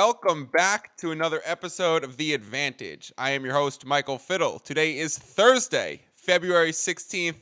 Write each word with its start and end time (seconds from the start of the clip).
Welcome 0.00 0.44
back 0.44 0.96
to 0.98 1.10
another 1.10 1.42
episode 1.44 2.04
of 2.04 2.18
The 2.18 2.32
Advantage. 2.32 3.12
I 3.18 3.32
am 3.32 3.44
your 3.44 3.54
host, 3.54 3.84
Michael 3.84 4.16
Fiddle. 4.16 4.60
Today 4.60 4.96
is 4.96 5.18
Thursday, 5.18 6.02
February 6.14 6.70
16th, 6.70 7.34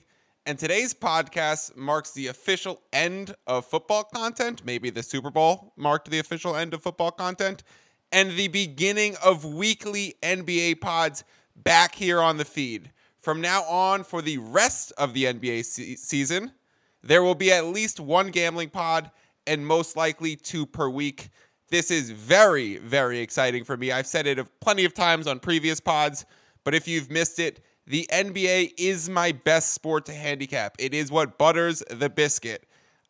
and 0.46 0.58
today's 0.58 0.94
podcast 0.94 1.76
marks 1.76 2.12
the 2.12 2.28
official 2.28 2.80
end 2.94 3.34
of 3.46 3.66
football 3.66 4.04
content. 4.04 4.64
Maybe 4.64 4.88
the 4.88 5.02
Super 5.02 5.30
Bowl 5.30 5.74
marked 5.76 6.10
the 6.10 6.18
official 6.18 6.56
end 6.56 6.72
of 6.72 6.82
football 6.82 7.10
content, 7.10 7.62
and 8.10 8.30
the 8.30 8.48
beginning 8.48 9.16
of 9.22 9.44
weekly 9.44 10.14
NBA 10.22 10.80
pods 10.80 11.24
back 11.56 11.94
here 11.94 12.22
on 12.22 12.38
the 12.38 12.46
feed. 12.46 12.90
From 13.20 13.42
now 13.42 13.64
on, 13.64 14.02
for 14.02 14.22
the 14.22 14.38
rest 14.38 14.94
of 14.96 15.12
the 15.12 15.24
NBA 15.24 15.62
se- 15.62 15.96
season, 15.96 16.52
there 17.02 17.22
will 17.22 17.34
be 17.34 17.52
at 17.52 17.66
least 17.66 18.00
one 18.00 18.28
gambling 18.28 18.70
pod 18.70 19.10
and 19.46 19.66
most 19.66 19.96
likely 19.96 20.36
two 20.36 20.66
per 20.66 20.88
week. 20.88 21.28
This 21.68 21.90
is 21.90 22.10
very, 22.10 22.76
very 22.76 23.18
exciting 23.18 23.64
for 23.64 23.76
me. 23.76 23.90
I've 23.90 24.06
said 24.06 24.26
it 24.26 24.60
plenty 24.60 24.84
of 24.84 24.94
times 24.94 25.26
on 25.26 25.40
previous 25.40 25.80
pods, 25.80 26.24
but 26.62 26.74
if 26.74 26.86
you've 26.86 27.10
missed 27.10 27.40
it, 27.40 27.60
the 27.86 28.08
NBA 28.12 28.74
is 28.78 29.08
my 29.08 29.32
best 29.32 29.72
sport 29.72 30.06
to 30.06 30.12
handicap. 30.12 30.76
It 30.78 30.94
is 30.94 31.10
what 31.10 31.38
butters 31.38 31.82
the 31.90 32.08
biscuit. 32.08 32.64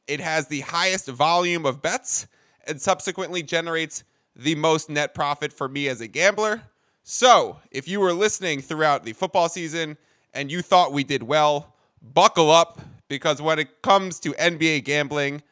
It 0.07 0.21
has 0.21 0.47
the 0.47 0.61
highest 0.61 1.09
volume 1.09 1.67
of 1.67 1.83
bets 1.83 2.27
and 2.67 2.81
subsequently 2.81 3.43
generates 3.43 4.05
the 4.35 4.55
most 4.55 4.89
net 4.91 5.15
profit 5.15 5.53
for 5.53 5.69
me 5.69 5.89
as 5.89 6.01
a 6.01 6.07
gambler. 6.07 6.63
So, 7.03 7.59
if 7.71 7.89
you 7.89 8.01
were 8.01 8.13
listening 8.13 8.61
throughout 8.61 9.05
the 9.05 9.13
football 9.13 9.49
season 9.49 9.97
and 10.35 10.51
you 10.51 10.61
thought 10.63 10.93
we 10.93 11.05
did 11.05 11.23
well, 11.23 11.75
buckle 12.03 12.51
up 12.51 12.81
because 13.09 13.41
when 13.41 13.59
it 13.59 13.83
comes 13.83 14.19
to 14.21 14.33
NBA 14.33 14.85
gambling, 14.85 15.43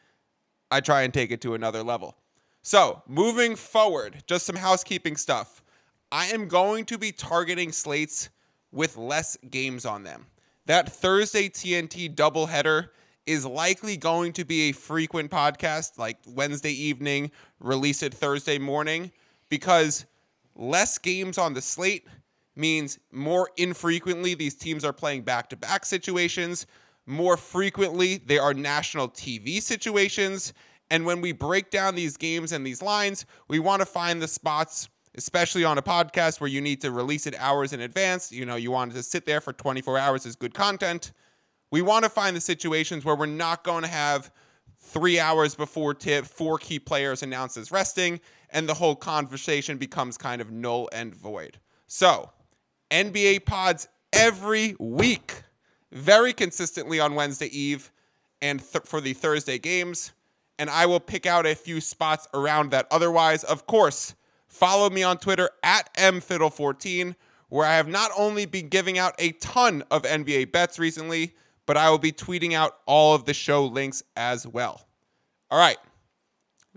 I 0.69 0.81
try 0.81 1.03
and 1.03 1.13
take 1.13 1.31
it 1.31 1.41
to 1.41 1.53
another 1.53 1.83
level. 1.83 2.15
So, 2.67 3.03
moving 3.07 3.55
forward, 3.55 4.23
just 4.25 4.47
some 4.47 4.55
housekeeping 4.55 5.17
stuff. 5.17 5.61
I 6.11 6.25
am 6.29 6.47
going 6.47 6.85
to 6.85 6.97
be 6.97 7.11
targeting 7.11 7.71
slates 7.71 8.29
with 8.71 8.97
less 8.97 9.37
games 9.51 9.85
on 9.85 10.01
them. 10.01 10.25
That 10.65 10.91
Thursday 10.91 11.47
TNT 11.47 12.15
doubleheader 12.15 12.89
is 13.27 13.45
likely 13.45 13.97
going 13.97 14.33
to 14.33 14.45
be 14.45 14.69
a 14.69 14.71
frequent 14.71 15.29
podcast, 15.29 15.99
like 15.99 16.17
Wednesday 16.25 16.71
evening, 16.71 17.29
release 17.59 18.01
it 18.01 18.15
Thursday 18.15 18.57
morning, 18.57 19.11
because 19.47 20.07
less 20.55 20.97
games 20.97 21.37
on 21.37 21.53
the 21.53 21.61
slate 21.61 22.07
means 22.55 22.97
more 23.11 23.51
infrequently 23.57 24.33
these 24.33 24.55
teams 24.55 24.83
are 24.83 24.91
playing 24.91 25.21
back 25.21 25.51
to 25.51 25.55
back 25.55 25.85
situations. 25.85 26.65
More 27.05 27.37
frequently, 27.37 28.17
they 28.17 28.39
are 28.39 28.55
national 28.55 29.09
TV 29.09 29.61
situations. 29.61 30.51
And 30.89 31.05
when 31.05 31.21
we 31.21 31.31
break 31.31 31.71
down 31.71 31.95
these 31.95 32.17
games 32.17 32.51
and 32.51 32.65
these 32.65 32.81
lines, 32.81 33.25
we 33.47 33.59
want 33.59 33.81
to 33.81 33.85
find 33.85 34.21
the 34.21 34.27
spots, 34.27 34.87
especially 35.15 35.63
on 35.63 35.77
a 35.77 35.81
podcast 35.81 36.39
where 36.39 36.49
you 36.49 36.61
need 36.61 36.81
to 36.81 36.91
release 36.91 37.25
it 37.25 37.35
hours 37.39 37.73
in 37.73 37.81
advance. 37.81 38.31
You 38.31 38.45
know, 38.45 38.55
you 38.55 38.71
want 38.71 38.93
to 38.93 39.03
sit 39.03 39.25
there 39.25 39.41
for 39.41 39.53
24 39.53 39.97
hours 39.97 40.25
as 40.25 40.35
good 40.35 40.53
content. 40.53 41.11
We 41.71 41.81
want 41.81 42.03
to 42.03 42.09
find 42.09 42.35
the 42.35 42.41
situations 42.41 43.03
where 43.03 43.15
we're 43.15 43.25
not 43.25 43.63
going 43.63 43.83
to 43.83 43.89
have 43.89 44.31
three 44.79 45.19
hours 45.19 45.55
before 45.55 45.93
tip, 45.93 46.25
four 46.25 46.57
key 46.59 46.79
players 46.79 47.23
announces 47.23 47.71
resting, 47.71 48.19
and 48.51 48.69
the 48.69 48.73
whole 48.73 48.95
conversation 48.95 49.77
becomes 49.77 50.17
kind 50.17 50.41
of 50.41 50.51
null 50.51 50.87
and 50.93 51.15
void. 51.15 51.59
So, 51.87 52.29
NBA 52.91 53.45
pods 53.45 53.87
every 54.13 54.75
week, 54.79 55.41
very 55.91 56.33
consistently 56.33 56.99
on 56.99 57.15
Wednesday 57.15 57.47
Eve 57.47 57.91
and 58.41 58.59
th- 58.59 58.85
for 58.85 59.01
the 59.01 59.13
Thursday 59.13 59.57
games 59.57 60.11
and 60.57 60.69
I 60.69 60.85
will 60.85 60.99
pick 60.99 61.25
out 61.25 61.45
a 61.45 61.55
few 61.55 61.81
spots 61.81 62.27
around 62.33 62.71
that. 62.71 62.87
Otherwise, 62.91 63.43
of 63.43 63.67
course, 63.67 64.15
follow 64.47 64.89
me 64.89 65.03
on 65.03 65.17
Twitter 65.17 65.49
at 65.63 65.93
mfiddle14, 65.95 67.15
where 67.49 67.65
I 67.65 67.75
have 67.75 67.87
not 67.87 68.11
only 68.17 68.45
been 68.45 68.69
giving 68.69 68.97
out 68.97 69.15
a 69.19 69.31
ton 69.33 69.83
of 69.91 70.03
NBA 70.03 70.51
bets 70.51 70.79
recently, 70.79 71.35
but 71.65 71.77
I 71.77 71.89
will 71.89 71.97
be 71.99 72.11
tweeting 72.11 72.53
out 72.53 72.77
all 72.85 73.15
of 73.15 73.25
the 73.25 73.33
show 73.33 73.65
links 73.65 74.03
as 74.15 74.47
well. 74.47 74.87
All 75.51 75.59
right. 75.59 75.77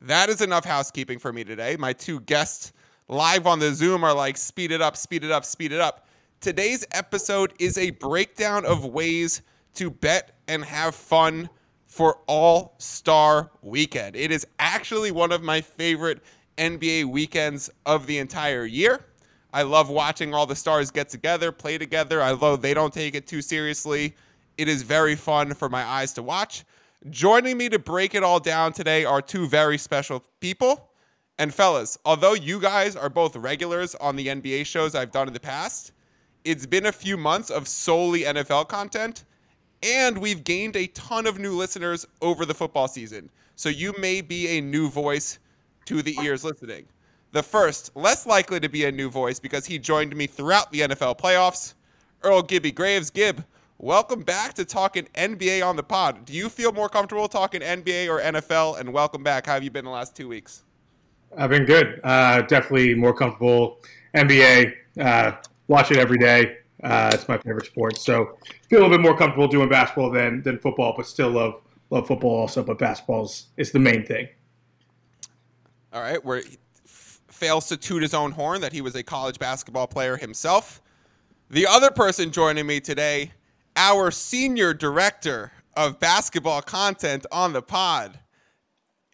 That 0.03 0.28
is 0.28 0.41
enough 0.41 0.65
housekeeping 0.65 1.19
for 1.19 1.33
me 1.33 1.45
today. 1.45 1.77
My 1.77 1.93
two 1.93 2.21
guests 2.21 2.72
live 3.09 3.47
on 3.47 3.59
the 3.59 3.75
Zoom 3.75 4.05
are 4.05 4.15
like, 4.15 4.37
speed 4.37 4.71
it 4.71 4.81
up, 4.81 4.97
speed 4.97 5.25
it 5.25 5.31
up, 5.31 5.45
speed 5.45 5.72
it 5.72 5.81
up. 5.81 6.06
Today's 6.41 6.87
episode 6.93 7.53
is 7.59 7.77
a 7.77 7.91
breakdown 7.91 8.65
of 8.65 8.84
ways 8.84 9.43
to 9.75 9.91
bet 9.91 10.39
and 10.47 10.65
have 10.65 10.95
fun 10.95 11.49
for 11.98 12.20
All 12.28 12.76
Star 12.78 13.50
Weekend. 13.60 14.14
It 14.14 14.31
is 14.31 14.47
actually 14.60 15.10
one 15.10 15.32
of 15.32 15.42
my 15.42 15.60
favorite 15.60 16.22
NBA 16.56 17.06
weekends 17.06 17.70
of 17.86 18.06
the 18.06 18.19
entire 18.19 18.64
year. 18.64 19.00
I 19.53 19.62
love 19.62 19.91
watching 19.91 20.32
all 20.32 20.47
the 20.47 20.54
stars 20.54 20.92
get 20.92 21.09
together, 21.09 21.50
play 21.50 21.76
together. 21.76 22.19
Love 22.36 22.62
they 22.62 22.72
don't 22.72 22.94
take 22.94 23.16
it 23.16 23.26
too 23.26 23.42
seriously. 23.42 24.14
It 24.56 24.69
is 24.69 24.82
very 24.82 25.16
fun 25.16 25.54
for 25.54 25.69
my 25.69 25.82
eyes 25.82 26.12
to 26.12 26.22
watch. 26.22 26.64
Joining 27.10 27.59
me 27.59 27.69
to 27.69 27.81
break 27.81 28.15
it 28.15 28.22
all 28.22 28.38
down 28.38 28.72
today 28.72 29.04
are 29.04 29.20
two 29.20 29.48
very 29.48 29.76
special 29.76 30.22
people. 30.38 30.92
And 31.36 31.53
fellas, 31.53 31.98
although 32.04 32.34
you 32.34 32.60
guys 32.60 32.94
are 32.94 33.10
both 33.10 33.34
regulars 33.34 33.97
on 33.97 34.15
the 34.15 34.28
NBA 34.28 34.66
shows 34.66 34.94
I've 34.94 35.10
done 35.10 35.26
in 35.26 35.34
the 35.34 35.41
past, 35.41 35.91
it's 36.44 36.65
been 36.65 36.86
a 36.86 36.92
few 36.92 37.16
months 37.16 37.50
of 37.50 37.66
solely 37.66 38.22
NFL 38.22 38.69
content 38.69 39.25
and 39.83 40.19
we've 40.19 40.44
gained 40.44 40.77
a 40.77 40.87
ton 40.89 41.27
of 41.27 41.39
new 41.39 41.53
listeners 41.56 42.06
over 42.21 42.44
the 42.44 42.55
football 42.55 42.89
season. 42.89 43.31
So 43.56 43.69
you 43.69 43.94
may 43.99 44.21
be 44.21 44.59
a 44.59 44.61
new 44.61 44.89
voice 44.89 45.39
to 45.87 46.03
the 46.03 46.16
ears 46.22 46.44
listening. 46.44 46.87
The 47.33 47.43
first, 47.43 47.94
less 47.94 48.27
likely 48.27 48.61
to 48.61 48.69
be 48.69 48.84
a 48.84 48.93
new 48.93 49.11
voice 49.11 49.39
because 49.39 49.66
he 49.66 49.78
joined 49.78 50.15
me 50.16 50.27
throughout 50.27 50.72
the 50.72 50.81
NFL 50.81 51.19
playoffs, 51.19 51.75
Earl 52.22 52.43
Gibby 52.43 52.72
Graves. 52.72 53.11
Gib, 53.11 53.44
welcome 53.78 54.22
back 54.22 54.55
to 54.55 54.65
talking 54.65 55.09
NBA 55.15 55.65
on 55.65 55.77
the 55.77 55.83
pod. 55.83 56.25
Do 56.25 56.33
you 56.33 56.49
feel 56.49 56.72
more 56.72 56.89
comfortable 56.89 57.28
talking 57.28 57.60
NBA 57.60 58.09
or 58.09 58.21
NFL? 58.21 58.81
And 58.81 58.93
welcome 58.93 59.22
back. 59.22 59.47
How 59.47 59.55
have 59.55 59.62
you 59.62 59.71
been 59.71 59.84
the 59.84 59.91
last 59.91 60.16
two 60.16 60.28
weeks? 60.28 60.65
I've 61.37 61.50
been 61.50 61.66
good. 61.66 62.00
Uh, 62.03 62.43
definitely 62.43 62.95
more 62.95 63.12
comfortable. 63.12 63.78
NBA, 64.15 64.72
uh, 65.00 65.33
watch 65.69 65.91
it 65.91 65.99
every 65.99 66.19
day. 66.19 66.59
Uh, 66.83 67.11
it's 67.12 67.27
my 67.28 67.39
favorite 67.39 67.66
sport, 67.66 67.99
so 67.99 68.39
feel 68.69 68.78
a 68.78 68.83
little 68.83 68.97
bit 68.97 69.03
more 69.03 69.16
comfortable 69.16 69.49
doing 69.49 69.69
basketball 69.69 70.11
than 70.11 70.43
than 70.43 70.59
football, 70.59 70.94
but 70.97 71.06
still 71.06 71.31
love 71.31 71.61
love 71.91 72.06
football 72.06 72.37
also. 72.39 72.62
But 72.62 72.78
basketball's 72.78 73.49
is 73.56 73.72
the 73.72 73.81
main 73.81 74.06
thing. 74.06 74.28
All 75.93 76.03
right, 76.03 76.25
where 76.25 76.41
he 76.43 76.59
fails 77.39 77.69
to 77.69 77.77
toot 77.77 78.03
his 78.03 78.15
own 78.15 78.33
horn 78.33 78.61
that 78.61 78.72
he 78.72 78.81
was 78.81 78.94
a 78.94 79.03
college 79.03 79.39
basketball 79.39 79.87
player 79.87 80.16
himself. 80.16 80.83
The 81.50 81.66
other 81.66 81.91
person 81.91 82.31
joining 82.31 82.66
me 82.66 82.81
today, 82.81 83.33
our 83.77 84.10
senior 84.10 84.75
director 84.75 85.53
of 85.77 85.99
basketball 85.99 86.60
content 86.60 87.25
on 87.33 87.53
the 87.53 87.62
pod, 87.62 88.19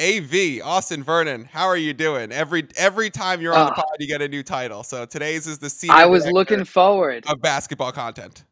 AV 0.01 0.61
Austen 0.65 1.05
Vernon, 1.05 1.45
how 1.45 1.67
are 1.67 1.77
you 1.77 1.95
doing? 1.95 2.33
Every 2.33 2.67
every 2.77 3.11
time 3.11 3.41
you're 3.41 3.55
on 3.55 3.61
uh, 3.61 3.67
the 3.67 3.73
pod, 3.75 3.85
you 4.01 4.09
get 4.09 4.23
a 4.23 4.29
new 4.29 4.43
title. 4.43 4.83
So 4.83 5.07
today's 5.07 5.47
is 5.47 5.59
the 5.59 5.71
season. 5.71 5.95
I 5.95 6.07
was 6.07 6.27
looking 6.27 6.65
forward 6.65 7.25
of 7.29 7.41
basketball 7.41 7.93
content. 7.93 8.43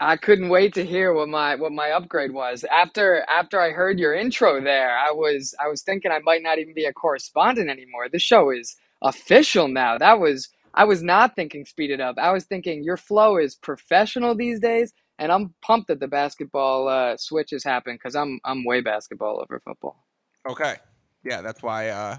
I 0.00 0.16
couldn't 0.16 0.48
wait 0.48 0.72
to 0.74 0.84
hear 0.84 1.12
what 1.12 1.28
my 1.28 1.54
what 1.56 1.72
my 1.72 1.90
upgrade 1.90 2.32
was 2.32 2.64
after 2.64 3.26
after 3.28 3.60
I 3.60 3.72
heard 3.72 3.98
your 3.98 4.14
intro. 4.14 4.58
There, 4.58 4.96
I 4.96 5.10
was 5.10 5.54
I 5.62 5.68
was 5.68 5.82
thinking 5.82 6.10
I 6.10 6.20
might 6.20 6.42
not 6.42 6.58
even 6.58 6.72
be 6.72 6.86
a 6.86 6.94
correspondent 6.94 7.68
anymore. 7.68 8.08
The 8.08 8.18
show 8.18 8.50
is 8.50 8.76
official 9.02 9.68
now. 9.68 9.98
That 9.98 10.18
was 10.18 10.48
I 10.72 10.84
was 10.84 11.02
not 11.02 11.36
thinking 11.36 11.66
speed 11.66 11.90
it 11.90 12.00
up. 12.00 12.16
I 12.18 12.32
was 12.32 12.44
thinking 12.44 12.82
your 12.82 12.96
flow 12.96 13.36
is 13.36 13.54
professional 13.54 14.34
these 14.34 14.60
days, 14.60 14.94
and 15.18 15.30
I'm 15.30 15.52
pumped 15.60 15.88
that 15.88 16.00
the 16.00 16.08
basketball 16.08 16.88
uh, 16.88 17.18
switch 17.18 17.50
has 17.50 17.64
happened 17.64 17.98
because 17.98 18.16
I'm 18.16 18.40
I'm 18.46 18.64
way 18.64 18.80
basketball 18.80 19.42
over 19.42 19.60
football. 19.60 20.04
Okay. 20.46 20.76
Yeah, 21.24 21.40
that's 21.40 21.62
why 21.62 21.88
uh, 21.88 22.18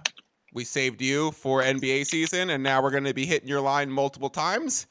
we 0.53 0.63
saved 0.63 1.01
you 1.01 1.31
for 1.31 1.61
NBA 1.61 2.05
season, 2.07 2.49
and 2.49 2.63
now 2.63 2.81
we're 2.81 2.91
going 2.91 3.03
to 3.03 3.13
be 3.13 3.25
hitting 3.25 3.47
your 3.47 3.61
line 3.61 3.89
multiple 3.89 4.29
times. 4.29 4.87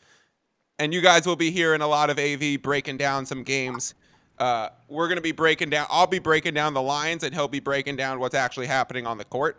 And 0.78 0.92
you 0.92 1.00
guys 1.00 1.26
will 1.26 1.36
be 1.36 1.50
hearing 1.50 1.80
a 1.80 1.86
lot 1.86 2.10
of 2.10 2.18
AV 2.18 2.60
breaking 2.62 2.96
down 2.96 3.26
some 3.26 3.42
games. 3.42 3.94
Uh, 4.38 4.68
we're 4.88 5.06
going 5.06 5.16
to 5.16 5.22
be 5.22 5.32
breaking 5.32 5.70
down, 5.70 5.86
I'll 5.90 6.06
be 6.06 6.18
breaking 6.18 6.54
down 6.54 6.74
the 6.74 6.82
lines, 6.82 7.22
and 7.22 7.34
he'll 7.34 7.48
be 7.48 7.60
breaking 7.60 7.96
down 7.96 8.18
what's 8.18 8.34
actually 8.34 8.66
happening 8.66 9.06
on 9.06 9.18
the 9.18 9.24
court. 9.24 9.56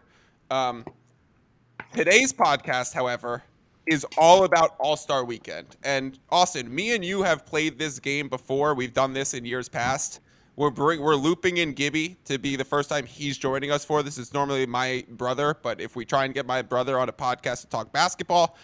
Um, 0.51 0.85
today's 1.95 2.33
podcast, 2.33 2.93
however, 2.93 3.43
is 3.87 4.05
all 4.17 4.43
about 4.43 4.75
All 4.79 4.97
Star 4.97 5.23
Weekend. 5.23 5.77
And 5.83 6.19
Austen, 6.29 6.73
me 6.73 6.95
and 6.95 7.03
you 7.05 7.23
have 7.23 7.45
played 7.45 7.79
this 7.79 7.99
game 7.99 8.27
before. 8.27 8.73
We've 8.73 8.93
done 8.93 9.13
this 9.13 9.33
in 9.33 9.45
years 9.45 9.69
past. 9.69 10.19
We're 10.57 10.69
bring, 10.69 11.01
we're 11.01 11.15
looping 11.15 11.57
in 11.57 11.73
Gibby 11.73 12.15
to 12.25 12.37
be 12.37 12.55
the 12.55 12.63
first 12.63 12.89
time 12.89 13.05
he's 13.05 13.37
joining 13.37 13.71
us 13.71 13.83
for 13.83 14.01
this. 14.03 14.17
Is 14.17 14.33
normally 14.33 14.65
my 14.65 15.05
brother, 15.09 15.57
but 15.61 15.81
if 15.81 15.95
we 15.95 16.05
try 16.05 16.23
and 16.23 16.33
get 16.33 16.45
my 16.45 16.61
brother 16.61 16.97
on 16.97 17.09
a 17.09 17.13
podcast 17.13 17.61
to 17.61 17.67
talk 17.67 17.91
basketball, 17.91 18.55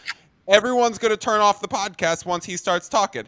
everyone's 0.47 0.97
going 0.97 1.11
to 1.11 1.17
turn 1.17 1.41
off 1.41 1.61
the 1.61 1.67
podcast 1.67 2.25
once 2.25 2.45
he 2.45 2.55
starts 2.55 2.87
talking. 2.87 3.25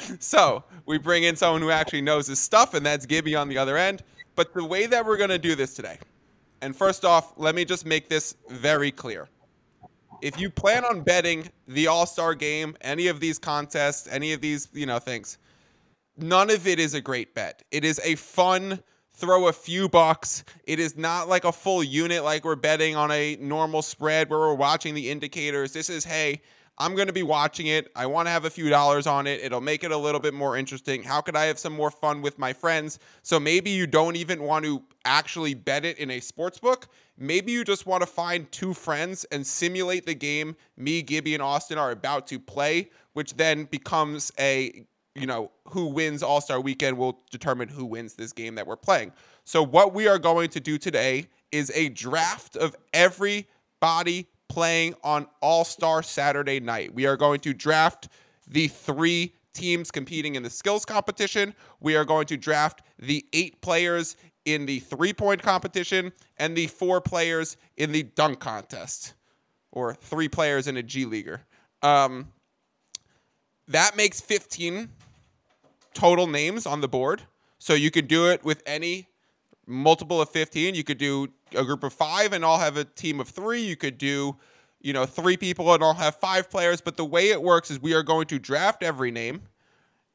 so 0.20 0.62
we 0.86 0.96
bring 0.98 1.24
in 1.24 1.34
someone 1.34 1.60
who 1.60 1.70
actually 1.70 2.02
knows 2.02 2.28
his 2.28 2.38
stuff, 2.38 2.74
and 2.74 2.86
that's 2.86 3.04
Gibby 3.04 3.34
on 3.34 3.48
the 3.48 3.58
other 3.58 3.76
end. 3.76 4.04
But 4.36 4.54
the 4.54 4.64
way 4.64 4.86
that 4.86 5.04
we're 5.04 5.16
going 5.16 5.30
to 5.30 5.38
do 5.38 5.54
this 5.56 5.74
today, 5.74 5.98
And 6.60 6.74
first 6.76 7.04
off, 7.04 7.34
let 7.36 7.56
me 7.56 7.64
just 7.64 7.84
make 7.84 8.08
this 8.08 8.36
very 8.48 8.92
clear. 8.92 9.28
If 10.22 10.38
you 10.38 10.50
plan 10.50 10.84
on 10.84 11.00
betting 11.00 11.48
the 11.66 11.88
All 11.88 12.06
Star 12.06 12.36
game, 12.36 12.76
any 12.80 13.08
of 13.08 13.18
these 13.18 13.40
contests, 13.40 14.06
any 14.08 14.32
of 14.32 14.40
these, 14.40 14.68
you 14.72 14.86
know, 14.86 15.00
things, 15.00 15.38
none 16.16 16.50
of 16.50 16.66
it 16.66 16.78
is 16.78 16.94
a 16.94 17.00
great 17.00 17.34
bet. 17.34 17.62
It 17.70 17.84
is 17.84 18.00
a 18.04 18.14
fun 18.16 18.82
throw 19.14 19.48
a 19.48 19.52
few 19.52 19.88
bucks. 19.88 20.44
It 20.64 20.80
is 20.80 20.96
not 20.96 21.28
like 21.28 21.44
a 21.44 21.52
full 21.52 21.84
unit 21.84 22.24
like 22.24 22.44
we're 22.44 22.56
betting 22.56 22.96
on 22.96 23.10
a 23.10 23.36
normal 23.40 23.82
spread 23.82 24.30
where 24.30 24.38
we're 24.38 24.54
watching 24.54 24.94
the 24.94 25.10
indicators. 25.10 25.72
This 25.72 25.90
is, 25.90 26.04
hey, 26.04 26.40
I'm 26.78 26.94
going 26.94 27.06
to 27.06 27.12
be 27.12 27.22
watching 27.22 27.66
it. 27.66 27.92
I 27.94 28.06
want 28.06 28.26
to 28.26 28.30
have 28.30 28.46
a 28.46 28.50
few 28.50 28.70
dollars 28.70 29.06
on 29.06 29.26
it. 29.26 29.40
It'll 29.42 29.60
make 29.60 29.84
it 29.84 29.92
a 29.92 29.96
little 29.96 30.20
bit 30.20 30.32
more 30.32 30.56
interesting. 30.56 31.02
How 31.02 31.20
could 31.20 31.36
I 31.36 31.44
have 31.44 31.58
some 31.58 31.74
more 31.74 31.90
fun 31.90 32.22
with 32.22 32.38
my 32.38 32.52
friends? 32.52 32.98
So 33.22 33.38
maybe 33.38 33.70
you 33.70 33.86
don't 33.86 34.16
even 34.16 34.42
want 34.42 34.64
to 34.64 34.82
actually 35.04 35.54
bet 35.54 35.84
it 35.84 35.98
in 35.98 36.10
a 36.10 36.20
sports 36.20 36.58
book. 36.58 36.88
Maybe 37.18 37.52
you 37.52 37.62
just 37.62 37.86
want 37.86 38.02
to 38.02 38.06
find 38.06 38.50
two 38.50 38.72
friends 38.72 39.24
and 39.30 39.46
simulate 39.46 40.06
the 40.06 40.14
game 40.14 40.56
me, 40.76 41.02
Gibby, 41.02 41.34
and 41.34 41.42
Austen 41.42 41.76
are 41.76 41.90
about 41.90 42.26
to 42.28 42.40
play, 42.40 42.90
which 43.12 43.36
then 43.36 43.64
becomes 43.64 44.32
a 44.38 44.86
you 45.14 45.26
know, 45.26 45.50
who 45.68 45.86
wins 45.86 46.22
All 46.22 46.40
Star 46.40 46.60
weekend 46.60 46.96
will 46.96 47.18
determine 47.30 47.68
who 47.68 47.84
wins 47.84 48.14
this 48.14 48.32
game 48.32 48.54
that 48.54 48.66
we're 48.66 48.76
playing. 48.76 49.12
So, 49.44 49.62
what 49.62 49.92
we 49.92 50.08
are 50.08 50.18
going 50.18 50.50
to 50.50 50.60
do 50.60 50.78
today 50.78 51.26
is 51.50 51.70
a 51.74 51.90
draft 51.90 52.56
of 52.56 52.74
everybody 52.92 54.26
playing 54.48 54.94
on 55.02 55.26
All 55.40 55.64
Star 55.64 56.02
Saturday 56.02 56.60
night. 56.60 56.94
We 56.94 57.06
are 57.06 57.16
going 57.16 57.40
to 57.40 57.52
draft 57.52 58.08
the 58.48 58.68
three 58.68 59.34
teams 59.52 59.90
competing 59.90 60.34
in 60.34 60.42
the 60.42 60.50
skills 60.50 60.84
competition. 60.84 61.54
We 61.80 61.96
are 61.96 62.04
going 62.04 62.26
to 62.26 62.36
draft 62.36 62.82
the 62.98 63.24
eight 63.32 63.60
players 63.60 64.16
in 64.44 64.66
the 64.66 64.80
three 64.80 65.12
point 65.12 65.42
competition 65.42 66.12
and 66.38 66.56
the 66.56 66.66
four 66.66 67.00
players 67.00 67.56
in 67.76 67.92
the 67.92 68.02
dunk 68.02 68.40
contest, 68.40 69.14
or 69.70 69.94
three 69.94 70.28
players 70.28 70.66
in 70.66 70.76
a 70.76 70.82
G 70.82 71.04
Leaguer. 71.04 71.42
Um, 71.82 72.28
that 73.68 73.96
makes 73.96 74.20
15 74.20 74.88
total 75.94 76.26
names 76.26 76.66
on 76.66 76.80
the 76.80 76.88
board. 76.88 77.22
So 77.58 77.74
you 77.74 77.90
could 77.90 78.08
do 78.08 78.28
it 78.28 78.44
with 78.44 78.62
any 78.66 79.08
multiple 79.66 80.20
of 80.20 80.28
15. 80.30 80.74
You 80.74 80.84
could 80.84 80.98
do 80.98 81.28
a 81.54 81.64
group 81.64 81.84
of 81.84 81.92
five 81.92 82.32
and 82.32 82.44
all 82.44 82.58
have 82.58 82.76
a 82.76 82.84
team 82.84 83.20
of 83.20 83.28
three. 83.28 83.62
You 83.62 83.76
could 83.76 83.98
do, 83.98 84.36
you 84.80 84.92
know, 84.92 85.06
three 85.06 85.36
people 85.36 85.72
and 85.72 85.82
all 85.82 85.94
have 85.94 86.16
five 86.16 86.50
players. 86.50 86.80
But 86.80 86.96
the 86.96 87.04
way 87.04 87.30
it 87.30 87.42
works 87.42 87.70
is 87.70 87.80
we 87.80 87.94
are 87.94 88.02
going 88.02 88.26
to 88.28 88.38
draft 88.38 88.82
every 88.82 89.10
name. 89.10 89.42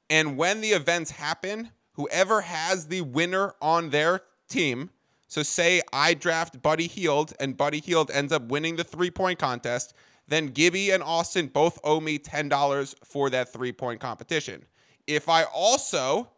And 0.09 0.38
when 0.38 0.61
the 0.61 0.69
events 0.69 1.11
happen, 1.11 1.71
whoever 1.94 2.41
has 2.41 2.88
the 2.88 3.01
winner 3.01 3.53
on 3.61 3.89
their 3.89 4.21
team, 4.49 4.89
so 5.27 5.44
say 5.44 5.81
I 5.91 6.13
draft 6.13 6.61
Buddy 6.61 6.88
Hield 6.88 7.33
and 7.39 7.57
Buddy 7.57 7.79
Hield 7.79 8.09
ends 8.11 8.31
up 8.31 8.44
winning 8.44 8.77
the 8.77 8.83
three 8.83 9.11
point 9.11 9.39
contest, 9.39 9.94
then 10.27 10.47
Gibby 10.47 10.91
and 10.91 11.01
Austin 11.01 11.47
both 11.47 11.79
owe 11.83 12.00
me 12.00 12.19
$10 12.19 12.95
for 13.06 13.29
that 13.29 13.51
three 13.51 13.71
point 13.71 14.00
competition. 14.00 14.65
If 15.06 15.29
I 15.29 15.44
also 15.44 16.29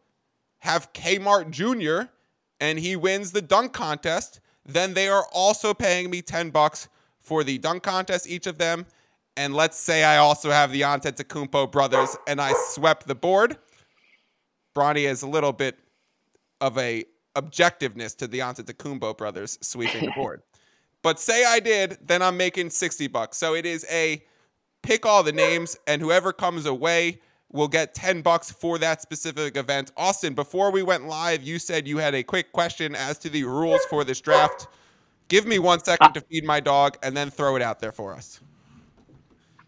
have 0.60 0.94
Kmart 0.94 1.50
Jr. 1.50 2.10
and 2.60 2.78
he 2.78 2.96
wins 2.96 3.32
the 3.32 3.42
dunk 3.42 3.74
contest, 3.74 4.42
then 4.66 4.94
they 4.94 5.08
are 5.08 5.26
also 5.34 5.74
paying 5.74 6.10
me 6.10 6.22
10 6.22 6.52
bucks 6.52 6.88
for 7.20 7.44
the 7.44 7.58
dunk 7.58 7.84
contest, 7.84 8.30
each 8.30 8.46
of 8.46 8.58
them. 8.58 8.86
And 9.36 9.56
let's 9.56 9.78
say 9.78 10.04
I 10.04 10.18
also 10.18 10.52
have 10.52 10.72
the 10.72 10.82
Antetokounmpo 10.82 11.72
brothers 11.72 12.16
and 12.28 12.42
I 12.42 12.54
swept 12.70 13.08
the 13.08 13.16
board. 13.16 13.58
Bronny 14.76 15.08
has 15.08 15.22
a 15.22 15.28
little 15.28 15.54
bit 15.54 15.80
of 16.62 16.78
a 16.78 17.06
objectiveness 17.36 18.16
to 18.18 18.28
the 18.28 18.40
Antetokounmpo 18.40 19.18
brothers 19.18 19.58
sweeping 19.62 20.06
the 20.06 20.12
board. 20.12 20.42
But 21.02 21.20
say 21.20 21.46
I 21.46 21.60
did, 21.60 21.98
then 22.06 22.22
I'm 22.22 22.38
making 22.38 22.72
60 22.72 23.08
bucks. 23.08 23.38
So 23.38 23.56
it 23.56 23.66
is 23.66 23.86
a 23.90 24.24
pick 24.82 25.06
all 25.06 25.24
the 25.24 25.32
names 25.32 25.78
and 25.88 26.02
whoever 26.02 26.34
comes 26.34 26.66
away 26.66 27.22
will 27.52 27.68
get 27.68 27.96
10 27.96 28.22
bucks 28.22 28.52
for 28.52 28.78
that 28.78 29.02
specific 29.02 29.58
event. 29.58 29.92
Austen, 29.98 30.34
before 30.34 30.72
we 30.72 30.84
went 30.84 31.08
live, 31.08 31.42
you 31.42 31.58
said 31.58 31.88
you 31.88 31.98
had 31.98 32.14
a 32.14 32.24
quick 32.24 32.52
question 32.52 32.96
as 32.96 33.18
to 33.20 33.30
the 33.30 33.44
rules 33.44 33.82
for 33.90 34.04
this 34.04 34.22
draft. 34.22 34.68
Give 35.30 35.46
me 35.46 35.60
one 35.60 35.84
second 35.84 36.14
to 36.14 36.22
feed 36.22 36.44
my 36.44 36.60
dog 36.60 36.98
and 37.02 37.16
then 37.16 37.30
throw 37.30 37.56
it 37.56 37.62
out 37.62 37.80
there 37.80 37.92
for 37.92 38.14
us. 38.14 38.40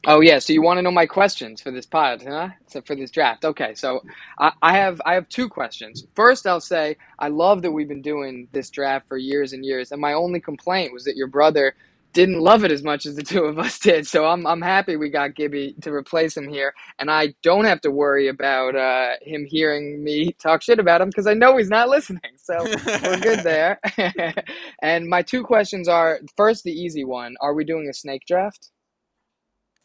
Oh 0.07 0.21
yeah, 0.21 0.39
so 0.39 0.51
you 0.51 0.63
want 0.63 0.79
to 0.79 0.81
know 0.81 0.91
my 0.91 1.05
questions 1.05 1.61
for 1.61 1.69
this 1.69 1.85
pod, 1.85 2.23
huh? 2.27 2.49
So 2.67 2.81
for 2.81 2.95
this 2.95 3.11
draft. 3.11 3.45
Okay, 3.45 3.75
so 3.75 4.01
I, 4.39 4.51
I 4.61 4.75
have 4.75 4.99
I 5.05 5.13
have 5.13 5.29
two 5.29 5.47
questions. 5.47 6.05
First, 6.15 6.47
I'll 6.47 6.59
say 6.59 6.97
I 7.19 7.27
love 7.27 7.61
that 7.61 7.71
we've 7.71 7.87
been 7.87 8.01
doing 8.01 8.47
this 8.51 8.71
draft 8.71 9.07
for 9.07 9.17
years 9.17 9.53
and 9.53 9.63
years, 9.63 9.91
and 9.91 10.01
my 10.01 10.13
only 10.13 10.39
complaint 10.39 10.91
was 10.91 11.03
that 11.03 11.15
your 11.17 11.27
brother 11.27 11.75
didn't 12.13 12.39
love 12.39 12.65
it 12.65 12.71
as 12.71 12.83
much 12.83 13.05
as 13.05 13.15
the 13.15 13.23
two 13.23 13.43
of 13.43 13.59
us 13.59 13.77
did. 13.79 14.07
So 14.07 14.25
I'm 14.25 14.47
I'm 14.47 14.61
happy 14.61 14.95
we 14.95 15.09
got 15.09 15.35
Gibby 15.35 15.75
to 15.81 15.93
replace 15.93 16.35
him 16.35 16.49
here, 16.49 16.73
and 16.97 17.11
I 17.11 17.35
don't 17.43 17.65
have 17.65 17.81
to 17.81 17.91
worry 17.91 18.27
about 18.27 18.75
uh, 18.75 19.11
him 19.21 19.45
hearing 19.45 20.03
me 20.03 20.31
talk 20.41 20.63
shit 20.63 20.79
about 20.79 21.01
him 21.01 21.09
because 21.09 21.27
I 21.27 21.35
know 21.35 21.57
he's 21.57 21.69
not 21.69 21.89
listening. 21.89 22.21
So 22.37 22.55
we're 22.87 23.19
good 23.19 23.43
there. 23.43 23.79
and 24.81 25.07
my 25.07 25.21
two 25.21 25.43
questions 25.43 25.87
are: 25.87 26.21
first, 26.35 26.63
the 26.63 26.71
easy 26.73 27.03
one: 27.03 27.35
Are 27.39 27.53
we 27.53 27.65
doing 27.65 27.87
a 27.87 27.93
snake 27.93 28.23
draft? 28.25 28.71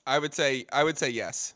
I 0.06 0.18
would 0.18 0.34
say 0.34 0.66
I 0.72 0.84
would 0.84 0.98
say 0.98 1.10
yes. 1.10 1.54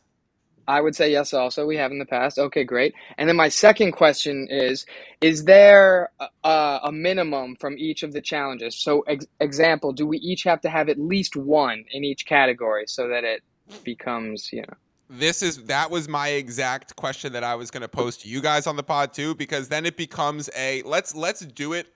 I 0.67 0.79
would 0.79 0.95
say 0.95 1.11
yes 1.11 1.33
also. 1.33 1.65
We 1.65 1.75
have 1.77 1.91
in 1.91 1.99
the 1.99 2.05
past. 2.05 2.37
Okay, 2.37 2.63
great. 2.63 2.93
And 3.17 3.27
then 3.27 3.35
my 3.35 3.49
second 3.49 3.91
question 3.91 4.47
is 4.49 4.85
Is 5.19 5.43
there 5.45 6.09
a, 6.43 6.79
a 6.83 6.91
minimum 6.91 7.55
from 7.55 7.77
each 7.77 8.03
of 8.03 8.13
the 8.13 8.21
challenges? 8.21 8.75
So, 8.75 9.01
ex- 9.01 9.27
example, 9.39 9.91
do 9.91 10.05
we 10.05 10.17
each 10.17 10.43
have 10.43 10.61
to 10.61 10.69
have 10.69 10.89
at 10.89 10.99
least 10.99 11.35
one 11.35 11.83
in 11.91 12.03
each 12.03 12.25
category 12.25 12.85
so 12.87 13.07
that 13.09 13.23
it 13.23 13.43
becomes, 13.83 14.51
you 14.53 14.61
know? 14.61 14.73
This 15.09 15.43
is 15.43 15.65
that 15.65 15.91
was 15.91 16.07
my 16.07 16.29
exact 16.29 16.95
question 16.95 17.33
that 17.33 17.43
I 17.43 17.55
was 17.55 17.69
going 17.69 17.81
to 17.81 17.89
pose 17.89 18.15
to 18.17 18.29
you 18.29 18.39
guys 18.39 18.65
on 18.65 18.77
the 18.77 18.83
pod 18.83 19.13
too 19.13 19.35
because 19.35 19.67
then 19.67 19.85
it 19.85 19.97
becomes 19.97 20.49
a 20.55 20.83
let's 20.83 21.13
let's 21.13 21.41
do 21.41 21.73
it 21.73 21.87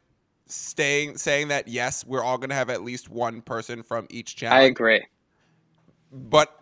staying 0.47 1.17
saying 1.17 1.47
that 1.47 1.69
yes, 1.69 2.05
we're 2.05 2.23
all 2.23 2.37
going 2.37 2.49
to 2.49 2.55
have 2.55 2.69
at 2.69 2.83
least 2.83 3.09
one 3.09 3.41
person 3.41 3.83
from 3.83 4.05
each 4.09 4.35
challenge. 4.35 4.63
I 4.63 4.65
agree. 4.65 5.05
But 6.15 6.61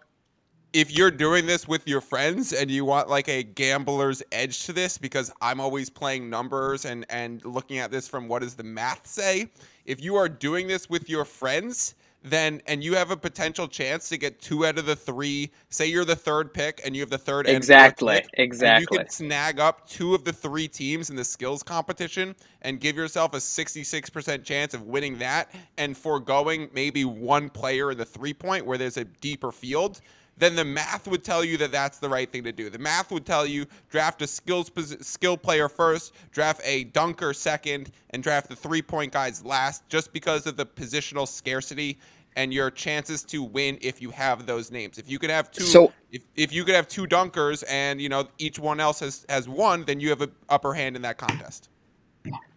if 0.74 0.92
you're 0.92 1.12
doing 1.12 1.46
this 1.46 1.68
with 1.68 1.88
your 1.88 2.02
friends 2.02 2.52
and 2.52 2.72
you 2.72 2.84
want 2.84 3.08
like 3.08 3.30
a 3.30 3.44
gambler's 3.44 4.24
edge 4.32 4.66
to 4.66 4.74
this 4.74 4.98
because 4.98 5.32
I'm 5.40 5.60
always 5.62 5.92
playing 5.92 6.30
numbers 6.32 6.86
and 6.86 7.06
and 7.10 7.46
looking 7.46 7.78
at 7.78 7.92
this 7.92 8.08
from 8.08 8.28
what 8.28 8.42
does 8.42 8.56
the 8.56 8.64
math 8.64 9.06
say, 9.06 9.52
if 9.86 10.02
you 10.02 10.16
are 10.16 10.28
doing 10.28 10.68
this 10.68 10.90
with 10.90 11.08
your 11.08 11.24
friends, 11.24 11.94
then 12.24 12.62
and 12.68 12.84
you 12.84 12.96
have 12.96 13.12
a 13.12 13.18
potential 13.18 13.68
chance 13.68 14.08
to 14.10 14.18
get 14.18 14.42
two 14.42 14.66
out 14.66 14.78
of 14.78 14.86
the 14.86 14.96
three. 14.96 15.52
Say 15.70 15.88
you're 15.88 16.06
the 16.06 16.16
third 16.16 16.54
pick 16.54 16.82
and 16.86 16.96
you 16.96 17.02
have 17.02 17.10
the 17.10 17.18
third 17.18 17.48
exactly, 17.48 18.22
pick, 18.22 18.30
exactly. 18.36 18.82
you 18.82 19.00
can 19.00 19.10
snag 19.10 19.60
up 19.60 19.88
two 19.88 20.16
of 20.16 20.24
the 20.24 20.34
three 20.34 20.68
teams 20.68 21.10
in 21.10 21.16
the 21.16 21.24
skills 21.24 21.62
competition 21.62 22.34
and 22.62 22.80
give 22.80 22.96
yourself 22.96 23.34
a 23.34 23.38
66% 23.38 24.44
chance 24.44 24.74
of 24.74 24.84
winning 24.84 25.18
that 25.20 25.54
and 25.78 25.98
foregoing 25.98 26.70
maybe 26.74 27.04
one 27.04 27.50
player 27.50 27.92
in 27.92 27.98
the 27.98 28.06
three 28.06 28.34
point 28.34 28.66
where 28.66 28.78
there's 28.78 28.98
a 28.98 29.04
deeper 29.06 29.52
field 29.52 30.00
then 30.38 30.56
the 30.56 30.66
math 30.66 31.08
would 31.08 31.24
tell 31.24 31.44
you 31.44 31.58
that 31.58 31.72
that's 31.72 32.00
the 32.00 32.10
right 32.10 32.32
thing 32.32 32.44
to 32.44 32.52
do. 32.52 32.70
The 32.70 32.80
math 32.80 33.12
would 33.12 33.26
tell 33.26 33.46
you 33.46 33.66
draft 33.90 34.22
a 34.22 34.28
skills 34.28 34.72
skill 35.02 35.38
player 35.38 35.70
first, 35.70 36.14
draft 36.32 36.62
a 36.64 36.86
dunker 36.86 37.34
second, 37.34 37.92
and 38.12 38.24
draft 38.24 38.50
the 38.50 38.56
three 38.56 38.82
point 38.82 39.12
guys 39.14 39.46
last, 39.46 39.88
just 39.90 40.12
because 40.14 40.48
of 40.48 40.58
the 40.58 40.66
positional 40.66 41.28
scarcity 41.28 41.98
and 42.36 42.54
your 42.54 42.72
chances 42.72 43.24
to 43.24 43.44
win 43.44 43.78
if 43.82 44.02
you 44.02 44.10
have 44.10 44.46
those 44.46 44.72
names. 44.72 44.98
If 44.98 45.10
you 45.10 45.20
could 45.20 45.30
have 45.30 45.52
two, 45.52 45.64
so, 45.64 45.94
if, 46.12 46.24
if 46.36 46.52
you 46.52 46.64
could 46.64 46.76
have 46.76 46.88
two 46.88 47.06
dunkers 47.06 47.64
and 47.70 48.02
you 48.02 48.10
know 48.10 48.28
each 48.38 48.60
one 48.60 48.80
else 48.80 49.00
has 49.02 49.26
has 49.30 49.48
one, 49.48 49.86
then 49.86 50.00
you 50.00 50.10
have 50.10 50.22
an 50.22 50.32
upper 50.50 50.74
hand 50.74 50.96
in 50.96 51.02
that 51.04 51.18
contest. 51.18 51.70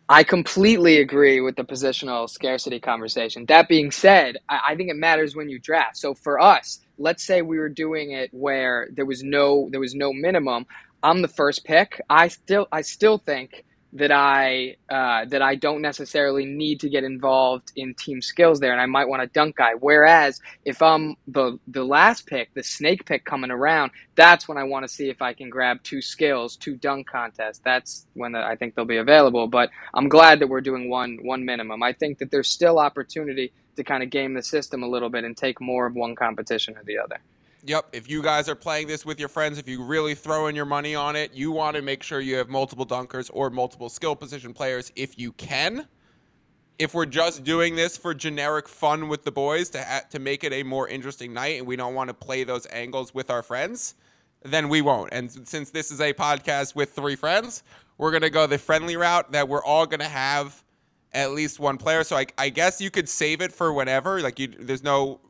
I 0.08 0.22
completely 0.22 0.98
agree 0.98 1.40
with 1.40 1.56
the 1.56 1.64
positional 1.64 2.30
scarcity 2.30 2.78
conversation. 2.78 3.44
That 3.46 3.68
being 3.68 3.90
said, 3.90 4.38
I, 4.48 4.60
I, 4.68 4.76
think 4.76 4.88
it 4.88 4.94
matters 4.94 5.34
when 5.34 5.48
you 5.48 5.58
draft. 5.58 5.96
So 5.96 6.14
for 6.14 6.40
us, 6.40 6.78
let's 6.98 7.24
say 7.24 7.42
we 7.42 7.58
were 7.58 7.68
doing 7.68 8.12
it 8.12 8.30
where 8.32 8.88
there 8.92 9.06
was 9.06 9.22
no 9.22 9.68
there 9.70 9.80
was 9.80 9.94
no 9.94 10.12
minimum. 10.12 10.66
I'm 11.02 11.22
the 11.22 11.28
first 11.28 11.64
pick. 11.64 12.00
I 12.08 12.28
still 12.28 12.66
I 12.72 12.82
still 12.82 13.18
think 13.18 13.64
that 13.92 14.10
I 14.10 14.76
uh, 14.90 15.24
that 15.26 15.40
I 15.40 15.54
don't 15.54 15.80
necessarily 15.80 16.44
need 16.44 16.80
to 16.80 16.88
get 16.88 17.04
involved 17.04 17.72
in 17.76 17.94
team 17.94 18.20
skills 18.20 18.60
there, 18.60 18.72
and 18.72 18.80
I 18.80 18.86
might 18.86 19.08
want 19.08 19.22
a 19.22 19.26
dunk 19.26 19.56
guy. 19.56 19.72
Whereas 19.78 20.40
if 20.64 20.82
I'm 20.82 21.16
the 21.28 21.58
the 21.68 21.84
last 21.84 22.26
pick, 22.26 22.52
the 22.54 22.62
snake 22.62 23.06
pick 23.06 23.24
coming 23.24 23.50
around, 23.50 23.92
that's 24.14 24.48
when 24.48 24.58
I 24.58 24.64
want 24.64 24.84
to 24.84 24.88
see 24.88 25.08
if 25.08 25.22
I 25.22 25.32
can 25.32 25.48
grab 25.48 25.82
two 25.82 26.02
skills, 26.02 26.56
two 26.56 26.76
dunk 26.76 27.08
contests. 27.08 27.60
That's 27.64 28.06
when 28.14 28.34
I 28.34 28.56
think 28.56 28.74
they'll 28.74 28.84
be 28.84 28.98
available. 28.98 29.46
But 29.46 29.70
I'm 29.94 30.08
glad 30.08 30.40
that 30.40 30.48
we're 30.48 30.60
doing 30.60 30.90
one 30.90 31.18
one 31.22 31.44
minimum. 31.44 31.82
I 31.82 31.92
think 31.92 32.18
that 32.18 32.30
there's 32.30 32.48
still 32.48 32.78
opportunity 32.78 33.52
to 33.76 33.84
kind 33.84 34.02
of 34.02 34.10
game 34.10 34.34
the 34.34 34.42
system 34.42 34.82
a 34.82 34.88
little 34.88 35.08
bit 35.08 35.24
and 35.24 35.36
take 35.36 35.60
more 35.60 35.86
of 35.86 35.94
one 35.94 36.14
competition 36.14 36.76
or 36.76 36.82
the 36.84 36.98
other. 36.98 37.18
Yep. 37.64 37.88
If 37.92 38.08
you 38.08 38.22
guys 38.22 38.48
are 38.48 38.54
playing 38.54 38.86
this 38.86 39.04
with 39.04 39.18
your 39.18 39.28
friends, 39.28 39.58
if 39.58 39.68
you 39.68 39.82
really 39.82 40.14
throw 40.14 40.46
in 40.46 40.54
your 40.54 40.66
money 40.66 40.94
on 40.94 41.16
it, 41.16 41.34
you 41.34 41.50
want 41.50 41.76
to 41.76 41.82
make 41.82 42.02
sure 42.02 42.20
you 42.20 42.36
have 42.36 42.48
multiple 42.48 42.86
dunkers 42.86 43.28
or 43.32 43.50
multiple 43.50 43.88
skill 43.88 44.14
position 44.14 44.54
players 44.54 44.92
if 44.94 45.18
you 45.18 45.32
can. 45.32 45.86
if 46.78 46.94
we're 46.94 47.06
just 47.06 47.44
doing 47.44 47.74
this 47.74 47.96
for 47.96 48.14
generic 48.14 48.68
fun 48.68 49.08
with 49.08 49.24
the 49.24 49.32
boys 49.32 49.70
to 49.70 49.82
ha- 49.82 50.02
to 50.10 50.18
make 50.18 50.44
it 50.44 50.52
a 50.52 50.62
more 50.62 50.88
interesting 50.88 51.32
night, 51.32 51.58
and 51.58 51.66
we 51.66 51.76
don't 51.76 51.94
want 51.94 52.08
to 52.08 52.14
play 52.14 52.44
those 52.44 52.66
angles 52.70 53.14
with 53.14 53.30
our 53.30 53.42
friends, 53.42 53.94
then 54.42 54.68
we 54.68 54.82
won't. 54.82 55.08
And 55.12 55.30
since 55.48 55.70
this 55.70 55.90
is 55.90 56.00
a 56.00 56.12
podcast 56.12 56.74
with 56.74 56.92
three 56.92 57.16
friends, 57.16 57.62
we're 57.98 58.12
gonna 58.12 58.30
go 58.30 58.46
the 58.46 58.58
friendly 58.58 58.96
route 58.96 59.32
that 59.32 59.48
we're 59.48 59.64
all 59.64 59.86
gonna 59.86 60.04
have 60.08 60.62
at 61.16 61.32
least 61.32 61.58
one 61.58 61.78
player. 61.78 62.04
So 62.04 62.16
I, 62.16 62.26
I 62.38 62.50
guess 62.50 62.80
you 62.80 62.90
could 62.90 63.08
save 63.08 63.40
it 63.40 63.52
for 63.52 63.72
whenever. 63.72 64.20
Like 64.20 64.38
you, 64.38 64.48
there's 64.48 64.84
no. 64.84 65.20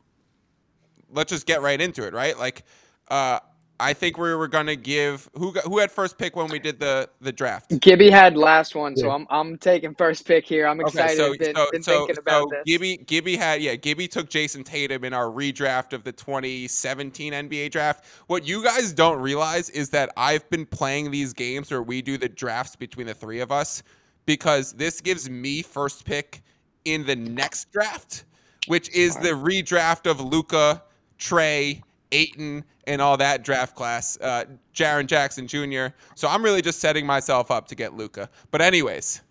Let's 1.10 1.30
just 1.30 1.46
get 1.46 1.62
right 1.62 1.80
into 1.80 2.04
it, 2.04 2.12
right? 2.12 2.36
Like, 2.36 2.64
uh, 3.08 3.38
I 3.78 3.92
think 3.92 4.18
we 4.18 4.34
were 4.34 4.48
gonna 4.48 4.74
give 4.74 5.30
who 5.34 5.52
got, 5.52 5.64
who 5.64 5.78
had 5.78 5.92
first 5.92 6.18
pick 6.18 6.34
when 6.34 6.48
we 6.48 6.58
did 6.58 6.80
the 6.80 7.08
the 7.20 7.30
draft. 7.30 7.78
Gibby 7.80 8.10
had 8.10 8.36
last 8.36 8.74
one, 8.74 8.96
so 8.96 9.06
Yeah. 9.06 9.14
I'm 9.14 9.26
I'm 9.30 9.58
taking 9.58 9.94
first 9.94 10.26
pick 10.26 10.44
here. 10.44 10.66
I'm 10.66 10.80
excited. 10.80 11.16
so 11.16 11.36
been, 11.36 11.54
so 11.54 11.66
been 11.70 11.82
so, 11.82 11.98
thinking 11.98 12.18
about 12.18 12.42
so 12.42 12.48
this. 12.50 12.62
Gibby 12.66 12.96
Gibby 12.96 13.36
had 13.36 13.62
yeah 13.62 13.76
Gibby 13.76 14.08
took 14.08 14.28
Jayson 14.28 14.64
Tatum 14.64 15.04
in 15.04 15.12
our 15.12 15.26
redraft 15.26 15.92
of 15.92 16.02
the 16.02 16.12
2017 16.12 17.32
NBA 17.32 17.70
draft. 17.70 18.04
What 18.26 18.46
you 18.46 18.64
guys 18.64 18.92
don't 18.92 19.20
realize 19.20 19.70
is 19.70 19.90
that 19.90 20.10
I've 20.16 20.48
been 20.50 20.66
playing 20.66 21.12
these 21.12 21.32
games 21.32 21.70
where 21.70 21.82
we 21.82 22.02
do 22.02 22.18
the 22.18 22.28
drafts 22.28 22.74
between 22.76 23.06
the 23.06 23.14
three 23.14 23.40
of 23.40 23.52
us 23.52 23.82
because 24.26 24.72
this 24.72 25.00
gives 25.00 25.30
me 25.30 25.62
first 25.62 26.04
pick 26.04 26.42
in 26.84 27.06
the 27.06 27.16
next 27.16 27.72
draft, 27.72 28.24
which 28.66 28.90
is 28.90 29.16
the 29.16 29.30
redraft 29.30 30.10
of 30.10 30.20
Luka, 30.20 30.82
Trae, 31.18 31.82
Ayton, 32.12 32.64
and 32.86 33.02
all 33.02 33.16
that 33.16 33.42
draft 33.42 33.74
class, 33.74 34.18
uh, 34.20 34.44
Jaren 34.74 35.06
Jackson 35.06 35.46
Jr. 35.46 35.86
So 36.14 36.28
I'm 36.28 36.42
really 36.42 36.62
just 36.62 36.80
setting 36.80 37.06
myself 37.06 37.50
up 37.50 37.66
to 37.68 37.74
get 37.74 37.94
Luka. 37.94 38.28
But 38.50 38.62
anyways, 38.62 39.22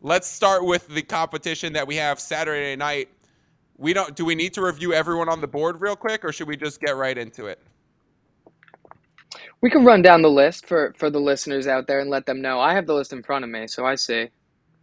let's 0.00 0.28
start 0.28 0.64
with 0.64 0.88
the 0.88 1.02
competition 1.02 1.72
that 1.72 1.86
we 1.86 1.96
have 1.96 2.20
Saturday 2.20 2.76
night. 2.76 3.08
We 3.76 3.92
don't. 3.92 4.14
Do 4.14 4.24
we 4.24 4.34
need 4.34 4.54
to 4.54 4.62
review 4.62 4.92
everyone 4.92 5.28
on 5.28 5.40
the 5.40 5.48
board 5.48 5.80
real 5.80 5.96
quick, 5.96 6.24
or 6.24 6.32
should 6.32 6.46
we 6.46 6.56
just 6.56 6.80
get 6.80 6.96
right 6.96 7.18
into 7.18 7.46
it? 7.46 7.60
We 9.62 9.70
can 9.70 9.84
run 9.84 10.02
down 10.02 10.22
the 10.22 10.30
list 10.30 10.66
for 10.66 10.92
for 10.96 11.08
the 11.08 11.20
listeners 11.20 11.66
out 11.66 11.86
there 11.86 12.00
and 12.00 12.10
let 12.10 12.26
them 12.26 12.42
know. 12.42 12.60
I 12.60 12.74
have 12.74 12.86
the 12.86 12.94
list 12.94 13.12
in 13.12 13.22
front 13.22 13.44
of 13.44 13.50
me, 13.50 13.66
so 13.68 13.86
I 13.86 13.94
see. 13.94 14.28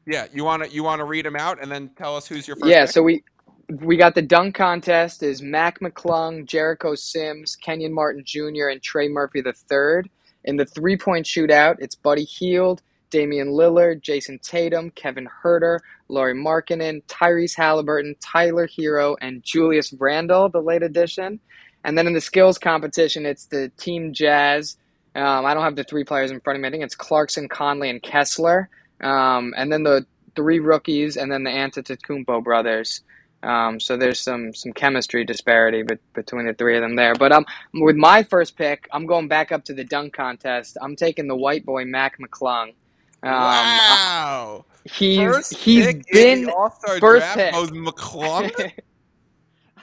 Yeah, 0.07 0.25
you 0.33 0.43
want 0.43 0.63
to 0.63 0.69
you 0.69 0.83
want 0.83 0.99
to 0.99 1.05
read 1.05 1.25
them 1.25 1.35
out 1.35 1.61
and 1.61 1.71
then 1.71 1.89
tell 1.97 2.15
us 2.15 2.27
who's 2.27 2.47
your 2.47 2.55
first. 2.55 2.69
Yeah, 2.69 2.85
pick? 2.85 2.93
so 2.93 3.03
we 3.03 3.23
we 3.69 3.97
got 3.97 4.15
the 4.15 4.21
dunk 4.21 4.55
contest 4.55 5.21
is 5.21 5.41
Mac 5.41 5.79
McClung, 5.79 6.45
Jericho 6.45 6.95
Sims, 6.95 7.55
Kenyon 7.55 7.93
Martin 7.93 8.23
Jr., 8.25 8.69
and 8.71 8.81
Trey 8.81 9.07
Murphy 9.07 9.43
III. 9.45 10.09
In 10.45 10.55
the 10.55 10.65
three 10.65 10.97
point 10.97 11.25
shootout, 11.25 11.75
it's 11.79 11.95
Buddy 11.95 12.23
Hield, 12.23 12.81
Damian 13.09 13.49
Lillard, 13.49 14.01
Jayson 14.01 14.39
Tatum, 14.41 14.91
Kevin 14.91 15.27
Huerter, 15.43 15.79
Lauri 16.07 16.33
Markkanen, 16.33 17.03
Tyrese 17.05 17.55
Halliburton, 17.55 18.15
Tyler 18.19 18.67
Herro, 18.67 19.15
and 19.21 19.43
Julius 19.43 19.93
Randle, 19.93 20.49
the 20.49 20.61
late 20.61 20.83
addition. 20.83 21.39
And 21.83 21.97
then 21.97 22.07
in 22.07 22.13
the 22.13 22.21
skills 22.21 22.57
competition, 22.57 23.25
it's 23.25 23.45
the 23.45 23.69
Team 23.77 24.13
Jazz. 24.13 24.77
Um, 25.15 25.45
I 25.45 25.53
don't 25.53 25.63
have 25.63 25.75
the 25.75 25.83
three 25.83 26.03
players 26.03 26.31
in 26.31 26.39
front 26.39 26.57
of 26.57 26.61
me. 26.61 26.67
I 26.67 26.71
think 26.71 26.83
it's 26.83 26.95
Clarkson, 26.95 27.47
Conley, 27.47 27.89
and 27.89 28.01
Kessler. 28.01 28.69
Um, 29.01 29.53
and 29.57 29.71
then 29.71 29.83
the 29.83 30.05
three 30.35 30.59
rookies, 30.59 31.17
and 31.17 31.31
then 31.31 31.43
the 31.43 31.49
Antetokounmpo 31.49 32.43
brothers. 32.43 33.01
Um, 33.41 33.79
so 33.79 33.95
there's 33.95 34.19
some 34.19 34.53
some 34.53 34.73
chemistry 34.73 35.23
disparity 35.23 35.83
bet 35.83 35.99
between 36.13 36.45
the 36.45 36.53
three 36.53 36.75
of 36.75 36.81
them 36.81 36.95
there. 36.95 37.15
But 37.15 37.31
um, 37.31 37.45
with 37.73 37.95
my 37.95 38.23
first 38.23 38.57
pick, 38.57 38.87
I'm 38.91 39.05
going 39.05 39.27
back 39.27 39.51
up 39.51 39.63
to 39.65 39.73
the 39.73 39.83
dunk 39.83 40.13
contest. 40.13 40.77
I'm 40.81 40.95
taking 40.95 41.27
the 41.27 41.35
white 41.35 41.65
boy 41.65 41.85
Mac 41.85 42.17
McClung. 42.19 42.73
Um, 43.21 43.31
wow. 43.31 44.65
he's 44.85 45.19
first 45.19 45.53
he's 45.53 45.93
been 46.11 46.49
All-Star 46.49 46.99
first 46.99 47.33
draft 47.33 47.37
pick. 47.37 47.53
McClung. 47.73 48.71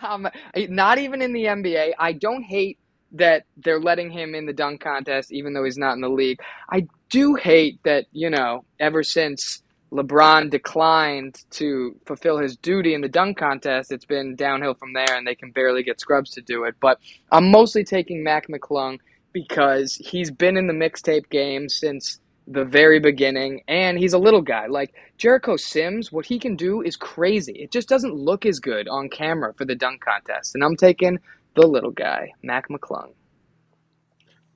um, 0.03 0.29
not 0.55 0.99
even 0.99 1.23
in 1.23 1.33
the 1.33 1.45
NBA. 1.45 1.93
I 1.99 2.13
don't 2.13 2.43
hate 2.43 2.79
that 3.13 3.45
they're 3.57 3.81
letting 3.81 4.11
him 4.11 4.35
in 4.35 4.47
the 4.47 4.53
dunk 4.53 4.81
contest, 4.81 5.33
even 5.33 5.53
though 5.53 5.65
he's 5.65 5.79
not 5.79 5.95
in 5.95 6.01
the 6.01 6.09
league. 6.09 6.41
I 6.71 6.87
do 7.09 7.35
hate 7.35 7.83
that 7.85 8.07
you 8.13 8.31
know 8.31 8.65
ever 8.81 9.03
since 9.03 9.63
LeBron 9.93 10.51
declined 10.51 11.45
to 11.51 11.97
fulfill 12.07 12.39
his 12.39 12.57
duty 12.57 12.95
in 12.95 13.01
the 13.01 13.09
dunk 13.09 13.39
contest, 13.39 13.93
it's 13.93 14.05
been 14.05 14.35
downhill 14.35 14.75
from 14.75 14.93
there, 14.93 15.17
and 15.17 15.27
they 15.27 15.35
can 15.35 15.51
barely 15.53 15.83
get 15.83 16.01
scrubs 16.01 16.31
to 16.33 16.41
do 16.41 16.65
it. 16.65 16.75
But 16.81 16.99
I'm 17.31 17.51
mostly 17.51 17.85
taking 17.85 18.23
Mac 18.23 18.49
McClung 18.49 18.99
because 19.33 19.95
he's 19.97 20.31
been 20.31 20.57
in 20.57 20.67
the 20.67 20.73
mixtape 20.73 21.29
game 21.31 21.69
since 21.69 22.21
the 22.47 22.65
very 22.65 23.01
beginning, 23.01 23.63
and 23.69 23.99
he's 23.99 24.13
a 24.13 24.19
little 24.19 24.43
guy. 24.43 24.67
Like 24.67 24.95
Jericho 25.19 25.57
Sims, 25.57 26.13
what 26.13 26.27
he 26.27 26.39
can 26.39 26.57
do 26.57 26.83
is 26.83 26.97
crazy. 26.97 27.53
It 27.55 27.71
just 27.73 27.89
doesn't 27.89 28.15
look 28.15 28.47
as 28.47 28.61
good 28.61 28.89
on 28.89 29.09
camera 29.09 29.53
for 29.55 29.65
the 29.65 29.75
dunk 29.75 30.03
contest. 30.03 30.55
And 30.55 30.63
I'm 30.65 30.77
taking 30.77 31.19
the 31.55 31.67
little 31.67 31.91
guy, 31.91 32.33
Mac 32.43 32.69
McClung. 32.69 33.13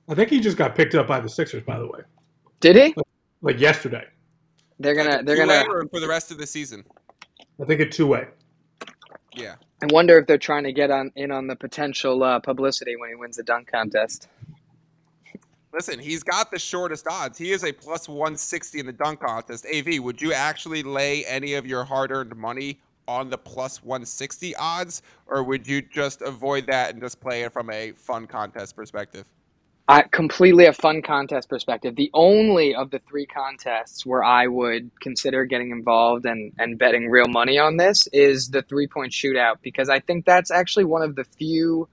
I 0.07 0.15
think 0.15 0.29
he 0.29 0.39
just 0.39 0.57
got 0.57 0.75
picked 0.75 0.95
up 0.95 1.07
by 1.07 1.19
the 1.19 1.29
Sixers, 1.29 1.63
by 1.63 1.79
the 1.79 1.87
way, 1.87 2.01
Did 2.59 2.75
he? 2.75 2.95
like 3.41 3.59
yesterday. 3.59 4.05
They're 4.79 4.95
gonna. 4.95 5.17
Like, 5.17 5.25
They're 5.25 5.37
gonna. 5.37 5.63
or 5.69 5.87
for 5.87 5.99
the 5.99 6.07
rest 6.07 6.31
of 6.31 6.37
the 6.37 6.47
season. 6.47 6.83
I 7.61 7.65
think 7.65 7.81
a 7.81 7.87
two 7.89 8.07
way. 8.07 8.27
Yeah. 9.35 9.55
I 9.83 9.87
wonder 9.91 10.17
if 10.19 10.27
they're 10.27 10.37
trying 10.37 10.63
to 10.63 10.73
get 10.73 10.91
on 10.91 11.11
in 11.15 11.31
on 11.31 11.47
the 11.47 11.55
potential 11.55 12.23
uh, 12.23 12.39
publicity 12.39 12.95
when 12.95 13.09
he 13.09 13.15
wins 13.15 13.37
the 13.37 13.43
dunk 13.43 13.71
contest. 13.71 14.27
Listen, 15.73 15.99
he's 15.99 16.21
got 16.21 16.51
the 16.51 16.59
shortest 16.59 17.07
odds. 17.07 17.37
He 17.37 17.51
is 17.51 17.63
a 17.63 17.71
plus 17.71 18.09
160 18.09 18.79
in 18.79 18.85
the 18.85 18.91
dunk 18.91 19.21
contest. 19.21 19.65
AV, 19.73 19.99
would 19.99 20.21
you 20.21 20.33
actually 20.33 20.83
lay 20.83 21.25
any 21.25 21.53
of 21.53 21.65
your 21.65 21.85
hard 21.85 22.11
earned 22.11 22.35
money 22.35 22.79
on 23.07 23.29
the 23.29 23.37
plus 23.37 23.83
160 23.83 24.55
odds, 24.57 25.01
or 25.27 25.43
would 25.43 25.65
you 25.65 25.81
just 25.81 26.21
avoid 26.21 26.67
that 26.67 26.91
and 26.91 27.01
just 27.01 27.19
play 27.19 27.43
it 27.43 27.53
from 27.53 27.69
a 27.69 27.91
fun 27.93 28.27
contest 28.27 28.75
perspective? 28.75 29.25
I 29.87 30.03
completely 30.03 30.65
a 30.65 30.73
fun 30.73 31.01
contest 31.01 31.49
perspective. 31.49 31.95
The 31.95 32.11
only 32.13 32.75
of 32.75 32.91
the 32.91 32.99
three 32.99 33.25
contests 33.25 34.05
where 34.05 34.23
I 34.23 34.47
would 34.47 34.91
consider 35.01 35.43
getting 35.45 35.71
involved 35.71 36.25
and, 36.25 36.53
and 36.59 36.77
betting 36.77 37.09
real 37.09 37.27
money 37.27 37.57
on 37.57 37.77
this 37.77 38.07
is 38.13 38.49
the 38.49 38.61
three 38.61 38.87
point 38.87 39.11
shootout 39.11 39.55
because 39.61 39.89
I 39.89 39.99
think 39.99 40.25
that's 40.25 40.51
actually 40.51 40.85
one 40.85 41.01
of 41.01 41.15
the 41.15 41.23
few 41.23 41.89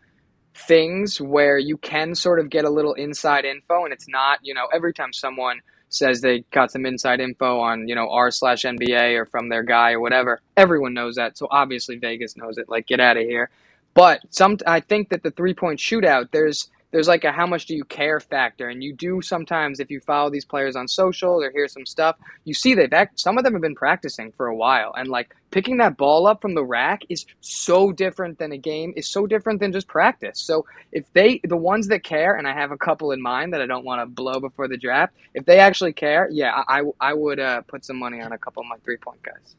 things 0.59 1.21
where 1.21 1.59
you 1.59 1.77
can 1.77 2.15
sort 2.15 2.41
of 2.41 2.51
get 2.51 2.65
a 2.65 2.71
little 2.71 2.95
inside 2.95 3.45
info 3.45 3.85
and 3.85 3.93
it's 3.93 4.09
not, 4.09 4.39
you 4.43 4.55
know, 4.55 4.67
every 4.73 4.93
time 4.93 5.13
someone 5.13 5.61
says 5.91 6.21
they 6.21 6.41
got 6.51 6.71
some 6.71 6.85
inside 6.85 7.21
info 7.21 7.61
on, 7.61 7.89
you 7.89 7.95
know, 7.95 8.11
r 8.11 8.31
slash 8.31 8.63
NBA 8.63 9.19
or 9.19 9.27
from 9.27 9.49
their 9.49 9.63
guy 9.63 9.93
or 9.93 10.01
whatever, 10.01 10.41
everyone 10.57 10.95
knows 10.95 11.17
that. 11.17 11.39
So 11.39 11.49
obviously 11.51 11.97
Vegas 11.97 12.37
knows 12.37 12.59
it. 12.59 12.69
Like, 12.69 12.87
get 12.87 13.01
out 13.01 13.17
of 13.17 13.25
here. 13.25 13.51
But 13.95 14.21
some, 14.31 14.59
I 14.67 14.81
think 14.81 15.09
that 15.11 15.23
the 15.23 15.31
three 15.31 15.55
point 15.55 15.81
shootout, 15.81 16.31
there's 16.31 16.69
there's 16.91 17.09
like 17.09 17.25
a 17.25 17.33
how 17.33 17.47
much 17.47 17.67
do 17.67 17.75
you 17.75 17.85
care 17.85 18.21
factor, 18.21 18.69
and 18.69 18.83
you 18.83 18.95
do 18.95 19.21
sometimes 19.21 19.81
if 19.81 19.91
you 19.91 20.01
follow 20.01 20.31
these 20.31 20.45
players 20.45 20.77
on 20.77 20.89
social 20.89 21.43
or 21.43 21.51
hear 21.51 21.69
some 21.69 21.85
stuff, 21.85 22.17
you 22.45 22.55
see 22.55 22.75
they've 22.75 22.93
act, 22.93 23.21
some 23.21 23.39
of 23.39 23.45
them 23.45 23.53
have 23.53 23.63
been 23.63 23.75
practicing 23.75 24.33
for 24.33 24.47
a 24.47 24.57
while, 24.57 24.95
and 24.97 25.09
like 25.09 25.35
picking 25.51 25.79
that 25.79 25.97
ball 25.97 26.27
up 26.27 26.41
from 26.41 26.55
the 26.55 26.65
rack 26.65 27.03
is 27.09 27.27
so 27.41 27.93
different 27.93 28.39
than 28.39 28.53
a 28.53 28.59
game, 28.59 28.93
is 28.97 29.09
so 29.09 29.27
different 29.27 29.61
than 29.61 29.73
just 29.73 29.87
practice. 29.89 30.41
So 30.41 30.65
if 30.93 31.11
they, 31.13 31.41
the 31.45 31.57
ones 31.57 31.89
that 31.89 32.05
care, 32.05 32.37
and 32.37 32.47
I 32.47 32.53
have 32.53 32.71
a 32.71 32.79
couple 32.79 33.13
in 33.13 33.21
mind 33.21 33.53
that 33.53 33.61
I 33.61 33.67
don't 33.67 33.85
want 33.85 34.01
to 34.01 34.07
blow 34.07 34.41
before 34.41 34.69
the 34.69 34.77
draft, 34.77 35.15
if 35.35 35.45
they 35.45 35.59
actually 35.59 35.93
care, 35.93 36.29
yeah, 36.31 36.63
I 36.69 36.83
I 37.01 37.15
would 37.15 37.39
uh, 37.39 37.63
put 37.63 37.85
some 37.85 37.99
money 37.99 38.21
on 38.21 38.33
a 38.33 38.39
couple 38.39 38.63
of 38.63 38.69
my 38.69 38.77
three 38.85 38.97
point 38.97 39.23
guys. 39.23 39.57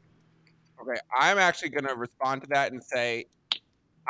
Okay, 0.81 0.99
I'm 1.13 1.37
actually 1.37 1.69
going 1.69 1.85
to 1.85 1.95
respond 1.95 2.41
to 2.43 2.47
that 2.49 2.71
and 2.71 2.81
say 2.81 3.25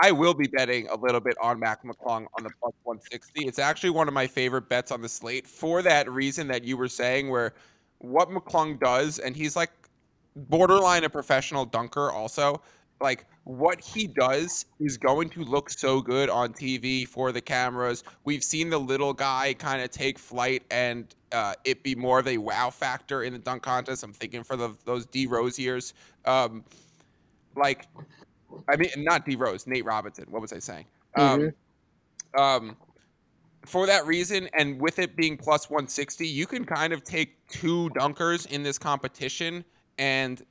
I 0.02 0.12
will 0.12 0.34
be 0.34 0.48
betting 0.48 0.88
a 0.88 0.96
little 0.96 1.20
bit 1.20 1.36
on 1.42 1.60
Mac 1.60 1.84
McClung 1.84 2.26
on 2.38 2.44
the 2.44 2.50
plus 2.62 2.74
160. 2.84 3.46
It's 3.46 3.60
actually 3.60 3.90
one 3.90 4.08
of 4.08 4.14
my 4.14 4.28
favorite 4.28 4.70
bets 4.70 4.92
on 4.92 5.02
the 5.02 5.10
slate 5.10 5.46
for 5.46 5.82
that 5.82 6.10
reason 6.10 6.48
that 6.48 6.64
you 6.64 6.78
were 6.78 6.88
saying, 6.88 7.30
where 7.30 7.54
what 7.98 8.30
McClung 8.30 8.80
does, 8.80 9.20
and 9.20 9.36
he's 9.36 9.56
like 9.56 9.72
borderline 10.36 11.04
a 11.04 11.10
professional 11.10 11.66
dunker, 11.66 12.12
also. 12.12 12.62
Like 13.02 13.26
what 13.46 13.80
he 13.82 14.08
does 14.08 14.66
is 14.80 14.98
going 14.98 15.30
to 15.30 15.44
look 15.44 15.70
so 15.70 16.02
good 16.02 16.30
on 16.30 16.54
TV 16.54 17.08
for 17.08 17.32
the 17.32 17.42
cameras. 17.42 18.04
We've 18.26 18.44
seen 18.44 18.70
the 18.70 18.80
little 18.80 19.14
guy 19.14 19.54
kind 19.58 19.82
of 19.82 19.90
take 19.90 20.20
flight 20.20 20.64
and 20.70 21.14
uh, 21.32 21.54
it 21.64 21.82
be 21.82 21.96
more 21.96 22.20
of 22.20 22.28
a 22.28 22.38
wow 22.38 22.70
factor 22.70 23.24
in 23.24 23.34
the 23.34 23.40
dunk 23.40 23.64
contest. 23.64 24.04
I'm 24.04 24.14
thinking 24.14 24.44
for 24.44 24.58
the, 24.58 24.76
those 24.86 25.06
D 25.06 25.28
Rose 25.28 25.58
years. 25.58 25.94
Um, 26.26 26.64
like, 27.56 27.88
I 28.68 28.76
mean, 28.76 28.90
not 28.98 29.26
D 29.26 29.36
Rose, 29.36 29.68
Nate 29.68 29.86
Robinson. 29.86 30.26
What 30.30 30.42
was 30.42 30.54
I 30.54 30.60
saying? 30.60 30.86
Um, 31.16 31.52
um, 32.38 32.78
for 33.66 33.86
that 33.88 34.06
reason, 34.06 34.50
and 34.58 34.80
with 34.80 35.00
it 35.00 35.16
being 35.16 35.38
plus 35.38 35.70
160, 35.70 36.28
you 36.28 36.46
can 36.46 36.66
kind 36.66 36.94
of 36.94 37.04
take 37.04 37.36
two 37.50 37.90
dunkers 37.92 38.50
in 38.50 38.64
this 38.64 38.78
competition 38.78 39.64
and 39.98 40.44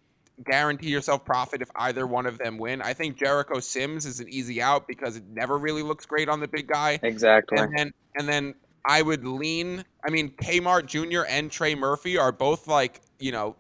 guarantee 0.45 0.89
yourself 0.89 1.25
profit 1.25 1.63
if 1.63 1.71
either 1.77 2.07
one 2.07 2.27
of 2.27 2.39
them 2.39 2.59
win. 2.59 2.81
I 2.83 2.93
think 2.93 3.17
Jericho 3.17 3.61
Sims 3.61 4.07
is 4.07 4.21
an 4.21 4.29
easy 4.29 4.63
out 4.63 4.87
because 4.87 5.17
it 5.17 5.25
never 5.33 5.59
really 5.59 5.83
looks 5.83 6.07
great 6.07 6.29
on 6.29 6.41
the 6.41 6.49
big 6.49 6.69
guy. 6.69 6.99
Exactly. 7.03 7.59
And 7.59 7.77
then 7.77 7.93
and 8.17 8.29
then 8.29 8.55
I 8.85 9.03
would 9.03 9.27
lean. 9.27 9.85
I 10.07 10.11
mean, 10.11 10.31
Kmart 10.31 10.87
Jr. 10.87 11.25
and 11.29 11.51
Trey 11.51 11.75
Murphy 11.75 12.17
are 12.19 12.33
both 12.33 12.69
like 12.69 13.01
you 13.19 13.33
know 13.33 13.57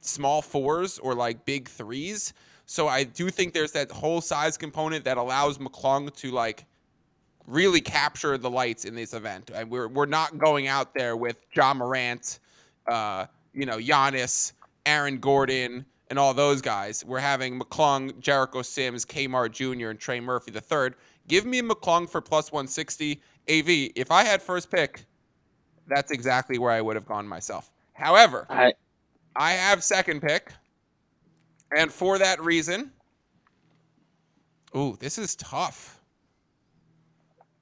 small 0.00 0.42
fours 0.42 0.98
or 0.98 1.14
like 1.14 1.44
big 1.44 1.68
threes. 1.68 2.32
So 2.72 2.88
I 2.88 3.04
do 3.04 3.28
think 3.28 3.52
there's 3.52 3.72
that 3.72 3.90
whole 3.90 4.22
size 4.22 4.56
component 4.56 5.04
that 5.04 5.18
allows 5.18 5.58
McClung 5.58 6.10
to 6.16 6.30
like 6.30 6.64
really 7.46 7.82
capture 7.82 8.38
the 8.38 8.48
lights 8.48 8.86
in 8.86 8.94
this 8.94 9.12
event. 9.12 9.50
And 9.54 9.70
we're 9.70 9.88
we're 9.88 10.06
not 10.06 10.38
going 10.38 10.68
out 10.68 10.94
there 10.94 11.14
with 11.14 11.36
Ja 11.54 11.74
Morant, 11.74 12.38
uh, 12.86 13.26
you 13.52 13.66
know, 13.66 13.76
Giannis, 13.76 14.54
Aaron 14.86 15.18
Gordon, 15.18 15.84
and 16.08 16.18
all 16.18 16.32
those 16.32 16.62
guys. 16.62 17.04
We're 17.04 17.18
having 17.18 17.60
McClung, 17.60 18.18
Jericho 18.20 18.62
Sims, 18.62 19.04
Kmart 19.04 19.52
Jr., 19.52 19.90
and 19.90 19.98
Trey 19.98 20.20
Murphy 20.20 20.50
the 20.50 20.62
third. 20.62 20.94
Give 21.28 21.44
me 21.44 21.60
McClung 21.60 22.08
for 22.08 22.22
plus 22.22 22.52
160. 22.52 23.20
AV, 23.50 23.90
if 23.94 24.10
I 24.10 24.24
had 24.24 24.40
first 24.40 24.70
pick, 24.70 25.04
that's 25.88 26.10
exactly 26.10 26.58
where 26.58 26.70
I 26.70 26.80
would 26.80 26.96
have 26.96 27.04
gone 27.04 27.28
myself. 27.28 27.70
However, 27.92 28.46
I 28.48 28.72
I 29.36 29.52
have 29.52 29.84
second 29.84 30.22
pick. 30.22 30.52
And 31.76 31.90
for 31.90 32.18
that 32.18 32.40
reason, 32.42 32.92
ooh, 34.76 34.96
this 35.00 35.18
is 35.18 35.34
tough. 35.36 36.00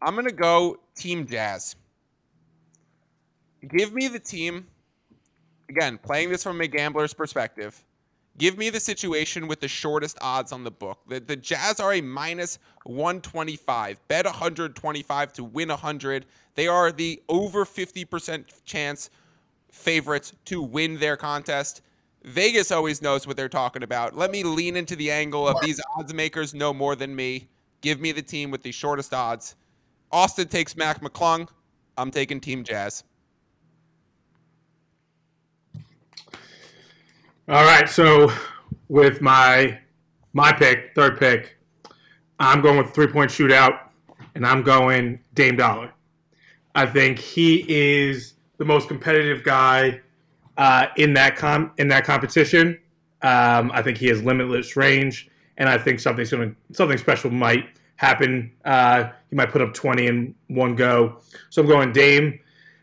I'm 0.02 0.14
going 0.14 0.26
to 0.26 0.32
go 0.32 0.78
Team 0.96 1.26
Jazz. 1.26 1.76
Give 3.68 3.92
me 3.92 4.08
the 4.08 4.18
team, 4.18 4.66
again, 5.68 5.98
playing 5.98 6.30
this 6.30 6.42
from 6.42 6.60
a 6.60 6.66
gambler's 6.66 7.12
perspective. 7.12 7.84
Give 8.38 8.56
me 8.56 8.70
the 8.70 8.80
situation 8.80 9.48
with 9.48 9.60
the 9.60 9.68
shortest 9.68 10.16
odds 10.22 10.50
on 10.50 10.64
the 10.64 10.70
book. 10.70 11.00
The, 11.06 11.20
the 11.20 11.36
Jazz 11.36 11.78
are 11.78 11.92
a 11.92 12.00
minus 12.00 12.58
125. 12.84 14.00
Bet 14.08 14.24
125 14.24 15.32
to 15.34 15.44
win 15.44 15.68
100. 15.68 16.24
They 16.54 16.66
are 16.66 16.90
the 16.90 17.22
over 17.28 17.66
50% 17.66 18.44
chance 18.64 19.10
favorites 19.70 20.32
to 20.46 20.62
win 20.62 20.98
their 20.98 21.18
contest. 21.18 21.82
Vegas 22.22 22.70
always 22.70 23.00
knows 23.00 23.26
what 23.26 23.36
they're 23.36 23.48
talking 23.48 23.82
about. 23.82 24.16
Let 24.16 24.30
me 24.30 24.42
lean 24.42 24.76
into 24.76 24.94
the 24.94 25.10
angle 25.10 25.48
of 25.48 25.56
these 25.62 25.80
odds 25.96 26.12
makers 26.12 26.52
know 26.52 26.74
more 26.74 26.94
than 26.94 27.16
me. 27.16 27.48
Give 27.80 28.00
me 28.00 28.12
the 28.12 28.22
team 28.22 28.50
with 28.50 28.62
the 28.62 28.72
shortest 28.72 29.14
odds. 29.14 29.56
Austen 30.12 30.48
takes 30.48 30.76
Mac 30.76 31.00
McClung. 31.00 31.48
I'm 31.96 32.10
taking 32.10 32.40
Team 32.40 32.62
Jazz. 32.62 33.04
All 37.48 37.64
right, 37.64 37.88
so 37.88 38.30
with 38.88 39.20
my 39.20 39.78
my 40.34 40.52
pick, 40.52 40.94
third 40.94 41.18
pick, 41.18 41.56
I'm 42.38 42.60
going 42.60 42.78
with 42.78 42.94
three 42.94 43.06
point 43.06 43.30
shootout, 43.30 43.80
and 44.34 44.46
I'm 44.46 44.62
going 44.62 45.20
Dame 45.34 45.56
Dollar. 45.56 45.92
I 46.74 46.86
think 46.86 47.18
he 47.18 47.64
is 47.68 48.34
the 48.58 48.64
most 48.64 48.88
competitive 48.88 49.42
guy 49.42 50.00
uh, 50.60 50.88
in 50.96 51.14
that 51.14 51.36
com 51.36 51.72
in 51.78 51.88
that 51.88 52.04
competition. 52.04 52.78
Um, 53.22 53.70
I 53.72 53.82
think 53.82 53.96
he 53.96 54.08
has 54.08 54.22
limitless 54.22 54.76
range, 54.76 55.30
and 55.56 55.70
I 55.70 55.78
think 55.78 56.00
something's 56.00 56.30
going 56.30 56.54
something 56.72 56.98
special 56.98 57.30
might 57.30 57.64
happen. 57.96 58.52
Uh, 58.66 59.08
he 59.30 59.36
might 59.36 59.50
put 59.50 59.62
up 59.62 59.72
20 59.72 60.06
in 60.06 60.34
one 60.48 60.76
go. 60.76 61.18
So 61.48 61.62
I'm 61.62 61.68
going 61.68 61.92
Dame 61.92 62.38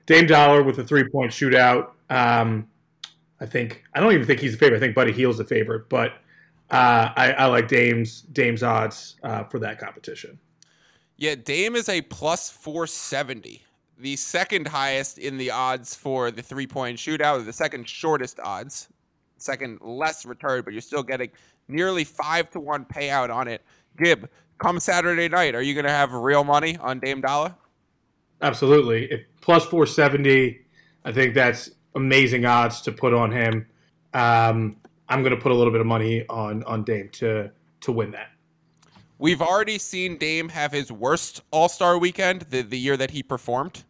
Dame 0.07 0.25
Dollar 0.25 0.63
with 0.63 0.79
a 0.79 0.83
three 0.83 1.07
point 1.07 1.31
shootout. 1.31 1.91
Um, 2.09 2.67
I 3.39 3.45
think 3.45 3.83
I 3.93 3.99
don't 3.99 4.11
even 4.11 4.25
think 4.25 4.39
he's 4.39 4.55
a 4.55 4.57
favorite. 4.57 4.77
I 4.77 4.79
think 4.79 4.95
Buddy 4.95 5.11
Hield's 5.11 5.37
the 5.37 5.45
favorite, 5.45 5.87
but 5.87 6.13
uh, 6.71 7.13
I, 7.15 7.35
I, 7.37 7.45
like 7.45 7.67
Dame's 7.67 8.21
Dame's 8.23 8.63
odds 8.63 9.17
uh, 9.21 9.43
for 9.43 9.59
that 9.59 9.79
competition. 9.79 10.39
Yeah, 11.15 11.35
Dame 11.35 11.75
is 11.75 11.87
a 11.87 12.01
plus 12.01 12.49
470 12.49 13.66
the 13.99 14.15
second 14.15 14.67
highest 14.67 15.17
in 15.17 15.37
the 15.37 15.51
odds 15.51 15.95
for 15.95 16.31
the 16.31 16.41
three 16.41 16.67
point 16.67 16.97
shootout, 16.97 17.45
the 17.45 17.53
second 17.53 17.87
shortest 17.87 18.39
odds, 18.39 18.89
second 19.37 19.79
less 19.81 20.25
return, 20.25 20.61
but 20.63 20.73
you're 20.73 20.81
still 20.81 21.03
getting 21.03 21.29
nearly 21.67 22.03
five 22.03 22.49
to 22.51 22.59
one 22.59 22.85
payout 22.85 23.33
on 23.33 23.47
it. 23.47 23.63
Gib, 23.97 24.29
come 24.59 24.79
Saturday 24.79 25.27
night, 25.27 25.55
are 25.55 25.61
you 25.61 25.73
going 25.73 25.85
to 25.85 25.91
have 25.91 26.13
real 26.13 26.43
money 26.43 26.77
on 26.77 26.99
Dame 26.99 27.21
Dollar? 27.21 27.55
Absolutely. 28.41 29.05
If 29.11 29.21
plus 29.41 29.65
470, 29.65 30.59
I 31.05 31.11
think 31.11 31.33
that's 31.33 31.71
amazing 31.95 32.45
odds 32.45 32.81
to 32.81 32.91
put 32.91 33.13
on 33.13 33.31
him. 33.31 33.65
Um, 34.13 34.77
I'm 35.09 35.23
going 35.23 35.35
to 35.35 35.41
put 35.41 35.51
a 35.51 35.55
little 35.55 35.71
bit 35.71 35.81
of 35.81 35.87
money 35.87 36.25
on 36.29 36.63
on 36.63 36.83
Dame 36.83 37.09
to 37.13 37.51
to 37.81 37.91
win 37.91 38.11
that. 38.11 38.29
We've 39.19 39.41
already 39.41 39.79
seen 39.79 40.17
Dame 40.17 40.49
have 40.49 40.71
his 40.71 40.91
worst 40.91 41.41
All 41.51 41.69
Star 41.69 41.97
weekend 41.97 42.43
the, 42.49 42.61
the 42.61 42.77
year 42.77 42.97
that 42.97 43.11
he 43.11 43.23
performed. 43.23 43.83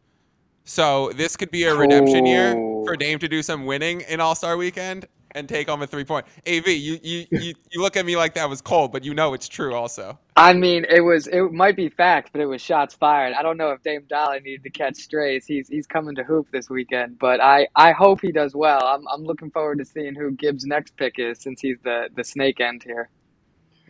So 0.64 1.12
this 1.16 1.36
could 1.36 1.52
be 1.52 1.64
a 1.64 1.76
redemption 1.76 2.26
oh. 2.26 2.30
year 2.30 2.54
for 2.86 2.96
Dame 2.96 3.20
to 3.20 3.28
do 3.28 3.42
some 3.42 3.66
winning 3.66 4.02
in 4.02 4.20
All 4.20 4.36
Star 4.36 4.58
weekend 4.58 5.08
and 5.32 5.48
take 5.48 5.70
home 5.70 5.82
a 5.82 5.88
three 5.88 6.04
point. 6.04 6.26
Av, 6.48 6.68
you, 6.68 7.00
you 7.04 7.26
you 7.30 7.54
you 7.72 7.82
look 7.82 7.96
at 7.98 8.06
me 8.06 8.16
like 8.16 8.34
that 8.36 8.50
was 8.50 8.62
cold, 8.62 8.92
but 8.92 9.04
you 9.04 9.14
know 9.14 9.34
it's 9.34 9.48
true 9.48 9.74
also. 9.76 10.18
I 10.36 10.54
mean, 10.54 10.86
it 10.90 11.02
was 11.02 11.28
it 11.28 11.52
might 11.52 11.76
be 11.76 11.90
fact, 11.90 12.30
but 12.32 12.42
it 12.42 12.46
was 12.46 12.62
shots 12.62 12.96
fired. 12.96 13.34
I 13.34 13.44
don't 13.44 13.58
know 13.58 13.72
if 13.72 13.84
Dame 13.84 14.06
Dollar 14.08 14.40
needed 14.40 14.64
to 14.64 14.70
catch 14.70 14.96
strays. 14.96 15.46
He's 15.46 15.68
he's 15.68 15.88
coming 15.88 16.16
to 16.16 16.24
hoop 16.24 16.48
this 16.52 16.70
weekend, 16.70 17.20
but 17.20 17.42
I 17.42 17.68
I 17.76 17.92
hope 17.92 18.22
he 18.22 18.32
does 18.32 18.56
well. 18.56 18.86
I'm 18.86 19.08
I'm 19.08 19.24
looking 19.24 19.52
forward 19.52 19.80
to 19.80 19.86
seeing 19.86 20.16
who 20.16 20.32
Gibbs' 20.32 20.66
next 20.66 20.96
pick 20.98 21.20
is 21.20 21.40
since 21.40 21.62
he's 21.62 21.78
the 21.84 22.10
the 22.16 22.24
snake 22.24 22.60
end 22.60 22.84
here. 22.84 23.10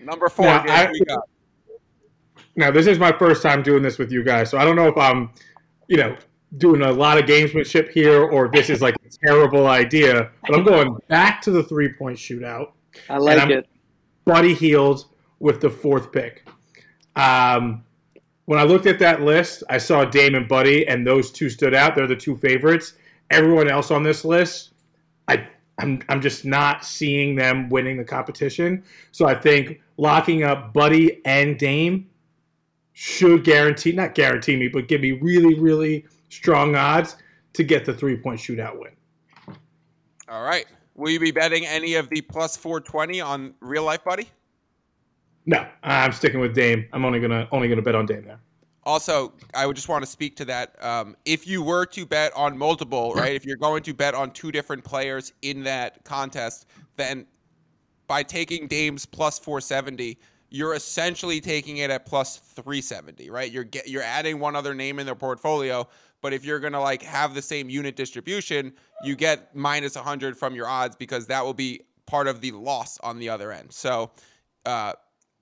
Number 0.01 0.29
four. 0.29 0.45
Now, 0.45 0.63
I, 0.67 0.91
now, 2.55 2.71
this 2.71 2.87
is 2.87 2.97
my 2.97 3.11
first 3.11 3.43
time 3.43 3.61
doing 3.61 3.83
this 3.83 3.97
with 3.97 4.11
you 4.11 4.23
guys, 4.23 4.49
so 4.49 4.57
I 4.57 4.65
don't 4.65 4.75
know 4.75 4.87
if 4.87 4.97
I'm, 4.97 5.29
you 5.87 5.97
know, 5.97 6.15
doing 6.57 6.81
a 6.81 6.91
lot 6.91 7.17
of 7.17 7.25
gamesmanship 7.25 7.89
here 7.89 8.23
or 8.23 8.47
this 8.47 8.69
is 8.69 8.81
like 8.81 8.95
a 8.95 9.09
terrible 9.25 9.67
idea. 9.67 10.31
But 10.47 10.55
I'm 10.55 10.63
going 10.63 10.97
back 11.07 11.41
to 11.43 11.51
the 11.51 11.63
three 11.63 11.93
point 11.93 12.17
shootout. 12.17 12.71
I 13.09 13.17
like 13.17 13.49
it. 13.49 13.67
Buddy 14.25 14.53
Hield 14.53 15.05
with 15.39 15.61
the 15.61 15.69
fourth 15.69 16.11
pick. 16.11 16.47
Um, 17.15 17.83
when 18.45 18.59
I 18.59 18.63
looked 18.63 18.85
at 18.85 18.99
that 18.99 19.21
list, 19.21 19.63
I 19.69 19.77
saw 19.77 20.05
Dame 20.05 20.35
and 20.35 20.47
Buddy, 20.47 20.87
and 20.87 21.05
those 21.05 21.31
two 21.31 21.49
stood 21.49 21.73
out. 21.73 21.95
They're 21.95 22.07
the 22.07 22.15
two 22.15 22.37
favorites. 22.37 22.93
Everyone 23.29 23.69
else 23.69 23.91
on 23.91 24.03
this 24.03 24.23
list, 24.23 24.73
I 25.27 25.47
I'm 25.79 26.01
I'm 26.09 26.21
just 26.21 26.45
not 26.45 26.83
seeing 26.83 27.35
them 27.35 27.69
winning 27.69 27.97
the 27.97 28.03
competition. 28.03 28.83
So 29.11 29.27
I 29.27 29.35
think 29.35 29.81
locking 29.97 30.43
up 30.43 30.73
Buddy 30.73 31.21
and 31.25 31.57
Dame 31.57 32.09
should 32.93 33.43
guarantee 33.43 33.91
not 33.91 34.15
guarantee 34.15 34.55
me, 34.55 34.67
but 34.67 34.87
give 34.87 35.01
me 35.01 35.11
really, 35.11 35.59
really 35.59 36.05
strong 36.29 36.75
odds 36.75 37.15
to 37.53 37.63
get 37.63 37.85
the 37.85 37.93
three 37.93 38.17
point 38.17 38.39
shootout 38.39 38.79
win. 38.79 38.91
All 40.27 40.43
right. 40.43 40.65
Will 40.95 41.11
you 41.11 41.19
be 41.19 41.31
betting 41.31 41.65
any 41.65 41.93
of 41.93 42.09
the 42.09 42.21
plus 42.21 42.57
four 42.57 42.81
twenty 42.81 43.21
on 43.21 43.53
real 43.59 43.83
life, 43.83 44.03
buddy? 44.03 44.27
No, 45.45 45.65
I'm 45.83 46.11
sticking 46.11 46.39
with 46.39 46.55
Dame. 46.55 46.87
I'm 46.91 47.05
only 47.05 47.19
gonna 47.19 47.47
only 47.51 47.69
gonna 47.69 47.83
bet 47.83 47.95
on 47.95 48.05
Dame 48.05 48.25
there. 48.25 48.39
Also, 48.87 49.33
I 49.53 49.65
would 49.65 49.75
just 49.75 49.89
want 49.89 50.05
to 50.05 50.09
speak 50.09 50.37
to 50.37 50.45
that. 50.45 50.81
Um, 50.81 51.17
if 51.25 51.45
you 51.45 51.61
were 51.61 51.85
to 51.87 52.05
bet 52.05 52.31
on 52.37 52.57
multiple, 52.57 53.13
right? 53.13 53.35
If 53.35 53.45
you're 53.45 53.57
going 53.57 53.83
to 53.83 53.93
bet 53.93 54.15
on 54.15 54.31
two 54.31 54.49
different 54.49 54.85
players 54.85 55.33
in 55.41 55.63
that 55.63 56.05
contest, 56.05 56.67
then 56.95 57.25
by 58.07 58.23
taking 58.23 58.65
Dame's 58.65 59.05
plus 59.05 59.39
470, 59.39 60.17
you're 60.49 60.73
essentially 60.73 61.41
taking 61.41 61.77
it 61.77 61.89
at 61.89 62.05
plus 62.05 62.37
370, 62.37 63.29
right? 63.29 63.51
You're 63.51 63.65
get, 63.65 63.89
you're 63.89 64.03
adding 64.03 64.39
one 64.39 64.55
other 64.55 64.73
name 64.73 64.99
in 64.99 65.05
their 65.05 65.15
portfolio, 65.15 65.85
but 66.21 66.31
if 66.31 66.45
you're 66.45 66.59
gonna 66.59 66.79
like 66.79 67.01
have 67.01 67.33
the 67.35 67.41
same 67.41 67.69
unit 67.69 67.97
distribution, 67.97 68.71
you 69.03 69.17
get 69.17 69.53
minus 69.53 69.95
100 69.95 70.37
from 70.37 70.55
your 70.55 70.69
odds 70.69 70.95
because 70.95 71.27
that 71.27 71.43
will 71.43 71.53
be 71.53 71.81
part 72.05 72.29
of 72.29 72.39
the 72.39 72.53
loss 72.53 72.97
on 72.99 73.19
the 73.19 73.27
other 73.27 73.51
end. 73.51 73.73
So. 73.73 74.11
Uh, 74.65 74.93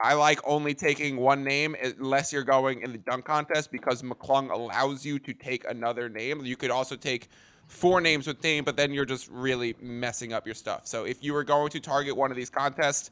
I 0.02 0.14
like 0.14 0.40
only 0.46 0.74
taking 0.74 1.18
one 1.18 1.44
name 1.44 1.76
unless 1.82 2.34
you're 2.34 2.44
going 2.44 2.82
in 2.82 2.92
the 2.92 2.98
dunk 2.98 3.26
contest 3.26 3.72
because 3.72 4.02
McClung 4.02 4.52
allows 4.52 5.06
you 5.06 5.20
to 5.20 5.34
take 5.34 5.70
another 5.70 6.10
name. 6.10 6.44
You 6.46 6.58
could 6.58 6.72
also 6.72 6.96
take 6.98 7.30
four 7.68 8.02
names 8.02 8.28
with 8.28 8.44
name, 8.44 8.66
but 8.66 8.76
then 8.76 8.92
you're 8.92 9.06
just 9.06 9.30
really 9.30 9.76
messing 9.82 10.34
up 10.34 10.46
your 10.46 10.56
stuff. 10.56 10.86
So 10.86 11.06
if 11.06 11.24
you 11.24 11.34
were 11.34 11.46
going 11.46 11.70
to 11.70 11.80
target 11.80 12.16
one 12.16 12.30
of 12.30 12.38
these 12.38 12.50
contests, 12.50 13.12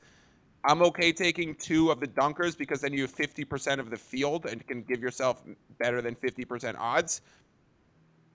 I'm 0.65 0.81
okay 0.83 1.11
taking 1.11 1.55
two 1.55 1.89
of 1.89 1.99
the 1.99 2.07
dunkers 2.07 2.57
because 2.57 2.81
then 2.81 2.93
you 2.93 3.01
have 3.01 3.15
50% 3.15 3.79
of 3.79 3.89
the 3.89 3.97
field 3.97 4.45
and 4.45 4.65
can 4.67 4.83
give 4.83 5.01
yourself 5.01 5.43
better 5.79 6.01
than 6.01 6.15
50% 6.15 6.77
odds. 6.77 7.21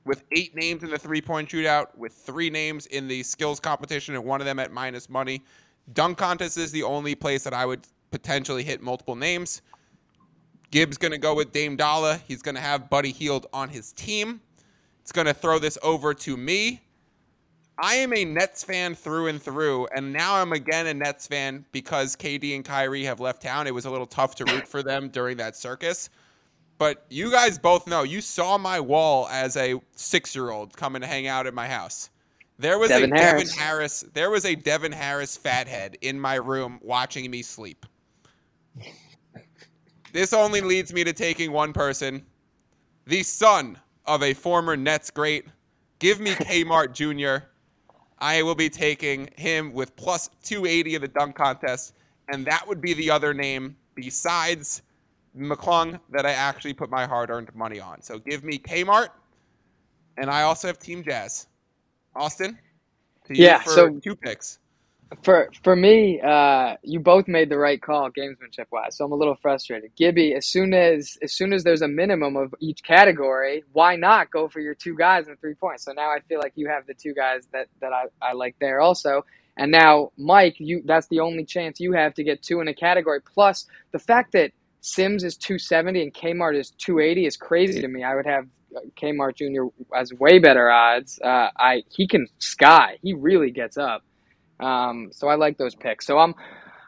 With 0.04 0.24
eight 0.32 0.54
names 0.54 0.82
in 0.82 0.90
the 0.90 0.98
three 0.98 1.20
point 1.20 1.50
shootout, 1.50 1.96
with 1.96 2.14
three 2.14 2.48
names 2.48 2.86
in 2.86 3.08
the 3.08 3.22
skills 3.22 3.60
competition, 3.60 4.14
and 4.14 4.24
one 4.24 4.40
of 4.40 4.46
them 4.46 4.58
at 4.58 4.72
minus 4.72 5.10
money, 5.10 5.42
dunk 5.92 6.16
contest 6.16 6.56
is 6.56 6.72
the 6.72 6.82
only 6.82 7.14
place 7.14 7.44
that 7.44 7.52
I 7.52 7.66
would 7.66 7.86
potentially 8.10 8.62
hit 8.62 8.82
multiple 8.82 9.16
names. 9.16 9.62
Gibbs 10.70 10.98
going 10.98 11.12
to 11.12 11.18
go 11.18 11.34
with 11.34 11.52
Dame 11.52 11.76
Dollar. 11.76 12.20
He's 12.28 12.42
going 12.42 12.54
to 12.54 12.60
have 12.60 12.90
Buddy 12.90 13.10
Hield 13.10 13.46
on 13.52 13.68
his 13.70 13.92
team. 13.92 14.40
It's 15.00 15.12
going 15.12 15.26
to 15.26 15.34
throw 15.34 15.58
this 15.58 15.78
over 15.82 16.12
to 16.14 16.36
me. 16.36 16.82
I 17.80 17.94
am 17.94 18.12
a 18.12 18.24
Nets 18.24 18.64
fan 18.64 18.94
through 18.94 19.28
and 19.28 19.40
through, 19.40 19.86
and 19.94 20.12
now 20.12 20.34
I'm 20.34 20.52
again 20.52 20.88
a 20.88 20.94
Nets 20.94 21.28
fan 21.28 21.64
because 21.70 22.16
KD 22.16 22.56
and 22.56 22.64
Kyrie 22.64 23.04
have 23.04 23.20
left 23.20 23.42
town. 23.42 23.68
It 23.68 23.74
was 23.74 23.84
a 23.84 23.90
little 23.90 24.06
tough 24.06 24.34
to 24.36 24.44
root 24.44 24.66
for 24.66 24.82
them 24.82 25.08
during 25.10 25.36
that 25.36 25.56
circus. 25.56 26.10
But 26.76 27.06
you 27.08 27.30
guys 27.30 27.58
both 27.58 27.86
know, 27.86 28.02
you 28.02 28.20
saw 28.20 28.58
my 28.58 28.80
wall 28.80 29.28
as 29.28 29.56
a 29.56 29.80
six 29.94 30.34
year 30.34 30.50
old 30.50 30.76
coming 30.76 31.02
to 31.02 31.08
hang 31.08 31.26
out 31.28 31.46
at 31.46 31.54
my 31.54 31.68
house. 31.68 32.10
There 32.58 32.78
was 32.78 32.88
Devin 32.88 33.12
a 33.12 33.18
Harris. 33.18 33.50
Devin 33.50 33.58
Harris. 33.64 34.04
There 34.12 34.30
was 34.30 34.44
a 34.44 34.56
Devin 34.56 34.92
Harris 34.92 35.36
fathead 35.36 35.96
in 36.00 36.18
my 36.18 36.34
room 36.34 36.80
watching 36.82 37.30
me 37.30 37.42
sleep. 37.42 37.86
This 40.12 40.32
only 40.32 40.60
leads 40.60 40.92
me 40.92 41.04
to 41.04 41.12
taking 41.12 41.52
one 41.52 41.72
person, 41.72 42.24
the 43.06 43.22
son 43.22 43.78
of 44.06 44.22
a 44.22 44.32
former 44.34 44.76
Nets 44.76 45.10
great. 45.10 45.44
Give 45.98 46.20
me 46.20 46.30
Kmart 46.32 46.92
Jr. 46.92 47.46
I 48.18 48.42
will 48.42 48.54
be 48.54 48.70
taking 48.70 49.28
him 49.36 49.72
with 49.72 49.94
plus 49.96 50.30
280 50.42 50.94
of 50.96 51.02
the 51.02 51.08
dunk 51.08 51.36
contest, 51.36 51.94
and 52.28 52.44
that 52.46 52.66
would 52.66 52.80
be 52.80 52.94
the 52.94 53.10
other 53.10 53.34
name 53.34 53.76
besides 53.94 54.82
McClung 55.36 56.00
that 56.10 56.24
I 56.26 56.32
actually 56.32 56.72
put 56.74 56.90
my 56.90 57.06
hard-earned 57.06 57.54
money 57.54 57.78
on. 57.80 58.00
So 58.02 58.18
give 58.18 58.42
me 58.44 58.58
Kmart, 58.58 59.10
and 60.16 60.30
I 60.30 60.42
also 60.42 60.68
have 60.68 60.78
Team 60.78 61.04
Jazz. 61.04 61.46
Austen, 62.16 62.58
Yeah, 63.30 63.60
for 63.60 63.70
so- 63.70 63.90
two 64.00 64.16
picks. 64.16 64.58
For 65.22 65.50
for 65.62 65.74
me, 65.74 66.20
uh, 66.20 66.76
you 66.82 67.00
both 67.00 67.28
made 67.28 67.48
the 67.48 67.58
right 67.58 67.80
call, 67.80 68.10
gamesmanship 68.10 68.66
wise. 68.70 68.96
So 68.96 69.06
I'm 69.06 69.12
a 69.12 69.16
little 69.16 69.36
frustrated. 69.36 69.90
Gibby, 69.96 70.34
as 70.34 70.46
soon 70.46 70.74
as 70.74 71.16
as 71.22 71.32
soon 71.32 71.52
as 71.52 71.64
there's 71.64 71.82
a 71.82 71.88
minimum 71.88 72.36
of 72.36 72.54
each 72.60 72.82
category, 72.82 73.64
why 73.72 73.96
not 73.96 74.30
go 74.30 74.48
for 74.48 74.60
your 74.60 74.74
two 74.74 74.94
guys 74.94 75.26
and 75.28 75.40
three 75.40 75.54
points? 75.54 75.84
So 75.84 75.92
now 75.92 76.10
I 76.10 76.18
feel 76.28 76.38
like 76.38 76.52
you 76.56 76.68
have 76.68 76.86
the 76.86 76.94
two 76.94 77.14
guys 77.14 77.48
that 77.52 77.68
that 77.80 77.92
I, 77.92 78.04
I 78.20 78.34
like 78.34 78.56
there 78.60 78.80
also. 78.80 79.24
And 79.56 79.72
now, 79.72 80.12
Mike, 80.18 80.56
you 80.58 80.82
that's 80.84 81.08
the 81.08 81.20
only 81.20 81.44
chance 81.44 81.80
you 81.80 81.92
have 81.92 82.14
to 82.14 82.24
get 82.24 82.42
two 82.42 82.60
in 82.60 82.68
a 82.68 82.74
category. 82.74 83.20
Plus, 83.22 83.66
the 83.92 83.98
fact 83.98 84.32
that 84.32 84.52
Sims 84.82 85.24
is 85.24 85.36
270 85.36 86.02
and 86.02 86.14
Kmart 86.14 86.58
is 86.58 86.70
280 86.78 87.26
is 87.26 87.36
crazy 87.36 87.80
to 87.80 87.88
me. 87.88 88.04
I 88.04 88.14
would 88.14 88.26
have 88.26 88.46
uh, 88.76 88.80
Kmart 89.00 89.36
Jr. 89.36 89.72
as 89.96 90.12
way 90.12 90.38
better 90.38 90.70
odds. 90.70 91.18
Uh, 91.22 91.48
I 91.56 91.82
he 91.90 92.06
can 92.06 92.28
sky. 92.38 92.98
He 93.02 93.14
really 93.14 93.50
gets 93.50 93.78
up. 93.78 94.02
Um, 94.60 95.10
so 95.12 95.28
I 95.28 95.36
like 95.36 95.58
those 95.58 95.74
picks. 95.74 96.06
So 96.06 96.18
I'm, 96.18 96.34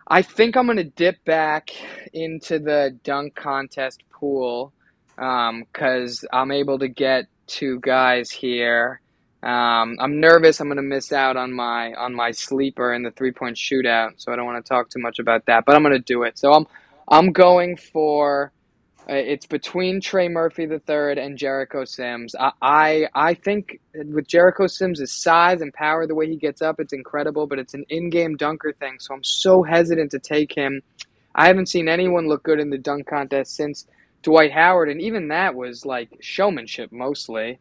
I 0.08 0.22
think 0.22 0.56
I'm 0.56 0.66
gonna 0.66 0.84
dip 0.84 1.24
back 1.24 1.70
into 2.12 2.58
the 2.58 2.98
dunk 3.04 3.34
contest 3.36 4.02
pool, 4.12 4.72
um, 5.18 5.64
cause 5.72 6.24
I'm 6.32 6.50
able 6.50 6.78
to 6.80 6.88
get 6.88 7.26
two 7.46 7.80
guys 7.80 8.30
here. 8.30 9.00
Um, 9.42 9.96
I'm 10.00 10.20
nervous. 10.20 10.60
I'm 10.60 10.68
gonna 10.68 10.82
miss 10.82 11.12
out 11.12 11.36
on 11.36 11.52
my 11.52 11.94
on 11.94 12.14
my 12.14 12.30
sleeper 12.32 12.92
in 12.92 13.02
the 13.02 13.10
three 13.12 13.32
point 13.32 13.56
shootout, 13.56 14.12
so 14.16 14.32
I 14.32 14.36
don't 14.36 14.46
want 14.46 14.64
to 14.64 14.68
talk 14.68 14.90
too 14.90 15.00
much 15.00 15.18
about 15.18 15.46
that. 15.46 15.64
But 15.64 15.76
I'm 15.76 15.82
gonna 15.82 15.98
do 15.98 16.24
it. 16.24 16.38
So 16.38 16.52
I'm 16.52 16.66
I'm 17.08 17.32
going 17.32 17.76
for. 17.76 18.52
Uh, 19.08 19.14
it's 19.14 19.46
between 19.46 20.00
Trey 20.00 20.28
Murphy 20.28 20.64
III 20.64 21.18
and 21.18 21.36
Jericho 21.36 21.84
Sims. 21.84 22.34
I, 22.38 22.52
I 22.62 23.08
I 23.14 23.34
think 23.34 23.80
with 23.94 24.28
Jericho 24.28 24.66
Sims' 24.66 25.10
size 25.12 25.60
and 25.60 25.72
power, 25.72 26.06
the 26.06 26.14
way 26.14 26.28
he 26.28 26.36
gets 26.36 26.62
up, 26.62 26.78
it's 26.78 26.92
incredible. 26.92 27.46
But 27.46 27.58
it's 27.58 27.74
an 27.74 27.84
in-game 27.88 28.36
dunker 28.36 28.72
thing, 28.72 28.98
so 29.00 29.14
I'm 29.14 29.24
so 29.24 29.62
hesitant 29.62 30.10
to 30.12 30.18
take 30.18 30.54
him. 30.54 30.82
I 31.34 31.46
haven't 31.46 31.66
seen 31.66 31.88
anyone 31.88 32.28
look 32.28 32.42
good 32.42 32.60
in 32.60 32.70
the 32.70 32.78
dunk 32.78 33.06
contest 33.06 33.56
since 33.56 33.86
Dwight 34.22 34.52
Howard, 34.52 34.88
and 34.88 35.00
even 35.00 35.28
that 35.28 35.54
was 35.54 35.84
like 35.86 36.10
showmanship 36.20 36.92
mostly. 36.92 37.58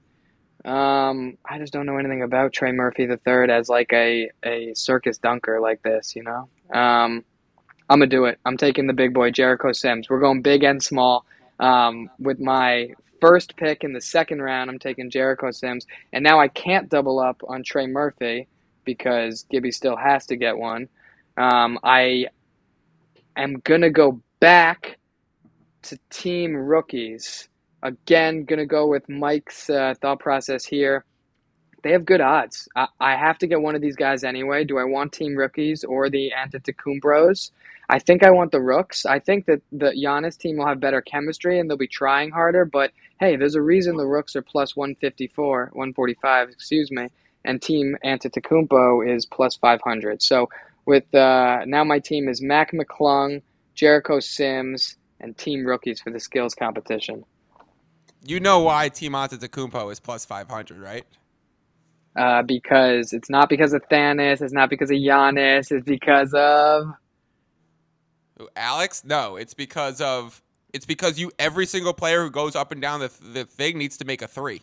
Um, 0.65 1.38
I 1.45 1.58
just 1.58 1.71
don't 1.71 1.86
know 1.86 1.97
anything 1.97 2.21
about 2.21 2.52
Trey 2.52 2.73
Murphy 2.73 3.04
III 3.04 3.49
as 3.49 3.69
like 3.69 3.93
a 3.93 4.30
a 4.43 4.73
circus 4.75 5.17
dunker 5.17 5.60
like 5.62 5.82
this, 5.84 6.15
you 6.15 6.23
know. 6.23 6.49
Um, 6.78 7.23
I'm 7.89 7.99
gonna 7.99 8.08
do 8.08 8.25
it. 8.25 8.39
I'm 8.45 8.58
taking 8.58 8.86
the 8.86 8.93
big 8.93 9.13
boy 9.13 9.32
Jericho 9.32 9.71
Sims. 9.71 10.10
We're 10.10 10.19
going 10.19 10.41
big 10.41 10.63
and 10.63 10.82
small. 10.82 11.25
Um, 11.60 12.10
with 12.19 12.39
my 12.39 12.89
first 13.19 13.56
pick 13.58 13.84
in 13.84 13.93
the 13.93 14.02
second 14.02 14.41
round, 14.41 14.69
I'm 14.69 14.80
taking 14.80 15.10
Jericho 15.10 15.49
Sims, 15.52 15.88
and 16.13 16.23
now 16.23 16.39
I 16.39 16.47
can't 16.49 16.88
double 16.88 17.19
up 17.19 17.41
on 17.47 17.63
Trey 17.63 17.88
Murphy 17.88 18.47
because 18.86 19.43
Gibby 19.49 19.71
still 19.71 19.95
has 19.97 20.28
to 20.28 20.36
get 20.36 20.58
one. 20.58 20.88
Um, 21.36 21.80
I 21.84 22.28
am 23.36 23.60
gonna 23.63 23.89
go 23.89 24.21
back 24.39 24.99
to 25.84 25.97
team 26.12 26.56
rookies 26.56 27.49
again. 27.82 28.45
Gonna 28.45 28.67
go 28.67 28.86
with 28.86 29.10
Mike's 29.10 29.67
uh, 29.67 29.95
thought 29.99 30.19
process 30.19 30.63
here. 30.63 31.06
They 31.82 31.91
have 31.93 32.06
good 32.06 32.21
odds. 32.21 32.67
I, 32.75 32.88
I 32.99 33.15
have 33.15 33.39
to 33.39 33.47
get 33.47 33.62
one 33.62 33.73
of 33.73 33.82
these 33.82 33.95
guys 33.95 34.23
anyway. 34.23 34.63
Do 34.63 34.78
I 34.78 34.84
want 34.84 35.12
team 35.13 35.36
rookies 35.36 35.84
or 35.84 36.10
the 36.10 36.32
Antetokounmpos? 36.38 37.52
I 37.89 37.97
think 37.97 38.23
I 38.23 38.30
want 38.30 38.52
the 38.52 38.62
Rooks. 38.62 39.06
I 39.06 39.17
think 39.17 39.47
that 39.47 39.62
the 39.71 39.91
Giannis 39.91 40.38
team 40.38 40.58
will 40.58 40.67
have 40.67 40.80
better 40.80 41.02
chemistry 41.02 41.60
and 41.60 41.67
they'll 41.67 41.78
be 41.78 41.88
trying 41.88 42.30
harder. 42.30 42.63
But 42.63 42.91
hey, 43.19 43.36
there's 43.36 43.56
a 43.56 43.62
reason 43.62 43.97
the 43.97 44.06
Rooks 44.06 44.36
are 44.36 44.43
plus 44.43 44.75
154, 44.75 45.71
145, 45.73 46.49
excuse 46.49 46.91
me, 46.91 47.08
and 47.43 47.60
Team 47.60 47.97
Antetokounmpo 48.06 49.15
is 49.15 49.25
plus 49.25 49.56
500. 49.56 50.21
So 50.21 50.49
with 50.86 51.13
uh, 51.15 51.65
now 51.65 51.84
my 51.84 51.97
team 51.97 52.30
is 52.30 52.41
Mac 52.41 52.71
McClung, 52.73 53.41
Jericho 53.73 54.19
Sims, 54.19 54.97
and 55.19 55.36
Team 55.36 55.65
Rookies 55.65 55.99
for 55.99 56.12
the 56.12 56.19
skills 56.19 56.54
competition. 56.54 57.25
You 58.23 58.39
know 58.39 58.60
why 58.60 58.89
Team 58.89 59.13
Antetokounmpo 59.13 59.91
is 59.91 59.99
plus 59.99 60.25
500, 60.25 60.78
right? 60.78 61.06
Uh, 62.15 62.43
because 62.43 63.13
it's 63.13 63.30
not 63.30 63.49
because 63.49 63.73
of 63.73 63.82
Thanos, 63.89 64.41
it's 64.41 64.54
not 64.54 64.69
because 64.69 64.91
of 64.91 64.97
Giannis, 64.97 65.71
it's 65.71 65.86
because 65.86 66.34
of 66.34 66.88
Alex? 68.56 69.04
No, 69.06 69.36
it's 69.36 69.54
because 69.54 70.02
of 70.02 70.41
it's 70.73 70.86
because 70.86 71.19
you 71.19 71.32
every 71.39 71.65
single 71.65 71.93
player 71.93 72.23
who 72.23 72.32
goes 72.32 72.56
up 72.56 72.71
and 72.71 72.82
down 72.82 72.99
the 72.99 73.12
the 73.34 73.45
thing 73.45 73.78
needs 73.78 73.97
to 73.97 74.06
make 74.06 74.21
a 74.21 74.28
three. 74.28 74.62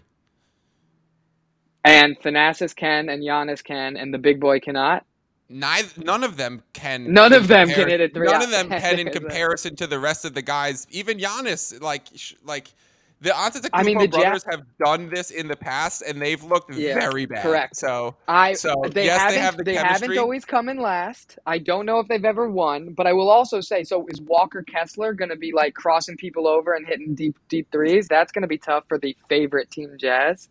and 1.84 2.18
Thanasis 2.20 2.74
can 2.74 3.08
and 3.08 3.22
Giannis 3.22 3.62
can 3.62 3.96
and 3.96 4.12
the 4.12 4.18
big 4.18 4.40
boy 4.40 4.60
cannot. 4.60 5.04
Neither, 5.48 6.02
none 6.02 6.24
of 6.24 6.36
them 6.36 6.62
can. 6.72 7.12
None 7.12 7.32
of 7.32 7.46
them 7.46 7.68
can 7.68 7.88
hit 7.88 8.00
a 8.00 8.08
three 8.08 8.26
None 8.26 8.36
out. 8.36 8.44
of 8.44 8.50
them 8.50 8.68
can 8.80 8.98
in 8.98 9.10
comparison 9.10 9.76
to 9.76 9.86
the 9.86 9.98
rest 10.00 10.24
of 10.24 10.34
the 10.34 10.42
guys. 10.42 10.88
Even 10.90 11.18
Giannis, 11.18 11.80
like, 11.80 12.02
sh- 12.16 12.34
like 12.44 12.72
the 13.20 13.30
Antetokounmpo 13.30 13.70
I 13.72 13.82
mean, 13.82 13.98
the 13.98 14.08
brothers 14.08 14.44
have 14.50 14.62
done 14.78 15.08
this 15.08 15.30
in 15.30 15.48
the 15.48 15.56
past, 15.56 16.02
and 16.02 16.20
they've 16.20 16.42
looked 16.44 16.74
Yeah, 16.74 16.94
very 16.94 17.24
bad. 17.24 17.42
correct. 17.42 17.76
So 17.76 18.14
I 18.28 18.52
So, 18.52 18.74
they 18.92 19.06
yes, 19.06 19.18
they 19.32 19.38
haven't 19.38 19.42
have 19.42 19.56
the 19.56 19.64
they 19.64 19.74
haven't 19.74 20.18
always 20.18 20.44
come 20.44 20.68
in 20.68 20.78
last. 20.78 21.38
I 21.46 21.58
don't 21.58 21.86
know 21.86 21.98
if 21.98 22.08
they've 22.08 22.24
ever 22.24 22.50
won, 22.50 22.92
but 22.92 23.06
I 23.06 23.14
will 23.14 23.30
also 23.30 23.60
say 23.62 23.84
so 23.84 24.06
is 24.08 24.20
Walker 24.20 24.62
Kessler 24.62 25.14
going 25.14 25.30
to 25.30 25.36
be 25.36 25.50
like 25.52 25.74
crossing 25.74 26.16
people 26.18 26.46
over 26.46 26.74
and 26.74 26.86
hitting 26.86 27.14
deep 27.14 27.38
deep 27.48 27.68
threes? 27.72 28.06
That's 28.06 28.32
going 28.32 28.42
to 28.42 28.48
be 28.48 28.58
tough 28.58 28.84
for 28.86 28.98
the 28.98 29.16
favorite 29.28 29.70
team 29.70 29.96
Jazz. 29.98 30.50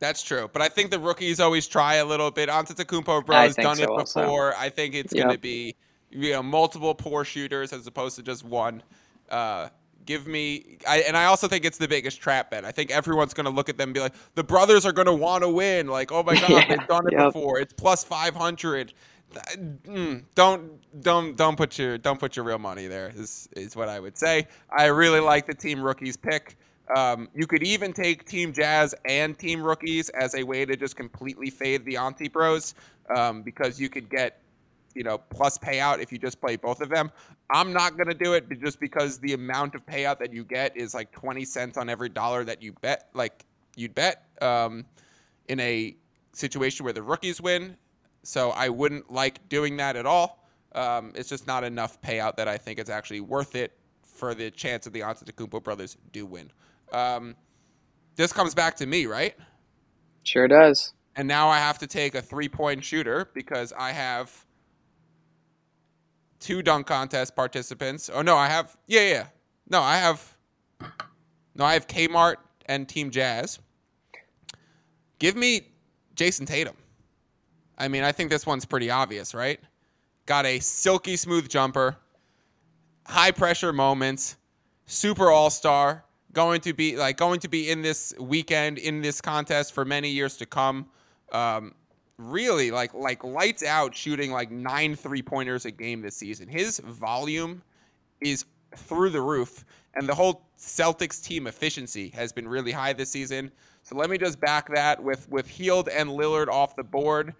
That's 0.00 0.22
true, 0.22 0.48
but 0.52 0.62
I 0.62 0.68
think 0.68 0.90
the 0.90 0.98
rookies 0.98 1.38
always 1.38 1.68
try 1.68 1.96
a 1.96 2.04
little 2.04 2.30
bit. 2.30 2.48
Antetokounmpo 2.48 3.26
bro 3.26 3.36
has 3.36 3.56
done 3.56 3.78
it 3.78 3.84
so 3.84 3.94
also. 3.98 4.22
before. 4.22 4.56
I 4.56 4.70
think 4.70 4.94
it's 4.94 5.12
Yep. 5.12 5.22
going 5.24 5.36
to 5.36 5.40
be 5.40 5.76
you 6.10 6.32
know 6.32 6.42
multiple 6.42 6.94
poor 6.94 7.24
shooters 7.24 7.74
as 7.74 7.86
opposed 7.86 8.16
to 8.16 8.22
just 8.22 8.42
one. 8.42 8.82
Uh, 9.28 9.68
give 10.06 10.26
me, 10.26 10.78
I, 10.88 10.98
and 11.00 11.16
I 11.16 11.26
also 11.26 11.48
think 11.48 11.64
it's 11.64 11.78
the 11.78 11.88
biggest 11.88 12.20
trap 12.20 12.50
bet. 12.50 12.64
I 12.64 12.72
think 12.72 12.90
everyone's 12.90 13.34
going 13.34 13.44
to 13.44 13.50
look 13.50 13.68
at 13.68 13.76
them 13.78 13.88
and 13.88 13.94
be 13.94 14.00
like, 14.00 14.14
the 14.34 14.44
brothers 14.44 14.84
are 14.86 14.92
going 14.92 15.06
to 15.06 15.12
want 15.12 15.42
to 15.42 15.48
win. 15.48 15.86
Like, 15.86 16.12
oh 16.12 16.22
my 16.22 16.34
god, 16.40 16.50
Yeah, 16.50 16.66
they've 16.68 16.88
done 16.88 17.06
it 17.06 17.12
yep. 17.12 17.32
before. 17.32 17.60
It's 17.60 17.72
plus 17.72 18.04
five 18.04 18.34
hundred. 18.34 18.92
Mm, 19.56 20.24
don't 20.34 20.72
don't 21.02 21.36
don't 21.36 21.56
put 21.56 21.78
your 21.78 21.96
don't 21.96 22.20
put 22.20 22.36
your 22.36 22.44
real 22.44 22.58
money 22.58 22.86
there. 22.86 23.12
Is 23.16 23.48
is 23.56 23.74
what 23.74 23.88
I 23.88 23.98
would 23.98 24.18
say. 24.18 24.46
I 24.70 24.86
really 24.86 25.20
like 25.20 25.46
the 25.46 25.54
team 25.54 25.80
rookies 25.82 26.16
pick. 26.16 26.56
Um, 26.94 27.28
you 27.34 27.46
could 27.46 27.62
even 27.62 27.92
take 27.92 28.26
Team 28.26 28.52
Jazz 28.52 28.94
and 29.06 29.38
Team 29.38 29.62
Rookies 29.62 30.08
as 30.10 30.34
a 30.34 30.42
way 30.42 30.64
to 30.66 30.76
just 30.76 30.96
completely 30.96 31.48
fade 31.48 31.84
the 31.84 31.96
Auntie 31.96 32.28
Bros 32.28 32.74
um, 33.16 33.42
because 33.42 33.80
you 33.80 33.88
could 33.88 34.10
get, 34.10 34.41
you 34.94 35.02
know, 35.02 35.18
plus 35.18 35.58
payout 35.58 36.00
if 36.00 36.12
you 36.12 36.18
just 36.18 36.40
play 36.40 36.56
both 36.56 36.80
of 36.80 36.88
them. 36.88 37.10
I'm 37.50 37.72
not 37.72 37.96
going 37.96 38.08
to 38.08 38.14
do 38.14 38.34
it 38.34 38.46
just 38.60 38.80
because 38.80 39.18
the 39.18 39.34
amount 39.34 39.74
of 39.74 39.84
payout 39.86 40.18
that 40.18 40.32
you 40.32 40.44
get 40.44 40.76
is 40.76 40.94
like 40.94 41.12
20 41.12 41.44
cents 41.44 41.76
on 41.76 41.88
every 41.88 42.08
dollar 42.08 42.44
that 42.44 42.62
you 42.62 42.72
bet, 42.80 43.08
like 43.14 43.44
you'd 43.76 43.94
bet 43.94 44.24
um, 44.40 44.84
in 45.48 45.60
a 45.60 45.96
situation 46.32 46.84
where 46.84 46.92
the 46.92 47.02
rookies 47.02 47.40
win. 47.40 47.76
So 48.22 48.50
I 48.50 48.68
wouldn't 48.68 49.12
like 49.12 49.48
doing 49.48 49.76
that 49.78 49.96
at 49.96 50.06
all. 50.06 50.46
Um, 50.74 51.12
it's 51.14 51.28
just 51.28 51.46
not 51.46 51.64
enough 51.64 52.00
payout 52.00 52.36
that 52.36 52.48
I 52.48 52.56
think 52.56 52.78
it's 52.78 52.90
actually 52.90 53.20
worth 53.20 53.54
it 53.54 53.72
for 54.02 54.34
the 54.34 54.50
chance 54.50 54.84
that 54.84 54.92
the 54.92 55.00
Antetokounmpo 55.00 55.62
brothers 55.62 55.96
do 56.12 56.24
win. 56.24 56.50
Um, 56.92 57.34
this 58.16 58.32
comes 58.32 58.54
back 58.54 58.76
to 58.76 58.86
me, 58.86 59.06
right? 59.06 59.34
Sure 60.22 60.48
does. 60.48 60.92
And 61.16 61.28
now 61.28 61.48
I 61.48 61.58
have 61.58 61.78
to 61.78 61.86
take 61.86 62.14
a 62.14 62.22
three 62.22 62.48
point 62.48 62.84
shooter 62.84 63.28
because 63.34 63.72
I 63.76 63.92
have 63.92 64.46
two 66.42 66.62
dunk 66.62 66.86
contest 66.86 67.34
participants. 67.36 68.10
Oh 68.12 68.22
no, 68.22 68.36
I 68.36 68.48
have 68.48 68.76
yeah 68.86 69.08
yeah. 69.08 69.26
No, 69.68 69.80
I 69.80 69.96
have 69.96 70.36
no, 71.54 71.64
I 71.64 71.74
have 71.74 71.86
Kmart 71.86 72.36
and 72.66 72.88
Team 72.88 73.10
Jazz. 73.10 73.58
Give 75.18 75.36
me 75.36 75.68
Jayson 76.14 76.46
Tatum. 76.46 76.76
I 77.78 77.88
mean, 77.88 78.02
I 78.02 78.12
think 78.12 78.30
this 78.30 78.46
one's 78.46 78.64
pretty 78.64 78.90
obvious, 78.90 79.34
right? 79.34 79.60
Got 80.26 80.46
a 80.46 80.58
silky 80.58 81.16
smooth 81.16 81.48
jumper, 81.48 81.96
high 83.06 83.30
pressure 83.30 83.72
moments, 83.72 84.36
super 84.86 85.30
all 85.30 85.50
star, 85.50 86.04
going 86.32 86.60
to 86.62 86.72
be 86.72 86.96
like 86.96 87.16
going 87.16 87.40
to 87.40 87.48
be 87.48 87.70
in 87.70 87.82
this 87.82 88.14
weekend 88.18 88.78
in 88.78 89.02
this 89.02 89.20
contest 89.20 89.72
for 89.72 89.84
many 89.84 90.10
years 90.10 90.36
to 90.38 90.46
come. 90.46 90.86
Um, 91.32 91.74
really 92.30 92.70
like 92.70 92.94
like 92.94 93.24
lights 93.24 93.64
out 93.64 93.96
shooting 93.96 94.32
like 94.32 94.50
nine 94.50 94.94
three 94.94 95.22
pointers 95.22 95.64
a 95.64 95.70
game 95.70 96.02
this 96.02 96.16
season. 96.16 96.48
His 96.48 96.78
volume 96.80 97.62
is 98.20 98.44
through 98.76 99.10
the 99.10 99.20
roof, 99.20 99.64
and 99.94 100.08
the 100.08 100.14
whole 100.14 100.46
Celtics 100.58 101.22
team 101.22 101.46
efficiency 101.46 102.08
has 102.10 102.32
been 102.32 102.48
really 102.48 102.72
high 102.72 102.92
this 102.92 103.10
season. 103.10 103.50
So 103.82 103.96
let 103.96 104.10
me 104.10 104.18
just 104.18 104.40
back 104.40 104.72
that 104.74 105.02
with 105.02 105.28
with 105.28 105.46
Hield 105.46 105.88
and 105.88 106.10
Lillard 106.10 106.48
off 106.48 106.76
the 106.76 106.84
board, 106.84 107.34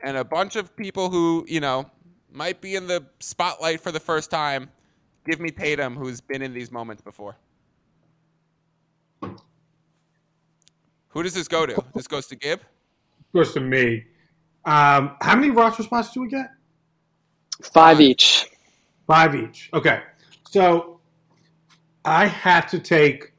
and 0.00 0.16
a 0.16 0.24
bunch 0.24 0.56
of 0.56 0.74
people 0.76 1.10
who 1.10 1.44
you 1.48 1.60
know 1.60 1.88
might 2.32 2.60
be 2.60 2.74
in 2.74 2.86
the 2.86 3.04
spotlight 3.20 3.80
for 3.80 3.92
the 3.92 4.00
first 4.00 4.30
time. 4.30 4.70
Give 5.24 5.40
me 5.40 5.50
Tatum, 5.50 5.96
who's 5.96 6.20
been 6.20 6.42
in 6.42 6.52
these 6.52 6.70
moments 6.70 7.00
before. 7.00 7.36
Who 11.08 11.22
does 11.22 11.32
this 11.32 11.48
go 11.48 11.64
to? 11.64 11.82
This 11.94 12.06
goes 12.06 12.26
to 12.26 12.36
Gib. 12.36 12.60
Goes 13.32 13.54
to 13.54 13.60
me. 13.60 14.04
Um, 14.66 15.16
how 15.20 15.36
many 15.36 15.50
roster 15.50 15.82
spots 15.82 16.12
do 16.12 16.20
we 16.20 16.28
get? 16.28 16.46
Five 17.62 18.00
each. 18.00 18.46
Five 19.06 19.34
each. 19.34 19.70
Okay. 19.74 20.00
So 20.50 21.00
I 22.04 22.26
have 22.26 22.68
to 22.70 22.78
take 22.78 23.32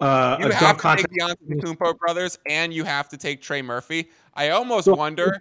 uh, 0.00 0.36
you 0.40 0.48
a 0.48 0.54
have 0.54 0.76
to 0.76 0.82
contest. 0.82 1.08
take 1.10 1.18
the 1.18 1.36
Antetokounmpo 1.56 1.98
brothers, 1.98 2.38
and 2.48 2.72
you 2.72 2.84
have 2.84 3.08
to 3.10 3.16
take 3.16 3.40
Trey 3.40 3.62
Murphy. 3.62 4.08
I 4.34 4.50
almost 4.50 4.86
So 4.86 4.94
wonder. 4.94 5.38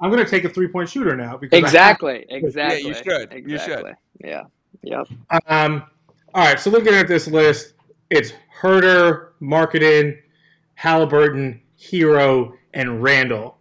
I'm 0.00 0.10
going 0.10 0.22
to 0.22 0.30
take 0.30 0.44
a 0.44 0.48
three 0.50 0.68
point 0.68 0.88
shooter 0.90 1.16
now 1.16 1.36
because 1.38 1.56
I 1.56 1.56
have- 1.56 1.64
Exactly. 1.66 2.26
Exactly. 2.28 2.82
you 2.88 2.94
should. 2.94 3.32
You 3.46 3.58
should. 3.58 3.94
Yeah. 4.22 4.42
Yep. 4.82 5.08
Um, 5.46 5.84
all 6.34 6.44
right, 6.44 6.60
so 6.60 6.68
looking 6.70 6.92
at 6.94 7.08
this 7.08 7.26
list, 7.26 7.72
it's 8.10 8.32
Huerter, 8.60 9.30
Markkanen, 9.40 10.18
Halliburton, 10.74 11.62
Herro, 11.80 12.52
and 12.76 13.02
Randle. 13.02 13.56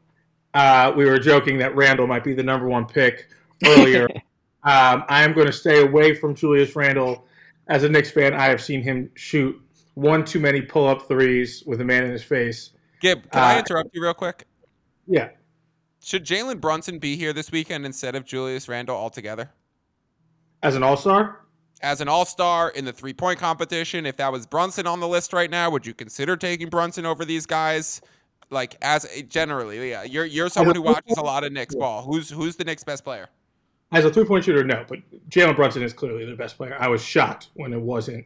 Uh, 0.53 0.93
we 0.95 1.05
were 1.05 1.17
joking 1.17 1.57
that 1.57 1.75
Randle 1.75 2.05
might 2.05 2.23
be 2.23 2.33
the 2.33 2.43
number 2.43 2.67
one 2.67 2.85
pick 2.85 3.29
earlier. 3.65 4.07
um, 4.63 5.03
I 5.07 5.23
am 5.23 5.33
going 5.33 5.47
to 5.47 5.53
stay 5.53 5.81
away 5.81 6.13
from 6.13 6.35
Julius 6.35 6.75
Randle. 6.75 7.25
As 7.67 7.83
a 7.83 7.89
Knicks 7.89 8.11
fan, 8.11 8.33
I 8.33 8.45
have 8.45 8.61
seen 8.61 8.81
him 8.83 9.09
shoot 9.15 9.59
one 9.95 10.23
too 10.23 10.39
many 10.39 10.61
pull 10.61 10.87
up 10.87 11.07
threes 11.07 11.63
with 11.65 11.81
a 11.81 11.83
man 11.85 12.03
in 12.03 12.11
his 12.11 12.23
face. 12.23 12.71
Gib, 13.01 13.29
can 13.31 13.41
I 13.41 13.55
Uh, 13.55 13.59
interrupt 13.59 13.89
you 13.93 14.01
real 14.03 14.13
quick? 14.13 14.45
Yeah, 15.07 15.29
Should 16.01 16.25
Jalen 16.25 16.59
Brunson 16.59 16.99
be 16.99 17.15
here 17.15 17.31
this 17.31 17.51
weekend 17.51 17.85
instead 17.85 18.15
of 18.15 18.25
Julius 18.25 18.67
Randle 18.67 18.95
altogether? 18.95 19.49
as 20.63 20.75
an 20.75 20.81
all 20.83 20.97
star. 20.97 21.41
As 21.81 22.01
an 22.01 22.07
all 22.07 22.25
star 22.25 22.69
in 22.69 22.85
the 22.85 22.93
three 22.93 23.13
point 23.13 23.37
competition, 23.39 24.05
if 24.07 24.17
that 24.17 24.31
was 24.31 24.47
Brunson 24.47 24.87
on 24.87 24.99
the 24.99 25.07
list 25.07 25.31
right 25.33 25.49
now, 25.49 25.69
would 25.69 25.85
you 25.85 25.93
consider 25.93 26.35
taking 26.35 26.69
Brunson 26.69 27.05
over 27.05 27.23
these 27.23 27.45
guys? 27.45 28.01
Like 28.49 28.75
as 28.81 29.07
generally, 29.27 29.89
yeah, 29.89 30.03
you're 30.03 30.25
you're 30.25 30.49
someone 30.49 30.75
who 30.75 30.81
watches 30.81 31.17
a 31.17 31.21
lot 31.21 31.43
of 31.43 31.51
Knicks 31.51 31.75
ball. 31.75 32.03
Who's 32.03 32.29
who's 32.29 32.55
the 32.55 32.63
Knicks 32.63 32.83
best 32.83 33.03
player? 33.03 33.27
As 33.91 34.05
a 34.05 34.11
three 34.11 34.25
point 34.25 34.45
shooter, 34.45 34.63
no, 34.63 34.85
but 34.87 34.99
Jalen 35.29 35.55
Brunson 35.55 35.83
is 35.83 35.93
clearly 35.93 36.25
the 36.25 36.35
best 36.35 36.57
player. 36.57 36.75
I 36.79 36.87
was 36.87 37.03
shocked 37.03 37.49
when 37.53 37.73
it 37.73 37.81
wasn't 37.81 38.25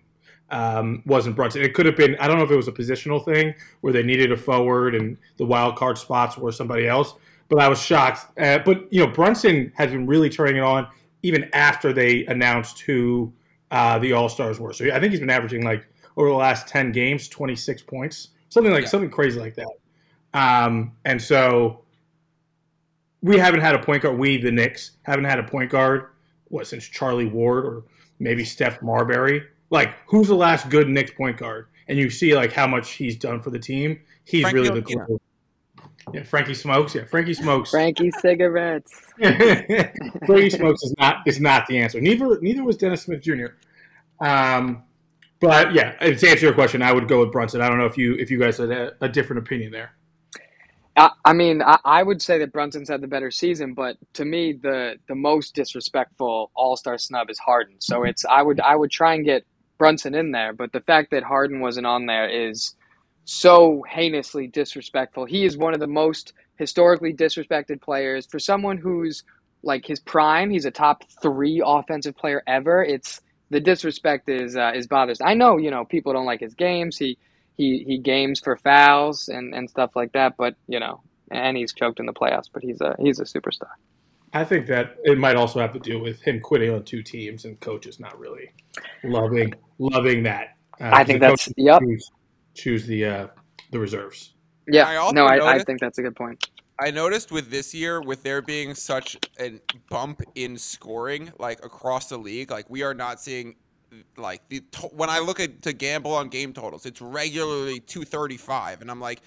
um, 0.51 1.03
wasn't 1.05 1.35
Brunson. 1.35 1.61
It 1.61 1.73
could 1.73 1.85
have 1.85 1.95
been. 1.95 2.15
I 2.19 2.27
don't 2.27 2.37
know 2.37 2.43
if 2.43 2.51
it 2.51 2.55
was 2.55 2.67
a 2.67 2.71
positional 2.71 3.23
thing 3.23 3.53
where 3.81 3.93
they 3.93 4.03
needed 4.03 4.31
a 4.31 4.37
forward 4.37 4.95
and 4.95 5.17
the 5.37 5.45
wild 5.45 5.75
card 5.75 5.97
spots 5.97 6.37
were 6.37 6.51
somebody 6.51 6.87
else. 6.87 7.13
But 7.49 7.59
I 7.59 7.67
was 7.67 7.81
shocked. 7.81 8.25
Uh, 8.39 8.59
but 8.59 8.91
you 8.91 9.05
know, 9.05 9.11
Brunson 9.11 9.71
has 9.75 9.91
been 9.91 10.05
really 10.05 10.29
turning 10.29 10.57
it 10.57 10.63
on 10.63 10.87
even 11.23 11.49
after 11.53 11.91
they 11.93 12.25
announced 12.25 12.79
who 12.81 13.31
uh, 13.71 13.99
the 13.99 14.13
All 14.13 14.29
Stars 14.29 14.59
were. 14.59 14.73
So 14.73 14.85
I 14.91 14.99
think 14.99 15.11
he's 15.11 15.19
been 15.19 15.29
averaging 15.29 15.63
like 15.63 15.85
over 16.17 16.29
the 16.29 16.35
last 16.35 16.67
ten 16.67 16.91
games, 16.91 17.27
twenty 17.27 17.55
six 17.55 17.81
points, 17.81 18.29
something 18.49 18.71
like 18.71 18.83
Yeah. 18.83 18.89
something 18.89 19.09
crazy 19.09 19.39
like 19.39 19.55
that. 19.55 19.67
Um, 20.33 20.93
and 21.05 21.21
so 21.21 21.81
we 23.21 23.37
haven't 23.37 23.61
had 23.61 23.75
a 23.75 23.79
point 23.79 24.03
guard. 24.03 24.17
We, 24.17 24.37
the 24.37 24.51
Knicks, 24.51 24.91
haven't 25.03 25.25
had 25.25 25.39
a 25.39 25.43
point 25.43 25.71
guard 25.71 26.07
what 26.49 26.67
since 26.67 26.85
Charlie 26.85 27.25
Ward 27.25 27.65
or 27.65 27.83
maybe 28.19 28.43
Steph 28.43 28.81
Marbury. 28.81 29.43
Like, 29.69 29.93
who's 30.07 30.27
the 30.27 30.35
last 30.35 30.69
good 30.69 30.89
Knicks 30.89 31.11
point 31.11 31.37
guard? 31.37 31.67
And 31.87 31.97
you 31.97 32.09
see 32.09 32.35
like 32.35 32.51
how 32.51 32.67
much 32.67 32.91
he's 32.91 33.15
done 33.15 33.41
for 33.41 33.49
the 33.49 33.59
team. 33.59 33.99
He's 34.25 34.41
Frankie 34.43 34.59
really 34.59 34.81
the 34.81 34.85
Otieno. 34.85 35.07
glue. 35.07 35.21
Yeah, 36.13 36.23
Frankie 36.23 36.53
Smokes. 36.55 36.95
Yeah, 36.95 37.05
Frankie 37.05 37.33
Smokes. 37.33 37.69
Frankie 37.69 38.11
cigarettes. 38.19 38.91
Frankie 40.25 40.49
Smokes 40.49 40.83
is 40.83 40.93
not 40.97 41.17
is 41.27 41.39
not 41.39 41.67
the 41.67 41.77
answer. 41.77 42.01
Neither 42.01 42.39
neither 42.41 42.63
was 42.63 42.77
Dennis 42.77 43.03
Smith 43.03 43.21
Jr. 43.21 43.47
Um, 44.19 44.83
but 45.39 45.73
yeah, 45.73 45.91
to 45.99 46.29
answer 46.29 46.45
your 46.45 46.53
question, 46.53 46.81
I 46.81 46.91
would 46.91 47.07
go 47.07 47.19
with 47.21 47.31
Brunson. 47.31 47.61
I 47.61 47.69
don't 47.69 47.77
know 47.77 47.85
if 47.85 47.97
you 47.97 48.15
if 48.15 48.31
you 48.31 48.39
guys 48.39 48.57
had 48.57 48.71
a, 48.71 48.93
a 49.01 49.09
different 49.09 49.45
opinion 49.45 49.71
there. 49.71 49.93
I, 50.99 51.11
I 51.25 51.33
mean, 51.33 51.61
I, 51.61 51.79
I 51.85 52.03
would 52.03 52.21
say 52.21 52.39
that 52.39 52.51
Brunson's 52.51 52.89
had 52.89 53.01
the 53.01 53.07
better 53.07 53.31
season, 53.31 53.73
but 53.73 53.97
to 54.15 54.25
me, 54.25 54.53
the 54.53 54.95
the 55.07 55.15
most 55.15 55.55
disrespectful 55.55 56.51
All 56.55 56.75
Star 56.75 56.97
snub 56.97 57.29
is 57.29 57.39
Harden. 57.39 57.77
So 57.79 58.03
it's 58.03 58.25
I 58.25 58.41
would 58.41 58.59
I 58.59 58.75
would 58.75 58.91
try 58.91 59.15
and 59.15 59.25
get 59.25 59.45
Brunson 59.77 60.13
in 60.13 60.31
there, 60.31 60.53
but 60.53 60.73
the 60.73 60.81
fact 60.81 61.11
that 61.11 61.23
Harden 61.23 61.61
wasn't 61.61 61.87
on 61.87 62.05
there 62.05 62.29
is 62.29 62.75
so 63.25 63.83
heinously 63.89 64.47
disrespectful. 64.47 65.25
He 65.25 65.45
is 65.45 65.57
one 65.57 65.73
of 65.73 65.79
the 65.79 65.87
most 65.87 66.33
historically 66.57 67.13
disrespected 67.13 67.81
players 67.81 68.27
for 68.27 68.39
someone 68.39 68.77
who's 68.77 69.23
like 69.63 69.85
his 69.85 70.01
prime. 70.01 70.49
He's 70.49 70.65
a 70.65 70.71
top 70.71 71.03
three 71.21 71.63
offensive 71.65 72.17
player 72.17 72.43
ever. 72.45 72.83
It's 72.83 73.21
the 73.51 73.61
disrespect 73.61 74.27
is 74.29 74.57
uh, 74.57 74.73
is 74.75 74.87
bothersome. 74.87 75.27
I 75.27 75.33
know 75.33 75.57
you 75.57 75.71
know 75.71 75.85
people 75.85 76.11
don't 76.13 76.25
like 76.25 76.41
his 76.41 76.55
games. 76.55 76.97
He 76.97 77.17
he 77.59 77.85
he 77.87 77.99
games 77.99 78.41
for 78.41 78.57
fouls 78.57 79.29
and, 79.29 79.55
and 79.55 79.69
stuff 79.69 79.91
like 79.95 80.13
that. 80.13 80.35
But 80.39 80.55
you 80.67 80.81
know, 80.81 81.03
and 81.31 81.57
he's 81.57 81.73
choked 81.73 82.01
in 82.01 82.07
the 82.07 82.13
playoffs. 82.13 82.49
But 82.53 82.63
he's 82.63 82.81
a 82.81 82.95
he's 82.99 83.19
a 83.21 83.25
superstar. 83.25 83.71
I 84.33 84.43
think 84.43 84.67
that 84.67 84.97
it 85.03 85.17
might 85.17 85.35
also 85.35 85.59
have 85.59 85.73
to 85.73 85.79
do 85.79 85.99
with 85.99 86.21
him 86.21 86.39
quitting 86.41 86.71
on 86.73 86.83
two 86.83 87.01
teams 87.03 87.45
and 87.45 87.59
coaches 87.59 87.99
not 87.99 88.19
really 88.19 88.51
loving 89.03 89.53
loving 89.79 90.23
that. 90.23 90.57
Uh, 90.79 90.93
I 90.93 91.03
'cause 91.03 91.05
think 91.05 91.19
the 91.19 91.21
that's 91.21 91.35
coaches 91.47 91.53
yep. 91.57 91.83
choose, 91.83 92.11
choose 92.55 92.87
the 92.87 93.05
uh, 93.05 93.27
the 93.71 93.79
reserves. 93.79 94.35
I 94.71 94.95
Yeah, 94.95 94.97
also 94.97 95.13
no, 95.13 95.25
I, 95.25 95.55
I 95.55 95.59
think 95.59 95.79
that's 95.79 95.97
a 95.97 96.01
good 96.03 96.15
point. 96.15 96.39
I 96.81 96.91
noticed 96.91 97.31
with 97.31 97.51
this 97.51 97.73
year, 97.73 98.01
with 98.01 98.23
there 98.23 98.41
being 98.41 98.73
such 98.73 99.17
a 99.39 99.59
bump 99.89 100.21
in 100.35 100.57
scoring, 100.57 101.33
like 101.37 101.63
across 101.63 102.07
the 102.07 102.17
league, 102.17 102.51
like 102.51 102.69
we 102.69 102.83
are 102.83 102.93
not 102.93 103.19
seeing, 103.19 103.55
like 104.17 104.41
the 104.49 104.61
when 104.91 105.09
I 105.09 105.19
look 105.19 105.39
at 105.39 105.61
to 105.63 105.73
gamble 105.73 106.13
on 106.13 106.29
game 106.29 106.53
totals, 106.53 106.85
it's 106.85 107.01
regularly 107.01 107.79
two 107.79 108.03
thirty 108.03 108.37
five, 108.37 108.81
and 108.81 108.89
I'm 108.89 108.99
like, 108.99 109.21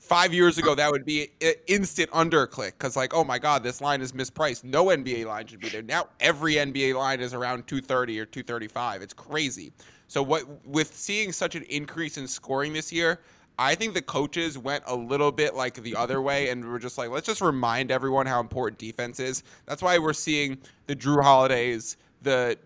five 0.00 0.32
years 0.32 0.58
ago 0.58 0.74
that 0.74 0.90
would 0.90 1.04
be 1.04 1.28
an 1.40 1.52
instant 1.68 2.10
underclick 2.10 2.72
because 2.72 2.96
like, 2.96 3.14
oh 3.14 3.22
my 3.22 3.38
god, 3.38 3.62
this 3.62 3.80
line 3.80 4.00
is 4.00 4.12
mispriced. 4.12 4.64
No 4.64 4.86
NBA 4.86 5.26
line 5.26 5.46
should 5.46 5.60
be 5.60 5.68
there. 5.68 5.82
Now 5.82 6.08
every 6.18 6.54
NBA 6.54 6.94
line 6.94 7.20
is 7.20 7.34
around 7.34 7.66
two 7.66 7.80
thirty 7.80 8.18
or 8.18 8.24
two 8.24 8.42
thirty 8.42 8.66
five. 8.68 9.02
It's 9.02 9.14
crazy. 9.14 9.72
So 10.08 10.22
what 10.22 10.44
with 10.66 10.94
seeing 10.94 11.32
such 11.32 11.54
an 11.54 11.62
increase 11.64 12.18
in 12.18 12.26
scoring 12.26 12.72
this 12.72 12.92
year. 12.92 13.20
I 13.58 13.74
think 13.74 13.92
the 13.92 14.00
coaches 14.00 14.56
went 14.56 14.84
a 14.86 14.96
little 14.96 15.30
bit 15.30 15.54
like 15.54 15.74
the 15.74 15.94
other 15.94 16.22
way 16.22 16.48
and 16.48 16.64
were 16.64 16.78
just 16.78 16.96
like, 16.96 17.10
let's 17.10 17.26
just 17.26 17.42
remind 17.42 17.90
everyone 17.90 18.24
how 18.24 18.40
important 18.40 18.78
defense 18.78 19.20
is. 19.20 19.42
That's 19.66 19.82
why 19.82 19.98
we're 19.98 20.14
seeing 20.14 20.56
the 20.86 20.96
Jrue 20.96 21.22
Holidays, 21.22 21.98
the 22.22 22.56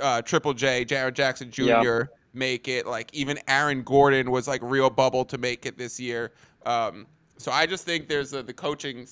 uh, 0.00 0.22
Triple 0.22 0.54
J, 0.54 0.84
Jaren 0.84 1.14
Jackson 1.14 1.50
Jr. 1.50 1.62
Yeah. 1.62 2.02
make 2.34 2.68
it. 2.68 2.86
Like 2.86 3.12
even 3.14 3.38
Aaron 3.48 3.82
Gordon 3.82 4.30
was 4.30 4.46
like 4.48 4.60
real 4.62 4.90
bubble 4.90 5.24
to 5.26 5.38
make 5.38 5.66
it 5.66 5.78
this 5.78 5.98
year. 5.98 6.32
Um, 6.66 7.06
so 7.38 7.52
I 7.52 7.66
just 7.66 7.84
think 7.84 8.08
there's 8.08 8.32
a, 8.34 8.42
the 8.42 8.52
coaching 8.52 9.06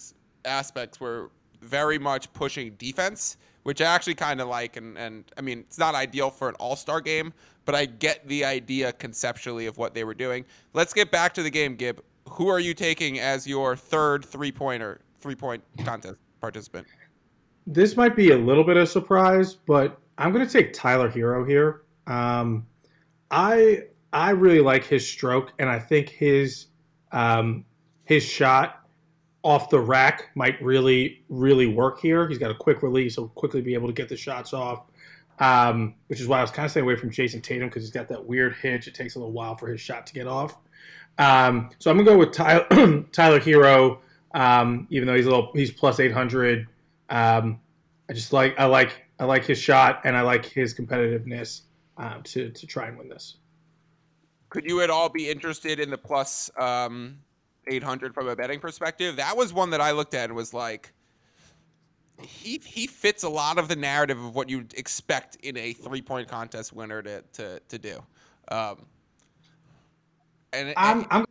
aspects 0.45 1.01
were 1.01 1.31
very 1.61 1.99
much 1.99 2.33
pushing 2.33 2.73
defense, 2.79 3.37
which 3.62 3.81
I 3.81 3.85
actually 3.85 4.15
kind 4.15 4.41
of 4.41 4.49
like. 4.49 4.77
And, 4.77 4.99
and 4.99 5.25
I 5.37 5.41
mean, 5.41 5.61
it's 5.61 5.79
not 5.79 5.95
ideal 5.95 6.31
for 6.31 6.49
an 6.49 6.55
all 6.57 6.77
star 6.77 7.01
game, 7.01 7.33
but 7.65 7.75
I 7.75 7.87
get 7.87 8.27
the 8.29 8.45
idea 8.45 8.93
conceptually 8.93 9.67
of 9.67 9.79
what 9.79 9.95
they 9.95 10.05
were 10.05 10.15
doing. 10.15 10.45
Let's 10.73 10.93
get 10.93 11.11
back 11.11 11.35
to 11.35 11.43
the 11.43 11.51
game, 11.51 11.77
Gib. 11.77 12.03
Who 12.31 12.49
are 12.49 12.61
you 12.61 12.75
taking 12.75 13.21
as 13.21 13.47
your 13.47 13.77
third 13.77 14.25
three 14.25 14.53
pointer, 14.53 15.01
three 15.21 15.37
point 15.37 15.62
contest 15.85 16.17
participant? 16.41 16.87
This 17.67 17.97
might 17.97 18.15
be 18.15 18.31
a 18.31 18.37
little 18.37 18.65
bit 18.65 18.77
of 18.77 18.85
a 18.85 18.87
surprise, 18.87 19.55
but 19.55 20.01
I'm 20.18 20.33
going 20.33 20.46
to 20.46 20.52
take 20.52 20.72
Tyler 20.72 21.11
Herro 21.11 21.46
here. 21.48 21.83
Um, 22.07 22.66
I 23.31 23.85
I 24.12 24.31
really 24.31 24.61
like 24.61 24.85
his 24.85 25.07
stroke, 25.07 25.52
and 25.59 25.68
I 25.68 25.79
think 25.79 26.09
his 26.09 26.66
um, 27.12 27.64
his 28.05 28.24
shot 28.24 28.87
off 29.42 29.70
the 29.70 29.79
rack 29.79 30.31
might 30.35 30.61
really 30.62 31.24
really 31.29 31.66
work 31.66 32.00
here. 32.00 32.29
He's 32.29 32.38
got 32.38 32.50
a 32.50 32.55
quick 32.55 32.83
release, 32.83 33.16
he'll 33.16 33.29
quickly 33.29 33.61
be 33.61 33.74
able 33.74 33.88
to 33.88 33.92
get 33.92 34.09
the 34.09 34.16
shots 34.16 34.52
off. 34.52 34.85
Um, 35.38 35.94
which 36.07 36.18
is 36.20 36.29
why 36.29 36.38
I 36.38 36.40
was 36.40 36.50
kind 36.50 36.64
of 36.64 36.70
staying 36.70 36.85
away 36.85 36.96
from 36.96 37.11
Jayson 37.11 37.42
Tatum 37.42 37.68
because 37.68 37.83
he's 37.83 37.90
got 37.90 38.09
that 38.09 38.24
weird 38.24 38.55
hitch. 38.55 38.88
It 38.88 38.94
takes 38.94 39.16
a 39.16 39.18
little 39.18 39.35
while 39.35 39.55
for 39.55 39.68
his 39.68 39.83
shot 39.83 40.07
to 40.07 40.14
get 40.14 40.26
off. 40.26 40.57
Um, 41.18 41.70
so 41.79 41.90
I'm 41.90 41.98
gonna 41.98 42.11
go 42.11 42.16
with 42.16 42.33
Tyler, 42.33 42.64
Tyler 43.12 43.40
Herro, 43.40 43.98
um, 44.35 44.87
even 44.88 45.07
though 45.07 45.14
he's 45.14 45.26
a 45.26 45.31
little 45.31 45.50
he's 45.52 45.70
plus 45.70 46.00
800. 46.00 46.66
Um, 47.11 47.61
I 48.09 48.12
just 48.14 48.33
like 48.33 48.59
I 48.59 48.64
like 48.64 49.06
I 49.18 49.24
like 49.24 49.44
his 49.44 49.59
shot 49.59 50.00
and 50.05 50.16
I 50.16 50.22
like 50.22 50.44
his 50.44 50.74
competitiveness 50.74 51.62
um, 51.96 52.22
to 52.24 52.50
to 52.50 52.66
try 52.66 52.88
and 52.88 52.98
win 52.98 53.09
this. 53.09 53.37
Could 54.48 54.64
you 54.64 54.81
at 54.81 54.90
all 54.90 55.09
be 55.09 55.29
interested 55.29 55.81
in 55.81 55.90
the 55.90 55.98
plus 55.98 56.50
um, 56.59 57.18
800 57.66 58.14
from 58.14 58.29
a 58.29 58.37
betting 58.37 58.61
perspective. 58.61 59.16
That 59.16 59.37
was 59.37 59.52
one 59.52 59.70
that 59.70 59.81
I 59.81 59.90
looked 59.92 60.14
at 60.14 60.24
and 60.24 60.37
was 60.37 60.55
like, 60.55 60.92
he 62.22 62.61
he 62.64 62.87
fits 62.87 63.24
a 63.24 63.29
lot 63.29 63.59
of 63.59 63.68
the 63.68 63.76
narrative 63.76 64.22
of 64.22 64.35
what 64.35 64.48
you'd 64.48 64.72
expect 64.74 65.37
in 65.42 65.57
a 65.59 65.74
three 65.74 66.00
point 66.00 66.29
contest 66.29 66.72
winner 66.72 67.02
to 67.02 67.22
to 67.35 67.61
to 67.68 67.79
do. 67.79 68.02
Um, 68.48 68.87
and 70.55 70.72
I'm, 70.79 71.05
I'm 71.11 71.26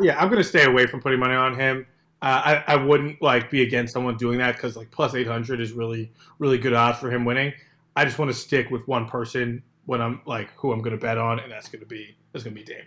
yeah, 0.00 0.16
I'm 0.20 0.30
gonna 0.30 0.44
stay 0.44 0.64
away 0.64 0.86
from 0.86 1.00
putting 1.00 1.18
money 1.18 1.34
on 1.34 1.58
him. 1.58 1.86
I, 2.20 2.64
I 2.66 2.76
wouldn't 2.76 3.22
like 3.22 3.50
be 3.50 3.62
against 3.62 3.92
someone 3.92 4.16
doing 4.16 4.38
that 4.38 4.56
because 4.56 4.76
like 4.76 4.90
plus 4.90 5.14
800 5.14 5.60
is 5.60 5.72
really 5.72 6.10
really 6.38 6.58
good 6.58 6.72
odds 6.72 6.98
for 6.98 7.10
him 7.10 7.24
winning. 7.24 7.52
I 7.94 8.04
just 8.04 8.18
want 8.18 8.30
to 8.30 8.36
stick 8.36 8.70
with 8.70 8.86
one 8.88 9.08
person 9.08 9.62
when 9.86 10.00
I'm 10.00 10.20
like 10.26 10.50
who 10.56 10.72
I'm 10.72 10.80
going 10.80 10.96
to 10.96 11.00
bet 11.00 11.18
on, 11.18 11.38
and 11.38 11.50
that's 11.50 11.68
going 11.68 11.80
to 11.80 11.86
be 11.86 12.16
that's 12.32 12.44
going 12.44 12.54
to 12.54 12.60
be 12.60 12.64
Dame. 12.64 12.84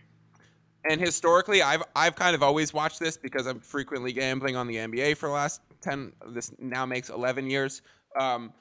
And 0.84 1.00
historically, 1.00 1.62
I've 1.62 1.84
I've 1.96 2.16
kind 2.16 2.36
of 2.36 2.44
always 2.44 2.74
watched 2.74 3.00
this 3.00 3.18
because 3.18 3.46
I'm 3.46 3.60
frequently 3.60 4.12
gambling 4.12 4.56
on 4.56 4.68
the 4.68 4.76
NBA 4.76 5.18
for 5.18 5.28
the 5.28 5.34
last 5.34 5.62
ten. 5.82 6.12
This 6.30 6.52
now 6.60 6.86
makes 6.86 7.10
11 7.10 7.50
years. 7.50 7.82
Um, 8.20 8.52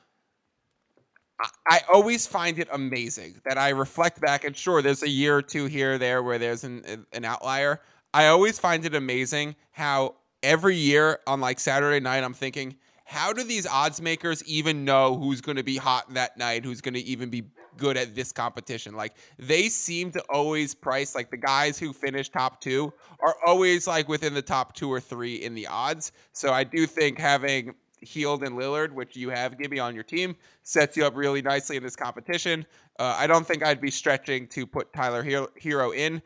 I 1.69 1.81
always 1.93 2.27
find 2.27 2.59
it 2.59 2.69
amazing 2.73 3.41
that 3.45 3.57
I 3.59 3.71
reflect 3.71 4.21
back, 4.21 4.45
and 4.45 4.57
sure, 4.57 4.83
there's 4.83 5.03
a 5.03 5.09
year 5.09 5.37
or 5.37 5.43
two 5.43 5.67
here 5.67 5.95
or 5.95 5.99
there 5.99 6.23
where 6.23 6.39
there's 6.39 6.65
an 6.65 7.07
an 7.13 7.25
outlier. 7.25 7.81
I 8.13 8.27
always 8.27 8.59
find 8.59 8.85
it 8.85 8.95
amazing 8.95 9.55
how 9.71 10.17
every 10.43 10.77
year 10.77 11.19
on 11.27 11.41
like 11.41 11.61
Saturday 11.61 12.01
night, 12.01 12.25
I'm 12.25 12.35
thinking, 12.35 12.77
how 13.05 13.33
do 13.33 13.43
these 13.43 13.67
odds 13.67 14.01
makers 14.01 14.45
even 14.45 14.85
know 14.85 15.17
who's 15.17 15.41
going 15.41 15.57
to 15.57 15.65
be 15.65 15.77
hot 15.77 16.15
that 16.15 16.37
night, 16.37 16.65
who's 16.65 16.81
going 16.81 16.95
to 16.95 17.01
even 17.01 17.29
be 17.29 17.43
good 17.77 17.97
at 17.97 18.15
this 18.15 18.31
competition? 18.31 18.95
Like 18.95 19.15
they 19.37 19.69
seem 19.69 20.13
to 20.13 20.21
always 20.31 20.75
price 20.75 21.15
like 21.15 21.31
the 21.31 21.37
guys 21.37 21.79
who 21.79 21.93
finish 21.93 22.29
top 22.29 22.61
two 22.61 22.93
are 23.19 23.35
always 23.45 23.89
like 23.89 24.09
within 24.09 24.33
the 24.33 24.43
top 24.43 24.75
two 24.75 24.89
or 24.89 25.01
three 25.01 25.37
in 25.37 25.55
the 25.55 25.67
odds. 25.67 26.13
So 26.33 26.53
I 26.53 26.63
do 26.63 26.87
think 26.87 27.19
having 27.19 27.75
Hield 28.01 28.45
and 28.45 28.57
Lillard, 28.57 28.93
which 28.93 29.17
you 29.17 29.31
have 29.31 29.59
Gibby 29.59 29.81
on 29.81 29.95
your 29.95 30.05
team, 30.05 30.37
sets 30.63 30.97
you 30.97 31.05
up 31.05 31.17
really 31.17 31.43
nicely 31.43 31.77
in 31.77 31.83
this 31.83 31.97
competition. 31.97 32.65
Uh, 32.99 33.17
I 33.19 33.27
don't 33.27 33.47
think 33.47 33.65
I'd 33.65 33.81
be 33.81 33.91
stretching 33.91 34.47
to 34.49 34.67
put 34.67 34.93
Tyler 34.93 35.25
Herro 35.25 35.95
in. 35.95 36.23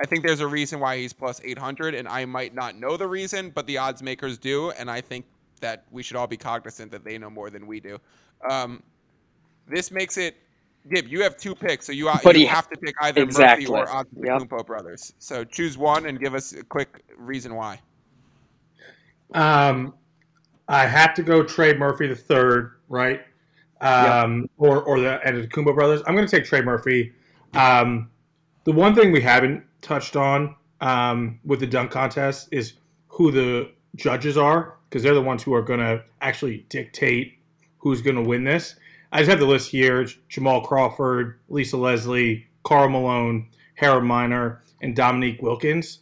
I 0.00 0.06
think 0.06 0.24
there's 0.24 0.40
a 0.40 0.46
reason 0.46 0.78
why 0.78 0.98
he's 0.98 1.12
plus 1.12 1.40
800, 1.42 1.94
and 1.94 2.06
I 2.06 2.24
might 2.24 2.54
not 2.54 2.76
know 2.76 2.96
the 2.96 3.06
reason, 3.06 3.50
but 3.50 3.66
the 3.66 3.78
odds 3.78 4.02
makers 4.02 4.38
do, 4.38 4.70
and 4.70 4.90
I 4.90 5.00
think 5.00 5.24
that 5.60 5.84
we 5.90 6.02
should 6.02 6.16
all 6.16 6.28
be 6.28 6.36
cognizant 6.36 6.92
that 6.92 7.04
they 7.04 7.18
know 7.18 7.30
more 7.30 7.50
than 7.50 7.66
we 7.66 7.80
do. 7.80 7.98
Um, 8.48 8.82
this 9.66 9.90
makes 9.90 10.16
it, 10.16 10.36
Gib, 10.88 11.08
you 11.08 11.22
have 11.22 11.36
two 11.36 11.54
picks, 11.54 11.86
so 11.86 11.92
you, 11.92 12.08
you 12.32 12.46
have 12.46 12.68
to 12.68 12.78
pick 12.78 12.94
either 13.02 13.22
exactly. 13.22 13.66
Murphy 13.66 13.90
or 13.90 14.04
Antetokounmpo 14.04 14.58
yep. 14.58 14.66
brothers. 14.66 15.12
So 15.18 15.44
choose 15.44 15.76
one 15.76 16.06
and 16.06 16.20
give 16.20 16.34
us 16.34 16.52
a 16.52 16.62
quick 16.62 17.02
reason 17.16 17.56
why. 17.56 17.80
Um, 19.34 19.94
I 20.68 20.86
have 20.86 21.14
to 21.14 21.22
go 21.22 21.42
Trey 21.42 21.74
Murphy 21.74 22.06
the 22.06 22.14
third, 22.16 22.76
right? 22.88 23.20
Um, 23.80 24.42
yep. 24.42 24.50
or 24.58 24.82
or 24.82 25.00
the 25.00 25.20
Antetokounmpo 25.26 25.74
brothers. 25.74 26.02
I'm 26.06 26.14
going 26.14 26.26
to 26.26 26.30
take 26.30 26.46
Trey 26.46 26.62
Murphy. 26.62 27.12
Um, 27.54 28.10
the 28.64 28.72
one 28.72 28.94
thing 28.94 29.12
we 29.12 29.20
haven't 29.20 29.64
touched 29.80 30.16
on 30.16 30.54
um, 30.80 31.40
with 31.44 31.60
the 31.60 31.66
dunk 31.66 31.90
contest 31.90 32.48
is 32.52 32.74
who 33.08 33.30
the 33.30 33.70
judges 33.96 34.36
are 34.36 34.76
because 34.88 35.02
they're 35.02 35.14
the 35.14 35.22
ones 35.22 35.42
who 35.42 35.54
are 35.54 35.62
going 35.62 35.80
to 35.80 36.02
actually 36.20 36.66
dictate 36.68 37.38
who's 37.78 38.02
going 38.02 38.16
to 38.16 38.22
win 38.22 38.44
this. 38.44 38.74
I 39.12 39.18
just 39.18 39.30
have 39.30 39.38
the 39.38 39.46
list 39.46 39.70
here: 39.70 40.06
Jamal 40.28 40.60
Crawford, 40.60 41.38
Lisa 41.48 41.76
Leslie, 41.76 42.46
Karl 42.62 42.88
Malone, 42.88 43.48
Harold 43.74 44.04
Miner, 44.04 44.62
and 44.82 44.94
Dominique 44.94 45.40
Wilkins. 45.40 46.00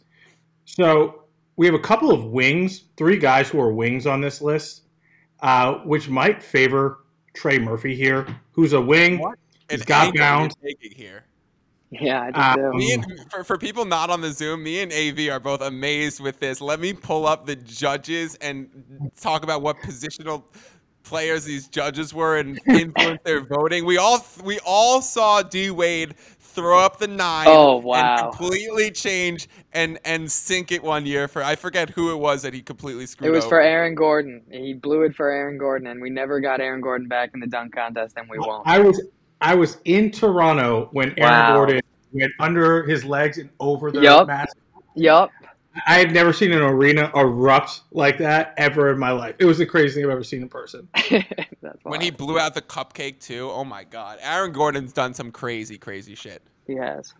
So 0.65 1.23
we 1.55 1.65
have 1.65 1.75
a 1.75 1.79
couple 1.79 2.11
of 2.11 2.25
wings, 2.25 2.83
three 2.97 3.17
guys 3.17 3.49
who 3.49 3.59
are 3.61 3.71
wings 3.71 4.05
on 4.05 4.21
this 4.21 4.41
list, 4.41 4.83
uh, 5.39 5.75
which 5.79 6.09
might 6.09 6.43
favor 6.43 6.99
Trey 7.33 7.59
Murphy 7.59 7.95
here, 7.95 8.27
who's 8.51 8.73
a 8.73 8.81
wing. 8.81 9.19
What? 9.19 9.37
He's 9.69 9.83
got 9.83 10.15
bounds. 10.15 10.55
Here. 10.79 11.25
Yeah, 11.89 12.29
I 12.33 12.55
do. 12.55 12.65
Um, 12.65 12.77
me 12.77 12.93
and, 12.93 13.05
for, 13.31 13.43
for 13.43 13.57
people 13.57 13.85
not 13.85 14.09
on 14.09 14.19
the 14.21 14.31
Zoom, 14.31 14.63
me 14.63 14.81
and 14.81 14.91
AV 14.91 15.29
are 15.33 15.39
both 15.39 15.61
amazed 15.61 16.19
with 16.19 16.39
this. 16.39 16.59
Let 16.59 16.79
me 16.79 16.91
pull 16.91 17.25
up 17.25 17.45
the 17.45 17.55
judges 17.55 18.35
and 18.35 19.11
talk 19.19 19.43
about 19.43 19.61
what 19.61 19.77
positional 19.77 20.43
players 21.03 21.45
these 21.45 21.69
judges 21.69 22.13
were 22.13 22.37
and 22.37 22.59
influence 22.67 23.21
their 23.23 23.39
voting. 23.39 23.85
We 23.85 23.97
all 23.97 24.25
we 24.43 24.59
all 24.65 25.01
saw 25.01 25.41
D 25.41 25.71
Wade 25.71 26.17
throw 26.17 26.79
up 26.79 26.97
the 26.97 27.07
nine. 27.07 27.47
Oh 27.47 27.77
wow! 27.77 28.15
And 28.15 28.31
completely 28.31 28.91
change 28.91 29.47
and 29.71 29.97
and 30.03 30.29
sink 30.29 30.73
it 30.73 30.83
one 30.83 31.05
year 31.05 31.29
for 31.29 31.41
I 31.41 31.55
forget 31.55 31.89
who 31.89 32.11
it 32.11 32.17
was 32.17 32.41
that 32.41 32.53
he 32.53 32.61
completely 32.61 33.05
screwed. 33.05 33.29
It 33.29 33.31
was 33.31 33.45
over. 33.45 33.55
for 33.55 33.61
Aaron 33.61 33.95
Gordon. 33.95 34.41
He 34.51 34.73
blew 34.73 35.03
it 35.03 35.15
for 35.15 35.29
Aaron 35.29 35.57
Gordon, 35.57 35.87
and 35.87 36.01
we 36.01 36.09
never 36.09 36.41
got 36.41 36.59
Aaron 36.59 36.81
Gordon 36.81 37.07
back 37.07 37.31
in 37.33 37.39
the 37.39 37.47
dunk 37.47 37.73
contest, 37.73 38.17
and 38.17 38.29
we 38.29 38.39
won't. 38.39 38.67
I 38.67 38.79
was 38.79 39.01
I 39.41 39.55
was 39.55 39.77
in 39.85 40.11
Toronto 40.11 40.89
when 40.91 41.17
Aaron 41.17 41.31
wow. 41.31 41.55
Gordon 41.55 41.81
went 42.11 42.31
under 42.39 42.83
his 42.83 43.05
legs 43.05 43.37
and 43.37 43.49
over 43.59 43.91
the 43.91 44.01
yep. 44.01 44.27
mask. 44.27 44.57
Yep. 44.95 45.29
I 45.85 45.99
had 45.99 46.11
never 46.11 46.33
seen 46.33 46.51
an 46.51 46.61
arena 46.61 47.11
erupt 47.15 47.81
like 47.91 48.17
that 48.17 48.53
ever 48.57 48.91
in 48.91 48.97
my 48.97 49.11
life. 49.11 49.35
It 49.37 49.45
was 49.45 49.59
the 49.59 49.65
craziest 49.65 49.95
thing 49.95 50.05
I've 50.05 50.11
ever 50.11 50.23
seen 50.23 50.41
in 50.41 50.49
person. 50.49 50.87
when 51.83 52.01
he 52.01 52.09
blew 52.09 52.39
out 52.39 52.55
the 52.55 52.61
cupcake 52.61 53.19
too, 53.19 53.49
oh 53.51 53.63
my 53.63 53.83
god! 53.83 54.17
Aaron 54.21 54.51
Gordon's 54.51 54.93
done 54.93 55.13
some 55.13 55.31
crazy, 55.31 55.77
crazy 55.77 56.15
shit. 56.15 56.41
He 56.65 56.75
has. 56.75 57.13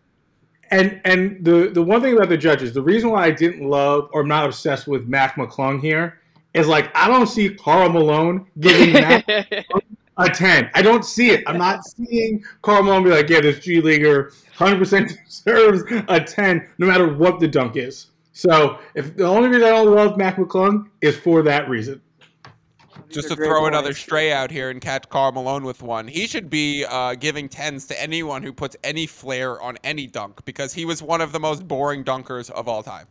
And 0.71 0.99
and 1.05 1.43
the 1.45 1.69
the 1.69 1.83
one 1.83 2.01
thing 2.01 2.15
about 2.15 2.29
the 2.29 2.37
judges, 2.37 2.73
the 2.73 2.81
reason 2.81 3.11
why 3.11 3.25
I 3.25 3.31
didn't 3.31 3.67
love 3.67 4.09
or 4.11 4.21
I'm 4.21 4.27
not 4.27 4.45
obsessed 4.45 4.87
with 4.87 5.07
Mac 5.07 5.35
McClung 5.35 5.79
here 5.79 6.19
is 6.53 6.67
like 6.67 6.89
I 6.95 7.07
don't 7.07 7.27
see 7.27 7.49
Karl 7.49 7.89
Malone 7.89 8.47
giving 8.59 8.93
Mac 8.93 9.25
a 10.17 10.29
ten. 10.29 10.69
I 10.73 10.81
don't 10.81 11.03
see 11.03 11.29
it. 11.29 11.43
I'm 11.47 11.57
not 11.57 11.85
seeing 11.85 12.43
Karl 12.61 12.83
Malone 12.83 13.03
be 13.03 13.09
like, 13.09 13.29
yeah, 13.29 13.41
this 13.41 13.59
G 13.59 13.81
leaguer 13.81 14.31
100 14.57 14.77
percent 14.77 15.17
deserves 15.25 15.83
a 16.07 16.19
ten, 16.19 16.67
no 16.77 16.87
matter 16.87 17.13
what 17.13 17.39
the 17.39 17.47
dunk 17.47 17.75
is. 17.75 18.07
So 18.33 18.79
if 18.93 19.17
the 19.17 19.25
only 19.25 19.49
reason 19.49 19.63
I 19.63 19.71
don't 19.71 19.93
love 19.93 20.17
Mac 20.17 20.37
McClung 20.37 20.89
is 21.01 21.17
for 21.17 21.41
that 21.43 21.69
reason. 21.69 22.01
Just 23.09 23.29
to 23.29 23.35
throw 23.35 23.61
points. 23.61 23.69
another 23.69 23.93
stray 23.93 24.33
out 24.33 24.51
here 24.51 24.69
and 24.69 24.81
catch 24.81 25.07
Karl 25.09 25.31
Malone 25.31 25.63
with 25.63 25.81
one, 25.81 26.07
he 26.07 26.27
should 26.27 26.49
be 26.49 26.85
uh, 26.87 27.15
giving 27.15 27.47
tens 27.47 27.87
to 27.87 28.01
anyone 28.01 28.43
who 28.43 28.51
puts 28.51 28.75
any 28.83 29.07
flair 29.07 29.61
on 29.61 29.77
any 29.83 30.07
dunk 30.07 30.43
because 30.45 30.73
he 30.73 30.83
was 30.83 31.01
one 31.01 31.21
of 31.21 31.31
the 31.31 31.39
most 31.39 31.67
boring 31.67 32.03
dunkers 32.03 32.49
of 32.51 32.67
all 32.67 32.83
time. 32.83 33.07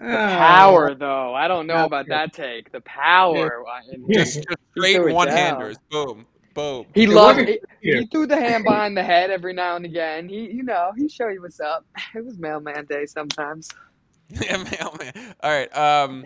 The 0.00 0.36
power, 0.38 0.94
though, 0.94 1.34
I 1.34 1.48
don't 1.48 1.66
know 1.66 1.84
about 1.84 2.06
that 2.08 2.32
take. 2.32 2.70
The 2.70 2.82
power, 2.82 3.64
yeah. 3.92 4.18
just, 4.18 4.34
just 4.34 4.58
straight 4.76 5.14
one 5.14 5.28
handers, 5.28 5.78
boom. 5.90 6.26
Boom. 6.56 6.86
He 6.94 7.06
loved 7.06 7.40
it. 7.40 7.62
He, 7.82 7.98
he 7.98 8.06
threw 8.06 8.26
the 8.26 8.36
hand 8.36 8.64
behind 8.68 8.96
the 8.96 9.02
head 9.02 9.30
every 9.30 9.52
now 9.52 9.76
and 9.76 9.84
again. 9.84 10.26
He, 10.26 10.50
you 10.50 10.62
know, 10.62 10.90
he 10.96 11.06
show 11.06 11.28
you 11.28 11.42
what's 11.42 11.60
up. 11.60 11.84
It 12.14 12.24
was 12.24 12.38
mailman 12.38 12.86
day 12.86 13.04
sometimes. 13.04 13.68
yeah, 14.30 14.56
mailman. 14.56 15.34
All 15.42 15.50
right. 15.50 15.76
Um, 15.76 16.24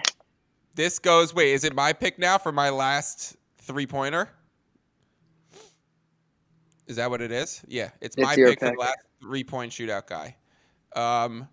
this 0.77 1.01
goes. 1.01 1.35
Wait, 1.35 1.53
is 1.53 1.65
it 1.65 1.75
my 1.75 1.93
pick 1.93 2.17
now 2.17 2.39
for 2.39 2.53
my 2.53 2.71
last 2.71 3.37
three 3.59 3.87
pointer? 3.87 4.31
Is 6.87 6.95
that 6.97 7.11
what 7.11 7.21
it 7.21 7.33
is? 7.33 7.63
Yeah, 7.67 7.91
it's, 8.01 8.17
it's 8.17 8.25
my 8.25 8.37
pick, 8.37 8.47
pick, 8.47 8.59
for 8.61 8.71
the 8.71 8.79
last 8.79 8.99
three 9.21 9.43
point 9.43 9.73
shootout 9.73 10.07
guy. 10.07 10.37
Um, 10.95 11.49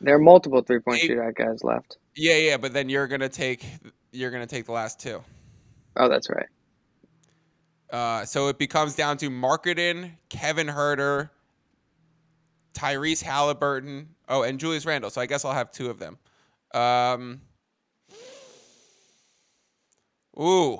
there 0.00 0.14
are 0.14 0.20
multiple 0.20 0.62
three 0.62 0.80
point 0.80 1.02
shootout 1.02 1.34
guys 1.34 1.62
left. 1.62 1.98
Yeah, 2.16 2.36
yeah, 2.36 2.56
but 2.56 2.72
then 2.72 2.88
you're 2.88 3.06
gonna 3.06 3.28
take 3.28 3.64
you're 4.12 4.30
gonna 4.30 4.46
take 4.46 4.66
the 4.66 4.72
last 4.72 5.00
two. 5.00 5.22
Oh, 5.96 6.08
that's 6.08 6.28
right. 6.30 6.46
Uh, 7.90 8.24
so 8.24 8.48
it 8.48 8.58
becomes 8.58 8.94
down 8.94 9.16
to 9.18 9.30
Markkanen, 9.30 10.12
Kevin 10.28 10.68
Huerter, 10.68 11.30
Tyrese 12.72 13.22
Halliburton. 13.22 14.10
Oh, 14.28 14.42
and 14.42 14.60
Julius 14.60 14.86
Randle. 14.86 15.10
So 15.10 15.20
I 15.20 15.26
guess 15.26 15.44
I'll 15.44 15.52
have 15.52 15.72
two 15.72 15.90
of 15.90 15.98
them. 15.98 16.18
Um, 16.72 17.40
ooh, 20.40 20.78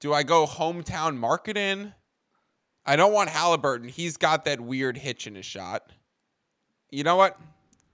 do 0.00 0.14
I 0.14 0.22
go 0.22 0.46
hometown 0.46 1.18
Markkanen? 1.18 1.92
I 2.86 2.96
don't 2.96 3.12
want 3.12 3.30
Halliburton. 3.30 3.88
He's 3.88 4.16
got 4.16 4.44
that 4.46 4.60
weird 4.60 4.96
hitch 4.96 5.26
in 5.26 5.34
his 5.34 5.46
shot. 5.46 5.90
You 6.90 7.04
know 7.04 7.16
what? 7.16 7.38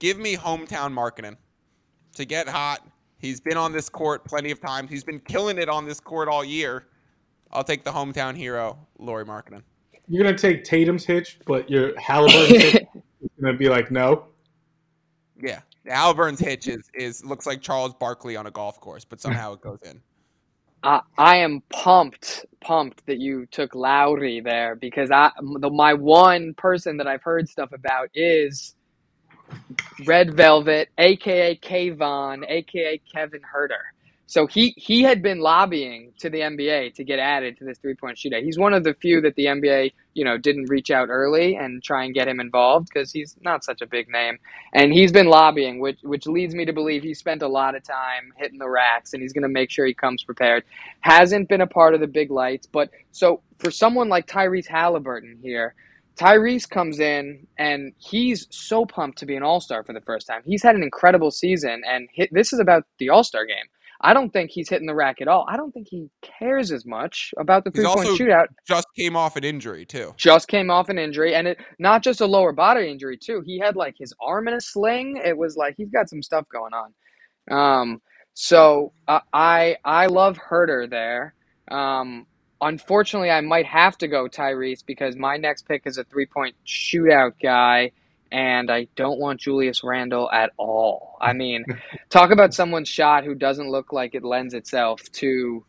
Give 0.01 0.17
me 0.17 0.35
hometown 0.35 0.91
Markkanen 0.95 1.37
to 2.15 2.25
get 2.25 2.49
hot. 2.49 2.79
He's 3.19 3.39
been 3.39 3.55
on 3.55 3.71
this 3.71 3.87
court 3.87 4.25
plenty 4.25 4.49
of 4.49 4.59
times. 4.59 4.89
He's 4.89 5.03
been 5.03 5.19
killing 5.19 5.59
it 5.59 5.69
on 5.69 5.85
this 5.85 5.99
court 5.99 6.27
all 6.27 6.43
year. 6.43 6.87
I'll 7.51 7.63
take 7.63 7.83
the 7.83 7.91
hometown 7.91 8.35
hero, 8.35 8.79
Lauri 8.97 9.25
Markkanen. 9.25 9.61
You're 10.07 10.23
gonna 10.23 10.35
take 10.35 10.63
Tatum's 10.63 11.05
hitch, 11.05 11.37
but 11.45 11.69
your 11.69 11.97
Halliburton's 11.99 12.63
hitch 12.63 12.87
is 13.21 13.29
gonna 13.39 13.55
be 13.55 13.69
like 13.69 13.91
no. 13.91 14.25
Yeah, 15.39 15.59
Halliburton's 15.85 16.39
hitch 16.39 16.67
is, 16.67 16.89
is 16.95 17.23
looks 17.23 17.45
like 17.45 17.61
Charles 17.61 17.93
Barkley 17.93 18.35
on 18.35 18.47
a 18.47 18.51
golf 18.51 18.79
course, 18.79 19.05
but 19.05 19.21
somehow 19.21 19.53
it 19.53 19.61
goes 19.61 19.83
in. 19.83 20.01
I, 20.81 21.01
I 21.19 21.37
am 21.37 21.61
pumped, 21.69 22.47
pumped 22.59 23.05
that 23.05 23.19
you 23.19 23.45
took 23.51 23.75
Lauri 23.75 24.41
there 24.41 24.75
because 24.75 25.11
I 25.11 25.29
the, 25.59 25.69
my 25.69 25.93
one 25.93 26.55
person 26.55 26.97
that 26.97 27.05
I've 27.05 27.21
heard 27.21 27.47
stuff 27.47 27.71
about 27.71 28.09
is 28.15 28.73
Red 30.05 30.35
Velvet, 30.35 30.89
aka 30.97 31.55
Kayvon, 31.57 32.43
aka 32.47 33.01
Kevin 33.13 33.41
Huerter. 33.41 33.83
So 34.31 34.47
he 34.47 34.73
he 34.77 35.01
had 35.01 35.21
been 35.21 35.39
lobbying 35.41 36.13
to 36.19 36.29
the 36.29 36.39
NBA 36.39 36.95
to 36.95 37.03
get 37.03 37.19
added 37.19 37.57
to 37.57 37.65
this 37.65 37.77
three 37.79 37.95
point 37.95 38.17
shootout. 38.17 38.43
He's 38.43 38.57
one 38.57 38.73
of 38.73 38.85
the 38.85 38.93
few 38.93 39.19
that 39.19 39.35
the 39.35 39.47
NBA 39.47 39.91
you 40.13 40.23
know 40.23 40.37
didn't 40.37 40.69
reach 40.69 40.89
out 40.89 41.09
early 41.09 41.57
and 41.57 41.83
try 41.83 42.05
and 42.05 42.13
get 42.13 42.29
him 42.29 42.39
involved 42.39 42.87
because 42.87 43.11
he's 43.11 43.35
not 43.41 43.65
such 43.65 43.81
a 43.81 43.85
big 43.85 44.07
name. 44.07 44.37
And 44.73 44.93
he's 44.93 45.11
been 45.11 45.25
lobbying, 45.27 45.81
which 45.81 45.99
which 46.03 46.27
leads 46.27 46.55
me 46.55 46.63
to 46.63 46.71
believe 46.71 47.03
he 47.03 47.13
spent 47.13 47.41
a 47.41 47.47
lot 47.49 47.75
of 47.75 47.83
time 47.83 48.31
hitting 48.37 48.57
the 48.57 48.69
racks, 48.69 49.11
and 49.11 49.21
he's 49.21 49.33
going 49.33 49.41
to 49.41 49.49
make 49.49 49.69
sure 49.69 49.85
he 49.85 49.93
comes 49.93 50.23
prepared. 50.23 50.63
Hasn't 51.01 51.49
been 51.49 51.59
a 51.59 51.67
part 51.67 51.93
of 51.93 51.99
the 51.99 52.07
big 52.07 52.31
lights, 52.31 52.67
but 52.67 52.89
so 53.11 53.41
for 53.59 53.69
someone 53.69 54.07
like 54.07 54.27
Tyrese 54.27 54.67
Halliburton 54.67 55.39
here. 55.43 55.75
Tyrese 56.21 56.69
comes 56.69 56.99
in 56.99 57.47
and 57.57 57.93
he's 57.97 58.47
so 58.51 58.85
pumped 58.85 59.17
to 59.19 59.25
be 59.25 59.35
an 59.35 59.43
All 59.43 59.59
Star 59.59 59.83
for 59.83 59.93
the 59.93 60.01
first 60.01 60.27
time. 60.27 60.41
He's 60.45 60.61
had 60.61 60.75
an 60.75 60.83
incredible 60.83 61.31
season, 61.31 61.81
and 61.87 62.07
hit, 62.13 62.29
this 62.31 62.53
is 62.53 62.59
about 62.59 62.83
the 62.99 63.09
All 63.09 63.23
Star 63.23 63.45
game. 63.45 63.65
I 64.03 64.13
don't 64.13 64.31
think 64.31 64.49
he's 64.51 64.67
hitting 64.69 64.87
the 64.87 64.95
rack 64.95 65.21
at 65.21 65.27
all. 65.27 65.45
I 65.47 65.57
don't 65.57 65.71
think 65.71 65.87
he 65.89 66.09
cares 66.21 66.71
as 66.71 66.85
much 66.85 67.33
about 67.37 67.63
the 67.63 67.71
three 67.71 67.85
point 67.85 68.09
shootout. 68.09 68.47
Just 68.67 68.87
came 68.97 69.15
off 69.15 69.35
an 69.35 69.43
injury 69.43 69.85
too. 69.85 70.13
Just 70.17 70.47
came 70.47 70.71
off 70.71 70.89
an 70.89 70.97
injury, 70.97 71.35
and 71.35 71.47
it 71.47 71.59
not 71.79 72.03
just 72.03 72.21
a 72.21 72.25
lower 72.25 72.51
body 72.51 72.89
injury 72.89 73.17
too. 73.17 73.41
He 73.45 73.59
had 73.59 73.75
like 73.75 73.95
his 73.97 74.13
arm 74.19 74.47
in 74.47 74.55
a 74.55 74.61
sling. 74.61 75.21
It 75.23 75.37
was 75.37 75.55
like 75.55 75.75
he's 75.77 75.91
got 75.91 76.09
some 76.09 76.23
stuff 76.23 76.45
going 76.51 76.73
on. 76.73 76.93
Um, 77.51 78.01
so 78.33 78.93
uh, 79.07 79.19
I 79.33 79.77
I 79.85 80.07
love 80.07 80.37
Huerter 80.37 80.89
there. 80.89 81.35
Um, 81.69 82.25
unfortunately, 82.61 83.31
I 83.31 83.41
might 83.41 83.65
have 83.65 83.97
to 83.99 84.07
go 84.07 84.27
Tyrese 84.27 84.85
because 84.85 85.15
my 85.15 85.37
next 85.37 85.67
pick 85.67 85.83
is 85.85 85.97
a 85.97 86.03
three 86.03 86.25
point 86.25 86.55
shootout 86.65 87.33
guy 87.41 87.91
and 88.31 88.71
I 88.71 88.87
don't 88.95 89.19
want 89.19 89.41
Julius 89.41 89.83
Randle 89.83 90.31
at 90.31 90.51
all. 90.57 91.17
I 91.19 91.33
mean, 91.41 91.65
talk 92.09 92.31
about 92.31 92.53
someone's 92.53 92.89
shot 92.89 93.25
who 93.25 93.35
doesn't 93.35 93.69
look 93.69 93.91
like 93.91 94.15
it 94.15 94.23
lends 94.23 94.53
itself 94.53 95.01
to 95.13 95.65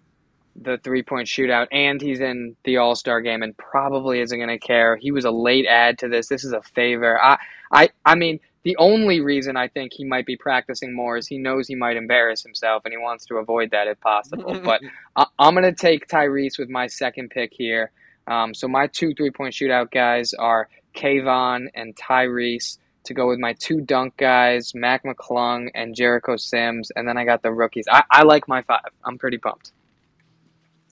the 0.55 0.79
three 0.79 1.03
point 1.03 1.29
shootout, 1.29 1.69
and 1.73 2.01
he's 2.01 2.21
in 2.21 2.57
the 2.65 2.77
All 2.77 2.95
Star 2.95 3.21
game 3.21 3.43
and 3.43 3.57
probably 3.57 4.21
isn't 4.21 4.39
going 4.39 4.49
to 4.49 4.59
care. 4.59 4.97
He 4.97 5.11
was 5.11 5.25
a 5.25 5.31
late 5.31 5.67
add 5.67 5.99
to 6.01 6.09
this. 6.09 6.29
This 6.29 6.45
is 6.45 6.53
a 6.53 6.63
favor. 6.63 7.21
I, 7.23 7.39
I, 7.73 7.89
I 8.05 8.15
mean, 8.15 8.39
the 8.65 8.77
only 8.77 9.21
reason 9.21 9.57
I 9.57 9.69
think 9.69 9.93
he 9.93 10.05
might 10.05 10.27
be 10.27 10.37
practicing 10.37 10.95
more 10.95 11.17
is 11.17 11.27
he 11.27 11.39
knows 11.39 11.67
he 11.67 11.75
might 11.75 11.97
embarrass 11.97 12.43
himself 12.43 12.85
and 12.85 12.93
he 12.93 12.99
wants 12.99 13.27
to 13.27 13.37
avoid 13.37 13.71
that 13.73 13.89
if 13.89 14.01
possible. 14.01 14.61
but 14.65 14.81
I, 15.17 15.27
am 15.41 15.55
going 15.55 15.65
to 15.65 15.73
take 15.73 16.07
Tyrese 16.07 16.59
with 16.59 16.69
my 16.69 16.87
second 16.87 17.31
pick 17.31 17.53
here. 17.53 17.91
Um, 18.29 18.55
so 18.55 18.69
my 18.69 18.87
two 18.87 19.15
three 19.15 19.31
point 19.31 19.55
shootout 19.55 19.91
guys 19.91 20.33
are 20.35 20.69
Kayvon 20.95 21.67
and 21.75 21.97
Tyrese 21.97 22.79
to 23.05 23.15
go 23.15 23.29
with 23.29 23.41
my 23.41 23.53
two 23.55 23.81
dunk 23.81 24.17
guys, 24.17 24.75
Mac 24.75 25.03
McClung 25.05 25.71
and 25.75 25.95
Jericho 25.95 26.37
Sims, 26.37 26.93
and 26.95 27.09
then 27.09 27.17
I 27.19 27.25
got 27.25 27.43
the 27.43 27.51
rookies. 27.51 27.87
I, 27.91 28.05
I 28.11 28.23
like 28.23 28.47
my 28.47 28.63
five. 28.63 28.81
I'm 29.05 29.19
pretty 29.19 29.39
pumped. 29.39 29.73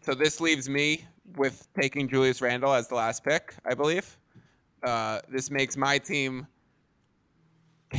So 0.03 0.15
this 0.15 0.41
leaves 0.41 0.69
me 0.69 1.05
with 1.37 1.69
taking 1.81 2.09
Julius 2.09 2.43
Randle 2.43 2.73
as 2.73 2.89
the 2.89 2.97
last 2.97 3.23
pick, 3.23 3.55
I 3.65 3.75
believe. 3.75 4.19
Uh, 4.83 5.21
this 5.29 5.51
makes 5.51 5.77
my 5.77 5.99
team 5.99 6.49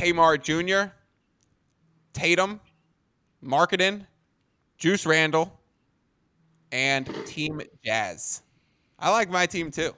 Kmart 0.02 0.42
Jr., 0.42 0.92
Tatum, 2.12 2.60
Markkanen, 3.44 4.06
Juice 4.76 5.06
Randle, 5.06 5.60
and 6.72 7.06
Team 7.24 7.60
Jazz. 7.84 8.42
I 8.98 9.10
like 9.10 9.30
my 9.30 9.46
team 9.46 9.70
too. 9.70 9.94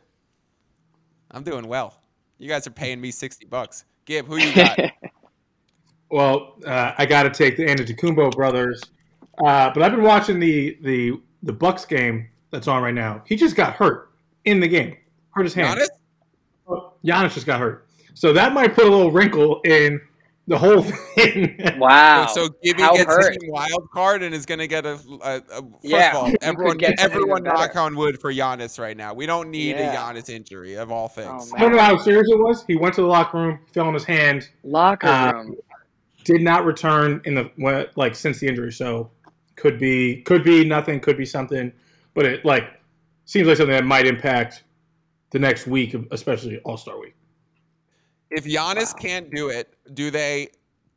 I'm 1.30 1.42
doing 1.42 1.66
well. 1.66 1.94
You 2.38 2.48
guys 2.48 2.66
are 2.66 2.70
paying 2.70 3.00
me 3.00 3.10
sixty 3.10 3.46
bucks. 3.46 3.86
Gib, 4.04 4.26
who 4.26 4.36
you 4.36 4.54
got? 4.54 4.78
well, 6.10 6.56
uh, 6.66 6.92
I 6.98 7.06
got 7.06 7.22
to 7.22 7.30
take 7.30 7.56
the 7.56 7.64
Antetokounmpo 7.64 8.32
brothers, 8.32 8.82
uh, 9.38 9.70
but 9.72 9.82
I've 9.82 9.92
been 9.92 10.02
watching 10.02 10.38
the 10.38 10.76
the 10.82 11.20
the 11.42 11.52
Bucks 11.52 11.86
game 11.86 12.28
that's 12.50 12.68
on 12.68 12.82
right 12.82 12.94
now. 12.94 13.22
He 13.26 13.36
just 13.36 13.56
got 13.56 13.72
hurt 13.74 14.10
in 14.44 14.60
the 14.60 14.68
game. 14.68 14.96
Hurt 15.30 15.44
his 15.44 15.54
hand. 15.54 15.78
Giannis? 15.78 15.88
Oh, 16.68 16.92
Giannis 17.04 17.32
just 17.32 17.46
got 17.46 17.58
hurt. 17.58 17.88
So 18.14 18.32
that 18.32 18.54
might 18.54 18.74
put 18.74 18.86
a 18.86 18.90
little 18.90 19.10
wrinkle 19.10 19.60
in 19.64 20.00
the 20.46 20.58
whole 20.58 20.82
thing. 20.82 21.60
Wow! 21.78 22.26
So, 22.26 22.46
so 22.46 22.54
Gibby 22.62 22.82
How 22.82 22.94
gets 22.94 23.06
hurt? 23.06 23.36
a 23.36 23.50
wild 23.50 23.90
card 23.90 24.22
and 24.22 24.34
is 24.34 24.46
going 24.46 24.60
to 24.60 24.66
get 24.66 24.86
a, 24.86 24.92
a, 24.92 25.36
a 25.36 25.40
first 25.40 25.64
yeah, 25.82 26.10
of 26.10 26.16
all, 26.16 26.32
everyone, 26.40 26.78
everyone 26.98 27.42
knock 27.42 27.74
on 27.76 27.96
wood 27.96 28.20
for 28.20 28.32
Giannis 28.32 28.78
right 28.78 28.96
now. 28.96 29.12
We 29.12 29.26
don't 29.26 29.50
need 29.50 29.70
yeah. 29.70 29.92
a 29.92 29.96
Giannis 29.96 30.30
injury 30.30 30.74
of 30.74 30.90
all 30.92 31.08
things. 31.08 31.50
Oh, 31.52 31.56
I 31.56 31.60
don't 31.60 31.72
know 31.72 31.82
how 31.82 31.96
serious 31.96 32.28
it 32.30 32.38
was. 32.38 32.64
He 32.66 32.76
went 32.76 32.94
to 32.94 33.02
the 33.02 33.06
locker 33.06 33.38
room, 33.38 33.58
fell 33.72 33.86
on 33.86 33.94
his 33.94 34.04
hand. 34.04 34.48
Locker 34.62 35.08
uh, 35.08 35.32
room. 35.32 35.56
Did 36.24 36.42
not 36.42 36.64
return 36.64 37.20
in 37.24 37.34
the 37.34 37.90
like 37.96 38.14
since 38.14 38.38
the 38.38 38.46
injury. 38.46 38.72
So 38.72 39.10
could 39.56 39.78
be 39.78 40.22
could 40.22 40.44
be 40.44 40.64
nothing, 40.64 41.00
could 41.00 41.16
be 41.16 41.26
something, 41.26 41.72
but 42.14 42.24
it 42.24 42.44
like 42.44 42.80
seems 43.24 43.48
like 43.48 43.56
something 43.56 43.74
that 43.74 43.84
might 43.84 44.06
impact 44.06 44.64
the 45.30 45.38
next 45.38 45.66
week, 45.66 45.94
especially 46.12 46.60
All 46.60 46.76
Star 46.76 46.98
Week. 47.00 47.14
If 48.34 48.44
Giannis 48.44 48.94
wow. 48.94 49.00
can't 49.00 49.30
do 49.30 49.48
it, 49.48 49.74
do 49.94 50.10
they 50.10 50.48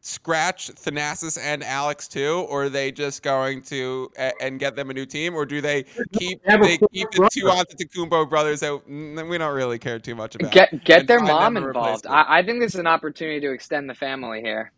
scratch 0.07 0.71
Thanasis 0.73 1.37
and 1.41 1.63
Alex 1.63 2.07
too, 2.07 2.45
or 2.49 2.65
are 2.65 2.69
they 2.69 2.91
just 2.91 3.23
going 3.23 3.61
to 3.63 4.09
and 4.39 4.59
get 4.59 4.75
them 4.75 4.89
a 4.89 4.93
new 4.93 5.05
team, 5.05 5.35
or 5.35 5.45
do 5.45 5.59
they 5.61 5.83
keep 6.13 6.41
they 6.43 6.77
keep 6.77 7.11
the 7.11 7.29
two 7.31 7.45
Antetokounmpo 7.45 8.29
brothers 8.29 8.61
that 8.61 8.81
we 8.87 9.37
don't 9.37 9.55
really 9.55 9.77
care 9.77 9.99
too 9.99 10.15
much 10.15 10.35
about? 10.35 10.51
Get 10.51 10.83
get 10.83 11.07
their 11.07 11.19
mom 11.19 11.57
involved. 11.57 12.07
I, 12.07 12.39
I, 12.39 12.43
think 12.43 12.61
this 12.61 12.73
is 12.73 12.79
an 12.79 12.87
opportunity 12.87 13.41
to 13.41 13.51
extend 13.51 13.89
the 13.89 13.95
family 13.95 14.41
here. 14.41 14.71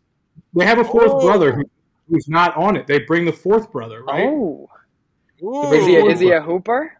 They 0.54 0.66
have 0.66 0.78
a 0.78 0.84
fourth 0.84 1.12
oh. 1.12 1.20
brother 1.20 1.52
who, 1.52 1.62
who's 2.08 2.28
not 2.28 2.56
on 2.56 2.76
it. 2.76 2.86
They 2.86 3.00
bring 3.00 3.24
the 3.24 3.32
fourth 3.32 3.70
brother, 3.70 4.02
right? 4.02 4.26
Oh, 4.26 4.68
is 5.72 5.86
he 5.86 5.96
a, 5.96 6.04
is 6.06 6.20
he 6.20 6.32
a 6.32 6.40
hooper? 6.40 6.92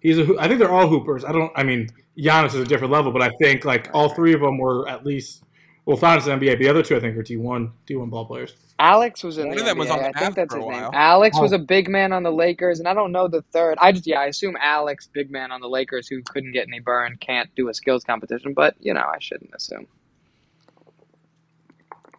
He's 0.00 0.18
a. 0.18 0.36
I 0.38 0.46
think 0.46 0.60
they're 0.60 0.70
all 0.70 0.88
hoopers. 0.88 1.24
I 1.24 1.32
don't. 1.32 1.52
I 1.56 1.62
mean, 1.62 1.88
Giannis 2.16 2.48
is 2.48 2.56
a 2.56 2.64
different 2.64 2.92
level, 2.92 3.12
but 3.12 3.22
I 3.22 3.30
think 3.40 3.64
like 3.64 3.90
all 3.92 4.08
three 4.10 4.32
of 4.32 4.40
them 4.40 4.58
were 4.58 4.88
at 4.88 5.04
least 5.04 5.42
well, 5.88 5.96
found 5.96 6.20
in 6.26 6.38
NBA. 6.38 6.58
The 6.58 6.68
other 6.68 6.82
two, 6.82 6.96
I 6.96 7.00
think, 7.00 7.16
are 7.16 7.22
D 7.22 7.38
one 7.38 7.72
D 7.86 7.96
one 7.96 8.10
ball 8.10 8.26
players. 8.26 8.54
Alex 8.78 9.24
was 9.24 9.38
in 9.38 9.48
One 9.48 9.56
the 9.56 9.62
of 9.62 9.66
them 9.66 9.76
NBA. 9.76 9.80
was 9.80 9.90
on 9.90 9.98
the 10.00 10.08
I 10.08 10.20
think 10.20 10.34
that's 10.34 10.54
his 10.54 10.62
name. 10.62 10.90
Alex 10.92 11.36
oh. 11.38 11.42
was 11.42 11.52
a 11.52 11.58
big 11.58 11.88
man 11.88 12.12
on 12.12 12.22
the 12.22 12.30
Lakers, 12.30 12.78
and 12.78 12.86
I 12.86 12.92
don't 12.92 13.10
know 13.10 13.26
the 13.26 13.40
third. 13.52 13.78
I 13.80 13.92
just 13.92 14.06
yeah, 14.06 14.20
I 14.20 14.26
assume 14.26 14.54
Alex, 14.60 15.08
big 15.10 15.30
man 15.30 15.50
on 15.50 15.62
the 15.62 15.68
Lakers, 15.68 16.06
who 16.06 16.22
couldn't 16.22 16.52
get 16.52 16.68
any 16.68 16.78
burn, 16.78 17.16
can't 17.20 17.48
do 17.54 17.70
a 17.70 17.74
skills 17.74 18.04
competition. 18.04 18.52
But 18.52 18.74
you 18.80 18.92
know, 18.92 19.00
I 19.00 19.16
shouldn't 19.18 19.50
assume. 19.54 19.86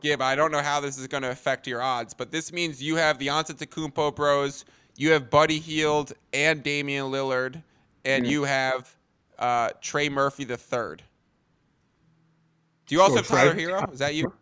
Yeah, 0.02 0.16
but 0.16 0.26
I 0.26 0.36
don't 0.36 0.52
know 0.52 0.64
how 0.64 0.80
this 0.80 0.98
is 0.98 1.06
going 1.06 1.22
to 1.22 1.30
affect 1.30 1.68
your 1.68 1.84
odds. 1.84 2.16
But 2.16 2.32
this 2.32 2.52
means 2.52 2.82
you 2.82 2.96
have 2.96 3.20
the 3.20 3.28
Antetokounmpo 3.28 4.16
bros, 4.16 4.66
you 4.98 5.12
have 5.12 5.30
Buddy 5.30 5.60
Hield 5.60 6.14
and 6.34 6.64
Damian 6.64 7.06
Lillard, 7.12 7.62
and 8.10 8.26
mm. 8.26 8.30
you 8.30 8.44
have 8.44 8.96
uh, 9.38 9.70
Trey 9.82 10.10
Murphy 10.10 10.44
the 10.44 10.58
third. 10.58 11.04
Do 12.88 12.96
you 12.96 13.02
also 13.02 13.18
have 13.18 13.28
Tyler 13.28 13.54
Herro? 13.54 13.92
Is 13.94 14.00
that 14.00 14.16
you? 14.16 14.34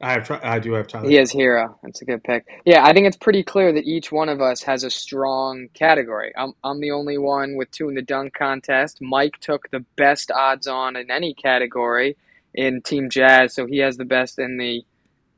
I 0.00 0.12
have. 0.12 0.30
I 0.30 0.58
do 0.58 0.72
have 0.74 0.86
Tyler. 0.86 1.08
He 1.08 1.16
has 1.16 1.32
Herro. 1.32 1.76
That's 1.82 2.02
a 2.02 2.04
good 2.04 2.22
pick. 2.22 2.46
Yeah, 2.64 2.84
I 2.84 2.92
think 2.92 3.06
it's 3.06 3.16
pretty 3.16 3.42
clear 3.42 3.72
that 3.72 3.84
each 3.84 4.12
one 4.12 4.28
of 4.28 4.40
us 4.40 4.62
has 4.62 4.84
a 4.84 4.90
strong 4.90 5.68
category. 5.74 6.32
I'm 6.36 6.52
I'm 6.62 6.80
the 6.80 6.92
only 6.92 7.18
one 7.18 7.56
with 7.56 7.70
two 7.72 7.88
in 7.88 7.94
the 7.96 8.02
dunk 8.02 8.34
contest. 8.34 8.98
Mike 9.00 9.38
took 9.40 9.70
the 9.70 9.84
best 9.96 10.30
odds 10.30 10.66
on 10.68 10.94
in 10.94 11.10
any 11.10 11.34
category 11.34 12.16
in 12.54 12.80
Team 12.82 13.10
Jazz, 13.10 13.54
so 13.54 13.66
he 13.66 13.78
has 13.78 13.96
the 13.96 14.04
best 14.04 14.38
in 14.38 14.56
the 14.56 14.84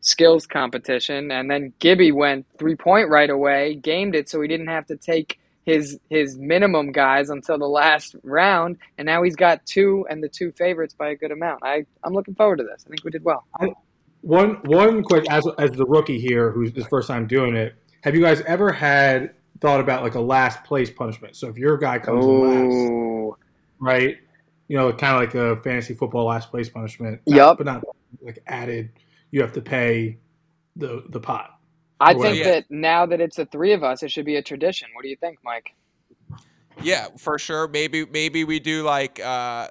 skills 0.03 0.47
competition. 0.47 1.31
And 1.31 1.51
then 1.51 1.73
Gibby 1.79 2.13
went 2.13 2.47
three 2.59 2.77
point 2.77 3.09
right 3.09 3.31
away, 3.31 3.77
gamed 3.77 4.15
it, 4.15 4.29
so 4.29 4.43
he 4.43 4.49
didn't 4.49 4.69
have 4.69 4.87
to 4.89 4.97
take 4.97 5.40
his 5.67 5.99
his 6.09 6.37
minimum 6.39 6.93
guys 6.93 7.31
until 7.31 7.59
the 7.59 7.69
last 7.69 8.17
round, 8.23 8.79
and 8.99 9.07
now 9.07 9.23
he's 9.23 9.37
got 9.37 9.65
two 9.67 10.07
and 10.11 10.23
the 10.23 10.29
two 10.29 10.53
favorites 10.53 10.95
by 10.95 11.11
a 11.11 11.17
good 11.17 11.31
amount. 11.31 11.63
I 11.63 11.85
I'm 12.05 12.13
looking 12.13 12.35
forward 12.35 12.57
to 12.57 12.65
this. 12.65 12.85
I 12.87 12.91
think 12.91 13.05
we 13.05 13.11
did 13.11 13.25
well. 13.25 13.45
I, 13.61 13.69
one 14.23 14.57
one 14.65 15.03
quick 15.03 15.31
as 15.31 15.47
as 15.59 15.71
the 15.73 15.87
rookie 15.87 16.21
here, 16.21 16.51
who's 16.51 16.73
the 16.73 16.85
first 16.85 17.09
time 17.09 17.27
doing 17.27 17.55
it. 17.57 17.75
Have 18.03 18.15
you 18.15 18.23
guys 18.23 18.41
ever 18.43 18.73
had 18.73 19.35
thought 19.61 19.81
about 19.81 20.03
like 20.03 20.15
a 20.15 20.21
last 20.21 20.65
place 20.65 20.91
punishment? 20.91 21.37
So 21.37 21.49
if 21.49 21.57
your 21.57 21.77
guy 21.77 21.99
comes 21.99 22.25
Ooh. 22.25 22.45
in 22.45 23.29
last, 23.29 23.39
right? 23.79 24.17
You 24.69 24.77
know, 24.77 24.93
kind 24.93 25.15
of 25.15 25.21
like 25.21 25.35
a 25.35 25.61
fantasy 25.63 25.95
football 25.95 26.27
last 26.27 26.51
place 26.51 26.69
punishment. 26.69 27.21
Yep. 27.27 27.59
But 27.59 27.67
not 27.67 27.85
like 28.23 28.39
added. 28.47 28.91
You 29.31 29.43
have 29.43 29.53
to 29.53 29.61
pay 29.61 30.19
the 30.77 31.05
the 31.11 31.21
pot. 31.21 31.60
I 32.01 32.15
think 32.15 32.39
yeah. 32.39 32.45
that 32.45 32.71
now 32.71 33.05
that 33.07 33.21
it's 33.21 33.37
the 33.37 33.47
three 33.47 33.73
of 33.73 33.85
us, 33.85 34.03
it 34.03 34.11
should 34.11 34.25
be 34.25 34.37
a 34.37 34.43
tradition. 34.43 34.89
What 34.95 35.03
do 35.03 35.09
you 35.09 35.17
think, 35.17 35.39
Mike? 35.45 35.75
Yeah, 36.83 37.09
for 37.19 37.39
sure. 37.39 37.69
Maybe 37.69 38.07
maybe 38.07 38.45
we 38.45 38.59
do 38.59 38.83
like 38.83 39.21
uh, 39.21 39.69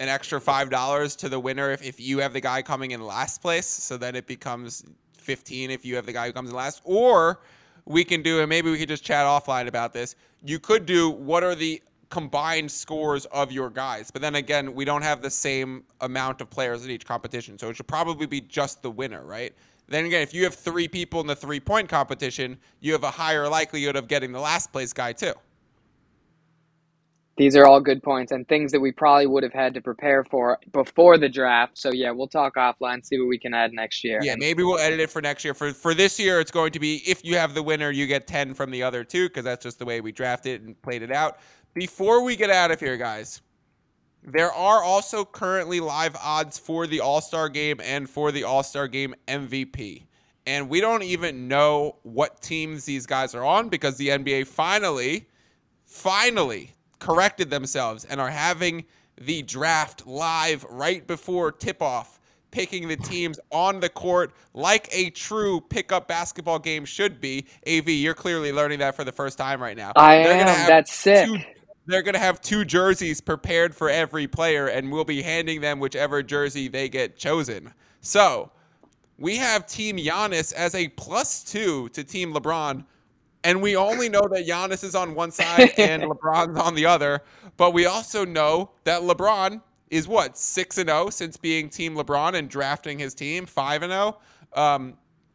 an 0.00 0.08
extra 0.08 0.40
five 0.40 0.70
dollars 0.70 1.14
to 1.16 1.28
the 1.28 1.38
winner 1.38 1.70
if, 1.70 1.82
if 1.84 2.00
you 2.00 2.18
have 2.18 2.32
the 2.32 2.40
guy 2.40 2.62
coming 2.62 2.90
in 2.90 3.00
last 3.00 3.40
place, 3.40 3.66
so 3.66 3.96
then 3.96 4.16
it 4.16 4.26
becomes 4.26 4.84
fifteen 5.16 5.70
if 5.70 5.84
you 5.84 5.94
have 5.94 6.04
the 6.04 6.12
guy 6.12 6.26
who 6.26 6.32
comes 6.32 6.50
in 6.50 6.56
last. 6.56 6.80
Or 6.84 7.40
we 7.84 8.02
can 8.04 8.22
do, 8.22 8.40
and 8.40 8.48
maybe 8.48 8.70
we 8.70 8.78
could 8.78 8.88
just 8.88 9.04
chat 9.04 9.24
offline 9.24 9.68
about 9.68 9.92
this. 9.92 10.16
You 10.44 10.58
could 10.58 10.84
do 10.84 11.10
what 11.10 11.44
are 11.44 11.54
the 11.54 11.80
combined 12.10 12.70
scores 12.70 13.24
of 13.26 13.52
your 13.52 13.70
guys. 13.70 14.10
But 14.10 14.22
then 14.22 14.34
again, 14.34 14.74
we 14.74 14.84
don't 14.84 15.02
have 15.02 15.22
the 15.22 15.30
same 15.30 15.84
amount 16.00 16.40
of 16.40 16.50
players 16.50 16.84
in 16.84 16.90
each 16.90 17.06
competition, 17.06 17.58
so 17.58 17.68
it 17.68 17.76
should 17.76 17.86
probably 17.86 18.26
be 18.26 18.40
just 18.40 18.82
the 18.82 18.90
winner, 18.90 19.24
right? 19.24 19.54
Then 19.88 20.04
again, 20.04 20.22
if 20.22 20.34
you 20.34 20.44
have 20.44 20.54
three 20.54 20.86
people 20.86 21.20
in 21.20 21.26
the 21.26 21.36
three 21.36 21.60
point 21.60 21.88
competition, 21.88 22.58
you 22.80 22.92
have 22.92 23.04
a 23.04 23.10
higher 23.10 23.48
likelihood 23.48 23.96
of 23.96 24.06
getting 24.06 24.32
the 24.32 24.40
last 24.40 24.70
place 24.72 24.92
guy 24.92 25.12
too. 25.12 25.32
These 27.38 27.54
are 27.54 27.64
all 27.64 27.80
good 27.80 28.02
points 28.02 28.32
and 28.32 28.46
things 28.48 28.72
that 28.72 28.80
we 28.80 28.90
probably 28.90 29.28
would 29.28 29.44
have 29.44 29.52
had 29.52 29.72
to 29.74 29.80
prepare 29.80 30.24
for 30.24 30.58
before 30.72 31.18
the 31.18 31.28
draft. 31.28 31.78
So 31.78 31.92
yeah, 31.92 32.10
we'll 32.10 32.26
talk 32.26 32.56
offline, 32.56 33.06
see 33.06 33.16
what 33.16 33.28
we 33.28 33.38
can 33.38 33.54
add 33.54 33.72
next 33.72 34.02
year. 34.02 34.18
Yeah, 34.20 34.34
maybe 34.36 34.64
we'll 34.64 34.80
edit 34.80 34.98
it 34.98 35.08
for 35.08 35.22
next 35.22 35.44
year. 35.44 35.54
For 35.54 35.72
for 35.72 35.94
this 35.94 36.18
year, 36.18 36.40
it's 36.40 36.50
going 36.50 36.72
to 36.72 36.80
be 36.80 36.96
if 37.06 37.24
you 37.24 37.36
have 37.36 37.54
the 37.54 37.62
winner, 37.62 37.92
you 37.92 38.08
get 38.08 38.26
ten 38.26 38.54
from 38.54 38.72
the 38.72 38.82
other 38.82 39.04
two 39.04 39.28
because 39.28 39.44
that's 39.44 39.62
just 39.62 39.78
the 39.78 39.84
way 39.84 40.00
we 40.00 40.10
drafted 40.10 40.62
and 40.64 40.80
played 40.82 41.02
it 41.02 41.12
out. 41.12 41.38
Before 41.74 42.24
we 42.24 42.34
get 42.34 42.50
out 42.50 42.72
of 42.72 42.80
here, 42.80 42.96
guys, 42.96 43.40
there 44.32 44.52
are 44.52 44.82
also 44.82 45.24
currently 45.24 45.80
live 45.80 46.16
odds 46.22 46.58
for 46.58 46.86
the 46.86 47.00
All 47.00 47.20
Star 47.20 47.48
game 47.48 47.80
and 47.82 48.08
for 48.08 48.32
the 48.32 48.44
All 48.44 48.62
Star 48.62 48.88
game 48.88 49.14
MVP. 49.26 50.04
And 50.46 50.68
we 50.68 50.80
don't 50.80 51.02
even 51.02 51.46
know 51.46 51.96
what 52.02 52.40
teams 52.40 52.84
these 52.84 53.04
guys 53.04 53.34
are 53.34 53.44
on 53.44 53.68
because 53.68 53.96
the 53.98 54.08
NBA 54.08 54.46
finally, 54.46 55.28
finally 55.84 56.70
corrected 56.98 57.50
themselves 57.50 58.04
and 58.04 58.20
are 58.20 58.30
having 58.30 58.84
the 59.20 59.42
draft 59.42 60.06
live 60.06 60.64
right 60.70 61.06
before 61.06 61.52
tip 61.52 61.82
off, 61.82 62.18
picking 62.50 62.88
the 62.88 62.96
teams 62.96 63.38
on 63.50 63.80
the 63.80 63.88
court 63.88 64.32
like 64.54 64.88
a 64.90 65.10
true 65.10 65.60
pickup 65.60 66.08
basketball 66.08 66.58
game 66.58 66.84
should 66.84 67.20
be. 67.20 67.44
AV, 67.66 67.88
you're 67.90 68.14
clearly 68.14 68.52
learning 68.52 68.78
that 68.78 68.94
for 68.94 69.04
the 69.04 69.12
first 69.12 69.36
time 69.36 69.60
right 69.60 69.76
now. 69.76 69.92
I 69.96 70.22
They're 70.22 70.46
am. 70.46 70.68
That's 70.68 70.92
sick. 70.92 71.26
Two, 71.26 71.38
they're 71.88 72.02
going 72.02 72.14
to 72.14 72.20
have 72.20 72.40
two 72.40 72.64
jerseys 72.64 73.20
prepared 73.20 73.74
for 73.74 73.90
every 73.90 74.28
player, 74.28 74.68
and 74.68 74.92
we'll 74.92 75.04
be 75.04 75.22
handing 75.22 75.60
them 75.60 75.80
whichever 75.80 76.22
jersey 76.22 76.68
they 76.68 76.88
get 76.88 77.16
chosen. 77.16 77.74
So 78.00 78.52
we 79.18 79.36
have 79.38 79.66
Team 79.66 79.96
Giannis 79.96 80.52
as 80.52 80.74
a 80.76 80.88
plus 80.88 81.42
two 81.42 81.88
to 81.90 82.04
Team 82.04 82.32
LeBron 82.32 82.84
and 83.44 83.62
we 83.62 83.76
only 83.76 84.08
know 84.08 84.26
that 84.32 84.46
Giannis 84.46 84.84
is 84.84 84.94
on 84.94 85.14
one 85.14 85.30
side 85.30 85.72
and 85.78 86.02
LeBron's 86.02 86.58
on 86.58 86.74
the 86.74 86.86
other. 86.86 87.22
But 87.56 87.72
we 87.72 87.86
also 87.86 88.24
know 88.24 88.70
that 88.84 89.02
LeBron 89.02 89.62
is 89.90 90.06
what 90.06 90.36
six 90.36 90.78
and 90.78 90.88
zero 90.88 91.06
oh 91.06 91.10
since 91.10 91.36
being 91.36 91.68
Team 91.68 91.94
LeBron 91.94 92.34
and 92.34 92.48
drafting 92.48 92.98
his 92.98 93.14
team. 93.14 93.46
Five 93.46 93.82
and 93.82 93.92
zero. 93.92 94.18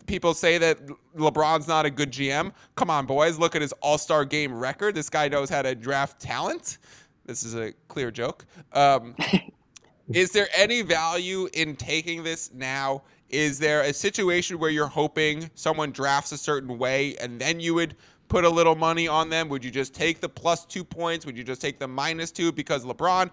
People 0.05 0.33
say 0.33 0.57
that 0.57 0.79
LeBron's 1.15 1.67
not 1.67 1.85
a 1.85 1.89
good 1.89 2.11
GM. 2.11 2.51
Come 2.75 2.89
on, 2.89 3.05
boys, 3.05 3.39
look 3.39 3.55
at 3.55 3.61
his 3.61 3.71
All 3.81 3.97
Star 3.97 4.25
game 4.25 4.53
record. 4.53 4.95
This 4.95 5.09
guy 5.09 5.27
knows 5.27 5.49
how 5.49 5.61
to 5.61 5.75
draft 5.75 6.19
talent. 6.19 6.77
This 7.25 7.43
is 7.43 7.55
a 7.55 7.73
clear 7.87 8.11
joke. 8.11 8.45
Um, 8.73 9.15
is 10.13 10.31
there 10.31 10.47
any 10.55 10.81
value 10.81 11.47
in 11.53 11.75
taking 11.75 12.23
this 12.23 12.51
now? 12.53 13.03
Is 13.29 13.57
there 13.57 13.81
a 13.81 13.93
situation 13.93 14.59
where 14.59 14.69
you're 14.69 14.87
hoping 14.87 15.49
someone 15.55 15.91
drafts 15.91 16.31
a 16.33 16.37
certain 16.37 16.77
way 16.77 17.15
and 17.17 17.39
then 17.39 17.59
you 17.59 17.73
would 17.73 17.95
put 18.27 18.45
a 18.45 18.49
little 18.49 18.75
money 18.75 19.07
on 19.07 19.29
them? 19.29 19.49
Would 19.49 19.63
you 19.63 19.71
just 19.71 19.93
take 19.93 20.19
the 20.19 20.29
plus 20.29 20.65
two 20.65 20.83
points? 20.83 21.25
Would 21.25 21.37
you 21.37 21.43
just 21.43 21.61
take 21.61 21.79
the 21.79 21.87
minus 21.87 22.31
two? 22.31 22.51
Because 22.51 22.83
LeBron, 22.85 23.31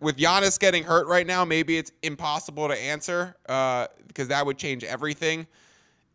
with 0.00 0.16
Giannis 0.16 0.58
getting 0.58 0.82
hurt 0.82 1.06
right 1.06 1.26
now, 1.26 1.44
maybe 1.44 1.78
it's 1.78 1.92
impossible 2.02 2.68
to 2.68 2.74
answer 2.74 3.36
uh, 3.48 3.86
because 4.08 4.28
that 4.28 4.44
would 4.44 4.58
change 4.58 4.84
everything. 4.84 5.46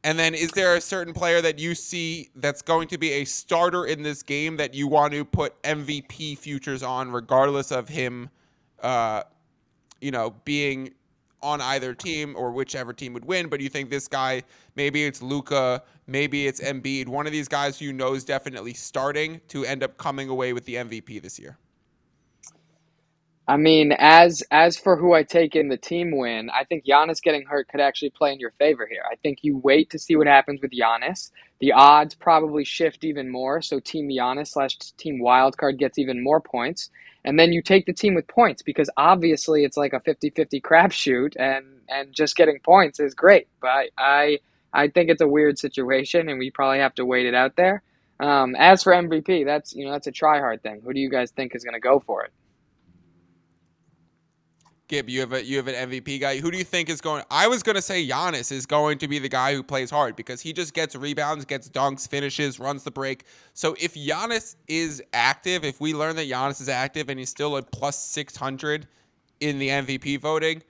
And 0.03 0.17
then, 0.17 0.33
is 0.33 0.51
there 0.51 0.75
a 0.75 0.81
certain 0.81 1.13
player 1.13 1.41
that 1.41 1.59
you 1.59 1.75
see 1.75 2.29
that's 2.35 2.63
going 2.63 2.87
to 2.87 2.97
be 2.97 3.11
a 3.11 3.25
starter 3.25 3.85
in 3.85 4.01
this 4.01 4.23
game 4.23 4.57
that 4.57 4.73
you 4.73 4.87
want 4.87 5.13
to 5.13 5.23
put 5.23 5.61
MVP 5.61 6.39
futures 6.39 6.81
on, 6.81 7.11
regardless 7.11 7.71
of 7.71 7.87
him, 7.87 8.29
uh, 8.81 9.21
you 9.99 10.09
know, 10.09 10.33
being 10.43 10.93
on 11.43 11.61
either 11.61 11.93
team 11.93 12.35
or 12.35 12.51
whichever 12.51 12.93
team 12.93 13.13
would 13.13 13.25
win, 13.25 13.47
but 13.47 13.59
you 13.61 13.69
think 13.69 13.89
this 13.89 14.07
guy, 14.07 14.43
maybe 14.75 15.05
it's 15.05 15.21
Luka, 15.21 15.83
maybe 16.07 16.47
it's 16.47 16.61
Embiid, 16.61 17.07
one 17.07 17.25
of 17.25 17.31
these 17.31 17.47
guys 17.47 17.79
who 17.79 17.85
you 17.85 17.93
know 17.93 18.13
is 18.13 18.23
definitely 18.23 18.73
starting 18.73 19.41
to 19.47 19.65
end 19.65 19.83
up 19.83 19.97
coming 19.97 20.29
away 20.29 20.53
with 20.53 20.65
the 20.65 20.75
MVP 20.75 21.21
this 21.21 21.39
year? 21.39 21.57
I 23.47 23.57
mean, 23.57 23.91
as 23.97 24.43
as 24.51 24.77
for 24.77 24.95
who 24.95 25.13
I 25.13 25.23
take 25.23 25.55
in 25.55 25.67
the 25.69 25.77
team 25.77 26.15
win, 26.15 26.49
I 26.51 26.63
think 26.63 26.85
Giannis 26.85 27.21
getting 27.21 27.45
hurt 27.45 27.67
could 27.67 27.81
actually 27.81 28.11
play 28.11 28.31
in 28.31 28.39
your 28.39 28.51
favor 28.51 28.87
here. 28.89 29.03
I 29.11 29.15
think 29.15 29.39
you 29.41 29.57
wait 29.57 29.89
to 29.89 29.99
see 29.99 30.15
what 30.15 30.27
happens 30.27 30.61
with 30.61 30.71
Giannis. 30.71 31.31
The 31.59 31.73
odds 31.73 32.15
probably 32.15 32.63
shift 32.63 33.03
even 33.03 33.29
more, 33.29 33.61
so 33.61 33.79
Team 33.79 34.07
Giannis 34.09 34.49
slash 34.49 34.77
Team 34.77 35.21
Wildcard 35.21 35.77
gets 35.79 35.97
even 35.97 36.23
more 36.23 36.39
points. 36.39 36.91
And 37.23 37.37
then 37.39 37.51
you 37.51 37.61
take 37.61 37.85
the 37.85 37.93
team 37.93 38.15
with 38.15 38.27
points 38.27 38.63
because 38.63 38.89
obviously 38.97 39.63
it's 39.63 39.77
like 39.77 39.93
a 39.93 39.99
50-50 39.99 40.61
crapshoot 40.61 41.33
and 41.37 41.65
and 41.89 42.13
just 42.13 42.35
getting 42.35 42.59
points 42.59 42.99
is 42.99 43.13
great. 43.13 43.47
But 43.59 43.89
I, 43.97 44.39
I 44.73 44.87
think 44.87 45.09
it's 45.09 45.21
a 45.21 45.27
weird 45.27 45.59
situation 45.59 46.29
and 46.29 46.39
we 46.39 46.51
probably 46.51 46.79
have 46.79 46.95
to 46.95 47.05
wait 47.05 47.25
it 47.25 47.35
out 47.35 47.55
there. 47.57 47.83
Um, 48.19 48.55
as 48.55 48.83
for 48.83 48.93
mvp 48.93 49.45
that's 49.45 49.73
you 49.73 49.83
know 49.83 49.91
that's 49.91 50.05
a 50.05 50.11
try 50.11 50.39
hard 50.39 50.61
thing. 50.61 50.81
Who 50.85 50.93
do 50.93 50.99
you 50.99 51.09
guys 51.09 51.31
think 51.31 51.55
is 51.55 51.63
going 51.63 51.73
to 51.73 51.79
go 51.79 51.99
for 51.99 52.23
it 52.23 52.31
Gib, 54.91 55.09
you 55.09 55.21
have 55.21 55.31
a 55.31 55.41
you 55.41 55.55
have 55.55 55.69
an 55.69 55.89
MVP 55.89 56.19
guy. 56.19 56.39
Who 56.39 56.51
do 56.51 56.57
you 56.57 56.65
think 56.65 56.89
is 56.89 56.99
going? 56.99 57.23
I 57.31 57.47
was 57.47 57.63
going 57.63 57.77
to 57.77 57.81
say 57.81 58.05
Giannis 58.05 58.51
is 58.51 58.65
going 58.65 58.97
to 58.97 59.07
be 59.07 59.19
the 59.19 59.29
guy 59.29 59.53
who 59.53 59.63
plays 59.63 59.89
hard 59.89 60.17
because 60.17 60.41
he 60.41 60.51
just 60.51 60.73
gets 60.73 60.97
rebounds, 60.97 61.45
gets 61.45 61.69
dunks, 61.69 62.09
finishes, 62.09 62.59
runs 62.59 62.83
the 62.83 62.91
break. 62.91 63.23
So 63.53 63.73
if 63.79 63.93
Giannis 63.93 64.57
is 64.67 65.01
active, 65.13 65.63
if 65.63 65.79
we 65.79 65.93
learn 65.93 66.17
that 66.17 66.27
Giannis 66.27 66.59
is 66.59 66.67
active 66.67 67.07
and 67.07 67.17
he's 67.17 67.29
still 67.29 67.55
at 67.55 67.71
plus 67.71 67.97
six 67.97 68.35
hundred 68.35 68.85
in 69.39 69.59
the 69.59 69.69
MVP 69.69 70.19
voting, 70.19 70.61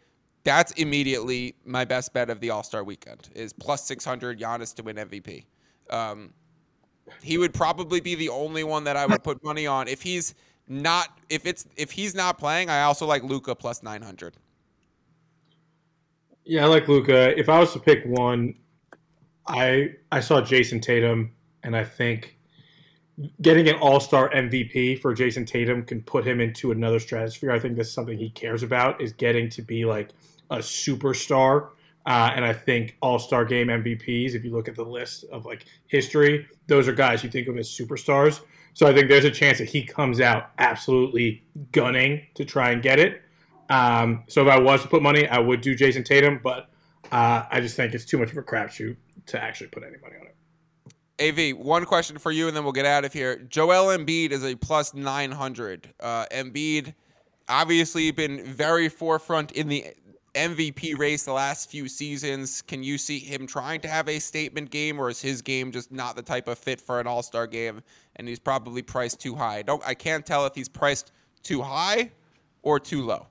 that's 0.44 0.72
immediately 0.74 1.56
my 1.66 1.84
best 1.84 2.14
bet 2.14 2.30
of 2.30 2.40
the 2.42 2.52
All 2.52 2.62
Star 2.62 2.84
weekend 2.84 3.28
is 3.34 3.54
plus 3.54 3.88
six 3.88 4.06
hundred 4.06 4.40
Giannis 4.40 4.76
to 4.76 4.84
win 4.84 4.98
MVP. 4.98 5.46
Um, 5.90 6.32
he 7.24 7.40
would 7.40 7.56
probably 7.56 8.02
be 8.02 8.14
the 8.14 8.30
only 8.30 8.64
one 8.64 8.84
that 8.84 8.96
I 8.96 9.08
would 9.08 9.24
put 9.24 9.44
money 9.44 9.66
on 9.66 9.88
if 9.88 10.04
he's 10.04 10.36
not 10.72 11.20
if 11.30 11.46
it's 11.46 11.66
if 11.76 11.92
he's 11.92 12.16
not 12.16 12.38
playing, 12.38 12.70
I 12.70 12.84
also 12.84 13.06
like 13.06 13.24
Luka 13.24 13.54
plus 13.54 13.84
nine 13.84 14.02
hundred. 14.02 14.38
Yeah, 16.46 16.64
I 16.64 16.68
like 16.68 16.88
Luka. 16.88 17.38
If 17.38 17.50
I 17.50 17.60
was 17.60 17.74
to 17.74 17.80
pick 17.80 18.04
one, 18.06 18.56
I 19.48 19.92
I 20.12 20.22
saw 20.22 20.42
Jayson 20.42 20.80
Tatum, 20.80 21.32
and 21.64 21.76
I 21.76 21.84
think 21.84 22.38
getting 23.42 23.68
an 23.68 23.76
All 23.76 24.00
Star 24.00 24.30
MVP 24.30 25.00
for 25.00 25.14
Jayson 25.14 25.46
Tatum 25.46 25.84
can 25.84 26.02
put 26.02 26.26
him 26.26 26.40
into 26.40 26.72
another 26.72 27.00
stratosphere. 27.00 27.52
I 27.52 27.60
think 27.60 27.76
that's 27.76 27.92
something 27.92 28.18
he 28.18 28.30
cares 28.30 28.64
about 28.64 29.02
is 29.02 29.12
getting 29.14 29.50
to 29.50 29.62
be 29.62 29.86
like 29.86 30.12
a 30.50 30.58
superstar. 30.58 31.70
Uh, 32.06 32.32
and 32.36 32.44
I 32.44 32.54
think 32.54 32.98
All 33.02 33.20
Star 33.20 33.46
Game 33.46 33.68
MVPs, 33.68 34.34
if 34.34 34.44
you 34.44 34.52
look 34.52 34.68
at 34.68 34.76
the 34.76 34.86
list 34.86 35.26
of 35.32 35.46
like 35.46 35.66
history, 35.88 36.48
those 36.68 36.88
are 36.88 36.94
guys 36.94 37.24
you 37.24 37.30
think 37.30 37.48
of 37.48 37.58
as 37.58 37.70
superstars. 37.70 38.42
So 38.74 38.88
I 38.88 38.94
think 38.94 39.10
there's 39.10 39.26
a 39.26 39.32
chance 39.32 39.58
that 39.58 39.68
he 39.70 39.84
comes 39.84 40.22
out 40.22 40.52
absolutely 40.58 41.44
gunning 41.72 42.26
to 42.36 42.46
try 42.46 42.72
and 42.72 42.82
get 42.82 43.00
it. 43.00 43.22
Um, 43.70 44.24
so 44.28 44.42
if 44.42 44.48
I 44.48 44.60
was 44.60 44.82
to 44.82 44.88
put 44.88 45.02
money, 45.02 45.28
I 45.28 45.40
would 45.40 45.62
do 45.62 45.76
Jayson 45.76 46.04
Tatum, 46.04 46.40
but 46.44 46.70
uh, 47.12 47.44
I 47.50 47.62
just 47.62 47.76
think 47.76 47.94
it's 47.94 48.06
too 48.06 48.18
much 48.18 48.32
of 48.32 48.38
a 48.38 48.44
crapshoot 48.44 48.96
to 49.28 49.42
actually 49.42 49.68
put 49.68 49.84
any 49.84 49.98
money 50.02 50.16
on 50.20 50.28
it. 50.28 50.36
AV, 51.22 51.58
one 51.58 51.86
question 51.86 52.18
for 52.18 52.32
you, 52.32 52.48
and 52.48 52.58
then 52.58 52.64
we'll 52.64 52.74
get 52.74 52.86
out 52.86 53.06
of 53.06 53.14
here. 53.14 53.38
Joel 53.38 53.96
Embiid 53.96 54.32
is 54.32 54.44
a 54.44 54.56
plus 54.56 54.94
900. 54.94 55.94
Uh, 56.00 56.26
Embiid 56.32 56.96
obviously 57.48 58.10
been 58.12 58.44
very 58.44 58.90
forefront 58.90 59.52
in 59.52 59.68
the 59.68 59.86
MVP 60.36 60.98
race 60.98 61.24
the 61.24 61.34
last 61.34 61.70
few 61.70 61.88
seasons. 61.88 62.62
Can 62.62 62.84
you 62.84 62.98
see 62.98 63.20
him 63.20 63.46
trying 63.46 63.82
to 63.82 63.88
have 63.88 64.08
a 64.08 64.20
statement 64.20 64.70
game, 64.70 65.00
or 65.00 65.10
is 65.10 65.22
his 65.22 65.42
game 65.42 65.72
just 65.72 65.92
not 65.92 66.16
the 66.16 66.22
type 66.22 66.48
of 66.48 66.58
fit 66.58 66.80
for 66.80 67.00
an 67.00 67.08
All 67.08 67.24
Star 67.24 67.48
game, 67.48 67.82
and 68.16 68.28
he's 68.28 68.40
probably 68.40 68.82
priced 68.82 69.20
too 69.20 69.36
high? 69.36 69.58
I 69.58 69.62
don't 69.62 69.84
I 69.86 69.94
can't 69.94 70.26
tell 70.26 70.46
if 70.46 70.56
he's 70.56 70.70
priced 70.70 71.12
too 71.44 71.62
high 71.62 72.12
or 72.62 72.80
too 72.80 73.04
low. 73.04 73.28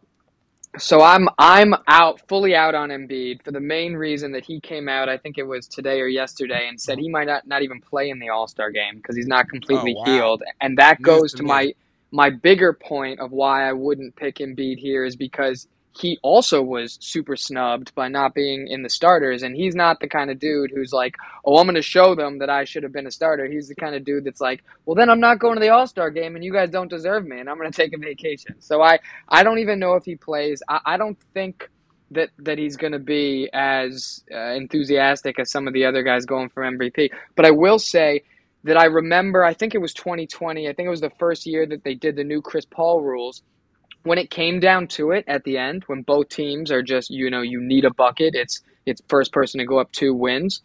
So 0.78 1.00
I'm 1.00 1.28
I'm 1.38 1.74
out 1.88 2.20
fully 2.28 2.54
out 2.54 2.74
on 2.74 2.90
Embiid 2.90 3.42
for 3.42 3.50
the 3.50 3.60
main 3.60 3.94
reason 3.94 4.32
that 4.32 4.44
he 4.44 4.60
came 4.60 4.88
out 4.88 5.08
I 5.08 5.16
think 5.16 5.36
it 5.36 5.42
was 5.42 5.66
today 5.66 6.00
or 6.00 6.06
yesterday 6.06 6.68
and 6.68 6.80
said 6.80 6.98
he 6.98 7.08
might 7.08 7.26
not, 7.26 7.46
not 7.46 7.62
even 7.62 7.80
play 7.80 8.10
in 8.10 8.18
the 8.18 8.28
All 8.28 8.46
Star 8.46 8.70
game 8.70 8.96
because 8.96 9.16
he's 9.16 9.26
not 9.26 9.48
completely 9.48 9.94
oh, 9.96 10.00
wow. 10.00 10.04
healed, 10.04 10.42
and 10.60 10.76
that 10.78 11.00
goes 11.00 11.32
to, 11.32 11.38
to 11.38 11.42
my 11.44 11.72
my 12.12 12.28
bigger 12.28 12.72
point 12.72 13.20
of 13.20 13.32
why 13.32 13.68
I 13.68 13.72
wouldn't 13.72 14.14
pick 14.16 14.36
Embiid 14.36 14.78
here 14.78 15.04
is 15.04 15.16
because 15.16 15.66
he 15.98 16.18
also 16.22 16.62
was 16.62 16.98
super 17.00 17.36
snubbed 17.36 17.94
by 17.94 18.08
not 18.08 18.34
being 18.34 18.68
in 18.68 18.82
the 18.82 18.88
starters. 18.88 19.42
And 19.42 19.56
he's 19.56 19.74
not 19.74 20.00
the 20.00 20.08
kind 20.08 20.30
of 20.30 20.38
dude 20.38 20.70
who's 20.72 20.92
like, 20.92 21.16
oh, 21.44 21.58
I'm 21.58 21.66
going 21.66 21.74
to 21.74 21.82
show 21.82 22.14
them 22.14 22.38
that 22.38 22.50
I 22.50 22.64
should 22.64 22.82
have 22.84 22.92
been 22.92 23.06
a 23.06 23.10
starter. 23.10 23.46
He's 23.46 23.68
the 23.68 23.74
kind 23.74 23.94
of 23.94 24.04
dude 24.04 24.24
that's 24.24 24.40
like, 24.40 24.62
well, 24.86 24.94
then 24.94 25.10
I'm 25.10 25.20
not 25.20 25.40
going 25.40 25.54
to 25.54 25.60
the 25.60 25.70
All 25.70 25.86
Star 25.86 26.10
game 26.10 26.36
and 26.36 26.44
you 26.44 26.52
guys 26.52 26.70
don't 26.70 26.88
deserve 26.88 27.26
me 27.26 27.40
and 27.40 27.50
I'm 27.50 27.58
going 27.58 27.70
to 27.72 27.76
take 27.76 27.92
a 27.92 27.98
vacation. 27.98 28.56
So 28.60 28.82
I, 28.82 28.98
I 29.28 29.42
don't 29.42 29.58
even 29.58 29.78
know 29.78 29.94
if 29.94 30.04
he 30.04 30.16
plays. 30.16 30.62
I, 30.68 30.80
I 30.86 30.96
don't 30.96 31.18
think 31.34 31.68
that, 32.12 32.30
that 32.38 32.58
he's 32.58 32.76
going 32.76 32.92
to 32.92 32.98
be 32.98 33.50
as 33.52 34.22
uh, 34.32 34.52
enthusiastic 34.52 35.38
as 35.38 35.50
some 35.50 35.66
of 35.66 35.74
the 35.74 35.84
other 35.84 36.02
guys 36.02 36.24
going 36.24 36.48
for 36.50 36.62
MVP. 36.62 37.10
But 37.34 37.46
I 37.46 37.50
will 37.50 37.78
say, 37.78 38.22
that 38.64 38.76
I 38.76 38.84
remember. 38.84 39.42
I 39.42 39.54
think 39.54 39.74
it 39.74 39.78
was 39.78 39.94
2020. 39.94 40.68
I 40.68 40.72
think 40.74 40.86
it 40.86 40.90
was 40.90 41.00
the 41.00 41.12
first 41.18 41.46
year 41.46 41.64
that 41.66 41.82
they 41.82 41.94
did 41.94 42.16
the 42.16 42.24
new 42.24 42.42
Chris 42.42 42.66
Paul 42.66 43.00
rules. 43.00 43.42
When 44.02 44.18
it 44.18 44.30
came 44.30 44.60
down 44.60 44.88
to 44.88 45.10
it 45.12 45.24
at 45.28 45.44
the 45.44 45.58
end, 45.58 45.84
when 45.86 46.02
both 46.02 46.28
teams 46.28 46.70
are 46.70 46.82
just 46.82 47.10
you 47.10 47.30
know 47.30 47.42
you 47.42 47.60
need 47.60 47.84
a 47.84 47.92
bucket, 47.94 48.34
it's 48.34 48.62
it's 48.86 49.02
first 49.08 49.32
person 49.32 49.58
to 49.58 49.66
go 49.66 49.78
up 49.78 49.92
two 49.92 50.14
wins. 50.14 50.62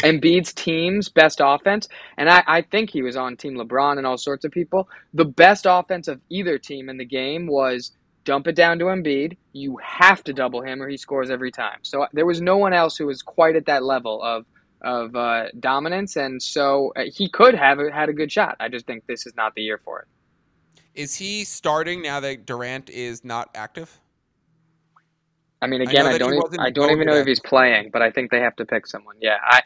Embiid's 0.00 0.52
team's 0.52 1.08
best 1.08 1.40
offense, 1.42 1.88
and 2.16 2.28
I, 2.28 2.42
I 2.46 2.62
think 2.62 2.90
he 2.90 3.02
was 3.02 3.16
on 3.16 3.36
Team 3.36 3.56
LeBron 3.56 3.98
and 3.98 4.06
all 4.06 4.18
sorts 4.18 4.44
of 4.44 4.50
people. 4.50 4.88
The 5.14 5.24
best 5.24 5.66
offense 5.68 6.08
of 6.08 6.20
either 6.30 6.58
team 6.58 6.88
in 6.88 6.98
the 6.98 7.04
game 7.04 7.46
was 7.46 7.92
dump 8.24 8.46
it 8.46 8.54
down 8.54 8.78
to 8.78 8.86
Embiid. 8.86 9.36
You 9.52 9.78
have 9.82 10.22
to 10.24 10.32
double 10.32 10.62
him 10.62 10.82
or 10.82 10.88
he 10.88 10.96
scores 10.96 11.30
every 11.30 11.50
time. 11.50 11.78
So 11.82 12.06
there 12.12 12.26
was 12.26 12.40
no 12.40 12.58
one 12.58 12.74
else 12.74 12.96
who 12.96 13.06
was 13.06 13.22
quite 13.22 13.56
at 13.56 13.66
that 13.66 13.82
level 13.82 14.22
of 14.22 14.44
of 14.82 15.16
uh, 15.16 15.46
dominance, 15.58 16.16
and 16.16 16.40
so 16.40 16.92
uh, 16.94 17.04
he 17.12 17.28
could 17.28 17.54
have 17.54 17.78
had 17.92 18.08
a 18.08 18.12
good 18.12 18.30
shot. 18.30 18.56
I 18.60 18.68
just 18.68 18.86
think 18.86 19.04
this 19.06 19.26
is 19.26 19.34
not 19.34 19.54
the 19.56 19.62
year 19.62 19.80
for 19.84 20.00
it. 20.00 20.08
Is 20.98 21.14
he 21.14 21.44
starting 21.44 22.02
now 22.02 22.18
that 22.18 22.44
Durant 22.44 22.90
is 22.90 23.24
not 23.24 23.50
active? 23.54 24.00
I 25.62 25.68
mean, 25.68 25.80
again, 25.80 26.06
I, 26.06 26.14
I 26.14 26.18
don't. 26.18 26.34
Even, 26.34 26.58
I 26.58 26.70
don't 26.70 26.90
even 26.90 27.06
know 27.06 27.14
if 27.14 27.24
he's 27.24 27.38
playing, 27.38 27.90
but 27.92 28.02
I 28.02 28.10
think 28.10 28.32
they 28.32 28.40
have 28.40 28.56
to 28.56 28.66
pick 28.66 28.84
someone. 28.84 29.14
Yeah, 29.20 29.38
I, 29.40 29.60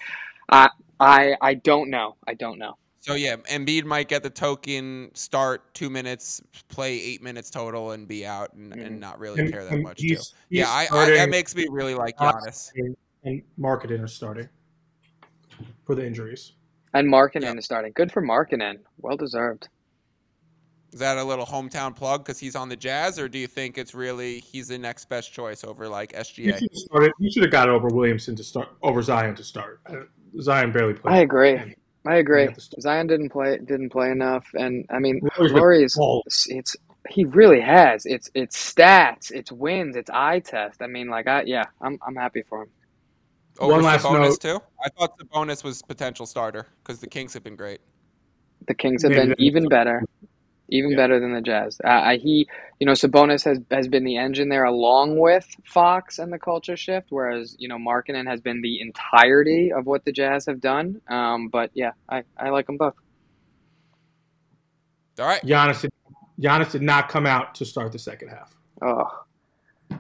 I, 0.51 0.69
I, 1.01 1.37
I 1.41 1.55
don't 1.55 1.89
know. 1.89 2.17
I 2.27 2.35
don't 2.35 2.59
know. 2.59 2.77
So 3.01 3.15
yeah, 3.15 3.37
Embiid 3.51 3.85
might 3.85 4.09
get 4.09 4.23
the 4.23 4.29
token 4.29 5.11
start 5.15 5.73
two 5.73 5.89
minutes, 5.89 6.43
play 6.69 7.01
eight 7.01 7.23
minutes 7.23 7.49
total, 7.51 7.93
and 7.93 8.07
be 8.07 8.27
out 8.27 8.53
and, 8.53 8.71
mm-hmm. 8.71 8.81
and 8.83 9.01
not 9.01 9.19
really 9.19 9.41
and, 9.41 9.51
care 9.51 9.65
that 9.65 9.81
much. 9.81 10.03
He's, 10.03 10.11
he's 10.11 10.35
yeah, 10.51 10.69
I, 10.69 10.87
I, 10.93 11.11
that 11.13 11.31
makes 11.31 11.57
me 11.57 11.67
really 11.71 11.95
like 11.95 12.19
Giannis. 12.19 12.71
And 13.25 13.43
Markkanen 13.59 14.05
is 14.05 14.13
starting 14.13 14.51
for 15.87 15.95
the 15.95 16.07
injuries. 16.07 16.53
And 16.93 17.09
Markkanen 17.11 17.43
yep. 17.43 17.57
is 17.57 17.65
starting. 17.65 17.93
Good 17.95 18.13
for 18.13 18.23
Markkanen. 18.23 18.81
Well 18.99 19.17
deserved. 19.17 19.69
Is 20.93 20.99
that 20.99 21.17
a 21.17 21.25
little 21.25 21.47
hometown 21.47 21.97
plug 21.97 22.23
because 22.23 22.39
he's 22.39 22.55
on 22.55 22.69
the 22.69 22.77
Jazz, 22.77 23.19
or 23.19 23.27
do 23.27 23.39
you 23.39 23.47
think 23.47 23.79
it's 23.79 23.95
really 23.95 24.41
he's 24.41 24.69
the 24.69 24.77
next 24.77 25.07
best 25.07 25.33
choice 25.33 25.65
over 25.65 25.89
like 25.89 26.13
SGA? 26.13 26.61
You 26.61 26.69
should, 26.71 27.13
you 27.19 27.31
should 27.31 27.43
have 27.45 27.51
got 27.51 27.71
over 27.71 27.89
Williamson 27.89 28.37
to 28.37 28.45
start 28.45 28.69
over 28.83 29.01
Zion 29.01 29.35
to 29.37 29.45
start. 29.45 29.81
Uh, 29.87 30.03
Zion 30.41 30.71
barely 30.71 30.93
played. 30.93 31.15
I 31.15 31.19
agree. 31.19 31.75
I 32.07 32.17
agree. 32.17 32.49
Zion 32.79 33.07
didn't 33.07 33.31
play 33.31 33.57
didn't 33.57 33.89
play 33.89 34.11
enough, 34.11 34.47
and 34.53 34.85
I 34.91 34.99
mean, 34.99 35.21
Lauri's 35.39 35.97
it's 36.49 36.77
he 37.09 37.25
really 37.25 37.61
has. 37.61 38.05
It's 38.05 38.31
it's 38.35 38.75
stats, 38.75 39.31
it's 39.31 39.51
wins, 39.51 39.97
it's 39.97 40.11
eye 40.11 40.41
test. 40.41 40.83
I 40.83 40.89
mean, 40.89 41.09
like 41.09 41.27
I 41.27 41.45
yeah, 41.47 41.65
I'm 41.81 41.99
I'm 42.07 42.17
happy 42.17 42.43
for 42.43 42.63
him. 42.63 42.69
Over 43.59 43.73
One 43.75 43.83
last 43.83 44.03
bonus 44.03 44.37
too. 44.37 44.61
I 44.85 44.89
thought 44.91 45.19
Sabonis 45.19 45.65
was 45.65 45.81
potential 45.81 46.27
starter 46.27 46.67
because 46.83 47.01
the 47.01 47.07
Kings 47.07 47.33
have 47.33 47.45
been 47.45 47.57
great. 47.57 47.81
The 48.67 48.75
Kings 48.75 49.03
have 49.05 49.13
Maybe 49.13 49.29
been 49.29 49.35
even 49.39 49.69
better 49.69 50.03
even 50.73 50.93
yeah. 50.93 50.97
better 50.97 51.21
than 51.21 51.35
the 51.35 51.41
Jazz. 51.41 51.81
Uh, 51.85 52.17
he, 52.19 52.49
you 52.81 52.87
know, 52.87 52.93
Sabonis 52.93 53.45
has 53.45 53.61
has 53.71 53.89
been 53.89 54.05
the 54.05 54.17
engine 54.17 54.49
there 54.49 54.65
along 54.65 55.19
with 55.19 55.47
Fox 55.65 56.19
and 56.19 56.33
the 56.33 56.39
culture 56.39 56.77
shift, 56.77 57.09
whereas 57.11 57.55
you 57.59 57.69
know 57.69 57.77
Markkanen 57.77 58.27
has 58.27 58.41
been 58.41 58.63
the 58.63 58.81
entirety 58.81 59.73
of 59.73 59.87
what 59.87 60.05
the 60.05 60.13
Jazz 60.13 60.47
have 60.47 60.61
done. 60.61 61.01
Um, 61.09 61.49
but 61.49 61.71
yeah, 61.75 61.93
I, 62.09 62.25
I 62.37 62.49
like 62.51 62.67
them 62.67 62.79
both. 62.79 62.95
All 65.19 65.27
right, 65.27 65.43
Giannis. 65.43 65.83
Did, 65.83 65.91
Giannis 66.41 66.73
did 66.73 66.83
not 66.83 67.09
come 67.09 67.27
out 67.27 67.55
to 67.57 67.65
start 67.65 67.93
the 67.93 67.99
second 67.99 68.29
half. 68.29 68.59
Oh, 68.81 69.25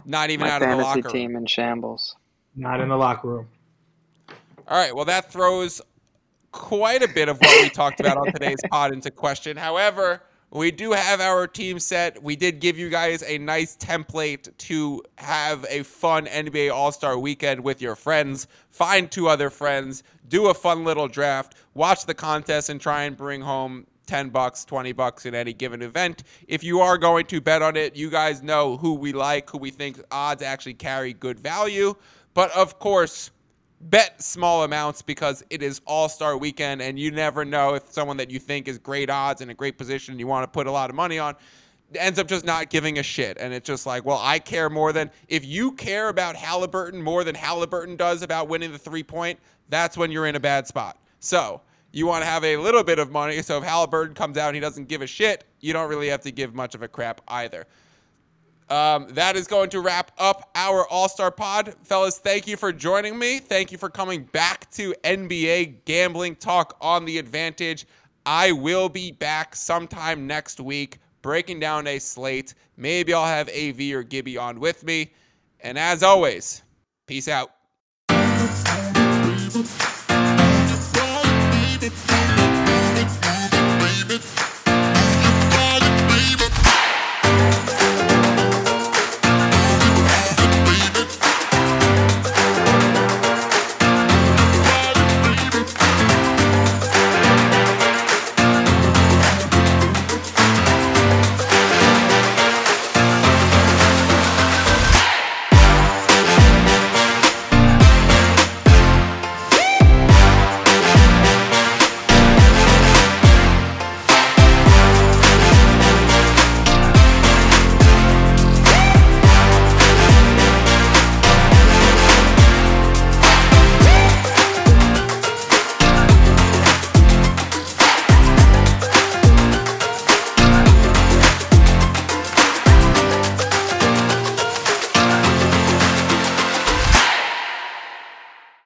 not 0.07 0.31
even 0.31 0.47
out 0.47 0.63
of 0.63 0.71
the 0.71 0.77
locker 0.77 1.03
room. 1.03 1.13
team 1.13 1.37
in 1.37 1.47
shambles. 1.47 2.17
Not 2.57 2.81
in 2.81 2.89
the 2.89 2.97
locker 2.97 3.29
room. 3.29 3.49
All 4.69 4.79
right. 4.79 4.95
Well, 4.95 5.05
that 5.05 5.31
throws 5.31 5.83
quite 6.51 7.03
a 7.03 7.09
bit 7.09 7.29
of 7.29 7.39
what 7.39 7.63
we 7.63 7.71
talked 7.71 8.01
about 8.01 8.17
on 8.17 8.33
today's 8.33 8.59
pod 8.71 8.93
into 8.93 9.11
question. 9.11 9.57
However 9.57 10.23
we 10.53 10.71
do 10.71 10.93
have 10.93 11.21
our 11.21 11.47
team 11.47 11.79
set. 11.79 12.23
We 12.23 12.37
did 12.37 12.61
give 12.61 12.79
you 12.79 12.91
guys 12.91 13.23
a 13.23 13.39
nice 13.39 13.75
template 13.75 14.55
to 14.59 15.03
have 15.17 15.65
a 15.71 15.83
fun 15.83 16.27
NBA 16.27 16.71
All 16.71 16.93
Star 16.93 17.19
weekend 17.19 17.65
with 17.65 17.81
your 17.81 17.97
friends. 17.97 18.47
Find 18.71 19.11
two 19.11 19.29
other 19.29 19.49
friends, 19.49 20.03
do 20.29 20.49
a 20.49 20.55
fun 20.55 20.85
little 20.85 21.09
draft, 21.09 21.55
watch 21.73 22.05
the 22.05 22.15
contest, 22.15 22.69
and 22.69 22.79
try 22.79 23.05
and 23.05 23.17
bring 23.17 23.41
home 23.41 23.87
10 24.07 24.29
bucks, 24.29 24.67
20 24.67 24.93
bucks 24.93 25.25
in 25.25 25.35
any 25.35 25.55
given 25.55 25.81
event. 25.81 26.25
If 26.47 26.63
you 26.63 26.81
are 26.81 26.99
going 26.99 27.27
to 27.27 27.41
bet 27.41 27.63
on 27.63 27.77
it, 27.77 27.97
you 27.97 28.11
guys 28.11 28.43
know 28.43 28.77
who 28.77 28.93
we 28.93 29.13
like, 29.13 29.49
who 29.49 29.57
we 29.57 29.71
think 29.71 30.03
odds 30.11 30.43
actually 30.43 30.75
carry 30.75 31.15
good 31.15 31.41
value. 31.41 31.95
But 32.35 32.51
of 32.51 32.79
course, 32.79 33.31
bet 33.83 34.23
small 34.23 34.65
amounts 34.65 35.03
because 35.03 35.43
it 35.51 35.63
is 35.63 35.81
All 35.87 36.09
Star 36.09 36.37
weekend 36.37 36.83
and 36.83 36.99
you 36.99 37.11
never 37.11 37.45
know 37.45 37.75
if 37.75 37.91
someone 37.91 38.17
that 38.19 38.31
you 38.31 38.39
think 38.39 38.69
is 38.69 38.79
great 38.79 39.11
odds 39.11 39.41
in 39.41 39.51
a 39.51 39.55
great 39.55 39.77
position 39.77 40.19
you 40.19 40.27
want 40.27 40.45
to 40.45 40.49
put 40.49 40.67
a 40.67 40.71
lot 40.71 40.89
of 40.91 40.97
money 40.97 41.19
on 41.19 41.35
ends 41.97 42.19
up 42.19 42.27
just 42.27 42.45
not 42.45 42.71
giving 42.71 42.99
a 42.99 43.03
shit. 43.03 43.37
And 43.39 43.53
it's 43.53 43.67
just 43.67 43.87
like, 43.87 44.05
well, 44.05 44.21
I 44.23 44.39
care 44.39 44.71
more 44.71 44.93
than 44.93 45.11
if 45.29 45.45
you 45.45 45.73
care 45.73 46.09
about 46.09 46.37
Halliburton 46.37 47.03
more 47.03 47.25
than 47.25 47.35
Halliburton 47.35 47.97
does 47.97 48.23
about 48.23 48.49
winning 48.49 48.73
the 48.73 48.79
three 48.79 49.03
point, 49.03 49.39
that's 49.69 49.97
when 49.97 50.11
you're 50.11 50.27
in 50.27 50.37
a 50.37 50.41
bad 50.41 50.67
spot. 50.67 50.99
So 51.21 51.61
you 51.93 52.07
want 52.07 52.23
to 52.23 52.27
have 52.27 52.45
a 52.45 52.57
little 52.57 52.83
bit 52.83 52.99
of 52.99 53.11
money. 53.11 53.43
So 53.43 53.59
if 53.59 53.65
Halliburton 53.65 54.15
comes 54.15 54.39
out 54.39 54.49
and 54.49 54.55
he 54.55 54.61
doesn't 54.61 54.89
give 54.89 55.03
a 55.03 55.07
shit, 55.07 55.45
you 55.61 55.73
don't 55.73 55.89
really 55.89 56.09
have 56.09 56.23
to 56.23 56.31
give 56.33 56.55
much 56.55 56.75
of 56.75 56.83
a 56.83 56.89
crap 56.89 57.21
either. 57.29 57.67
Um, 58.69 59.09
that 59.11 59.37
is 59.37 59.47
going 59.47 59.71
to 59.71 59.81
wrap 59.81 60.13
up 60.19 60.51
our 60.55 60.87
All 60.89 61.09
Star 61.09 61.31
Pod. 61.31 61.75
Fellas, 61.83 62.19
thank 62.19 62.47
you 62.47 62.57
for 62.57 62.73
joining 62.73 63.19
me. 63.19 63.39
Thank 63.39 63.71
you 63.71 63.79
for 63.79 63.91
coming 63.91 64.25
back 64.25 64.71
to 64.73 64.95
NBA 65.05 65.85
Gambling 65.85 66.37
Talk 66.37 66.77
on 66.81 67.05
the 67.05 67.19
Advantage. 67.19 67.87
I 68.25 68.53
will 68.53 68.89
be 68.89 69.13
back 69.13 69.55
sometime 69.57 70.27
next 70.27 70.61
week 70.61 70.99
breaking 71.23 71.61
down 71.61 71.87
a 71.87 71.99
slate. 71.99 72.55
Maybe 72.77 73.15
I'll 73.15 73.27
have 73.27 73.49
AV 73.49 73.93
or 73.93 74.03
Gibby 74.03 74.37
on 74.37 74.61
with 74.61 74.85
me. 74.85 75.13
And 75.61 75.79
as 75.79 76.03
always, 76.03 76.63
peace 77.07 77.29
out. 77.29 77.53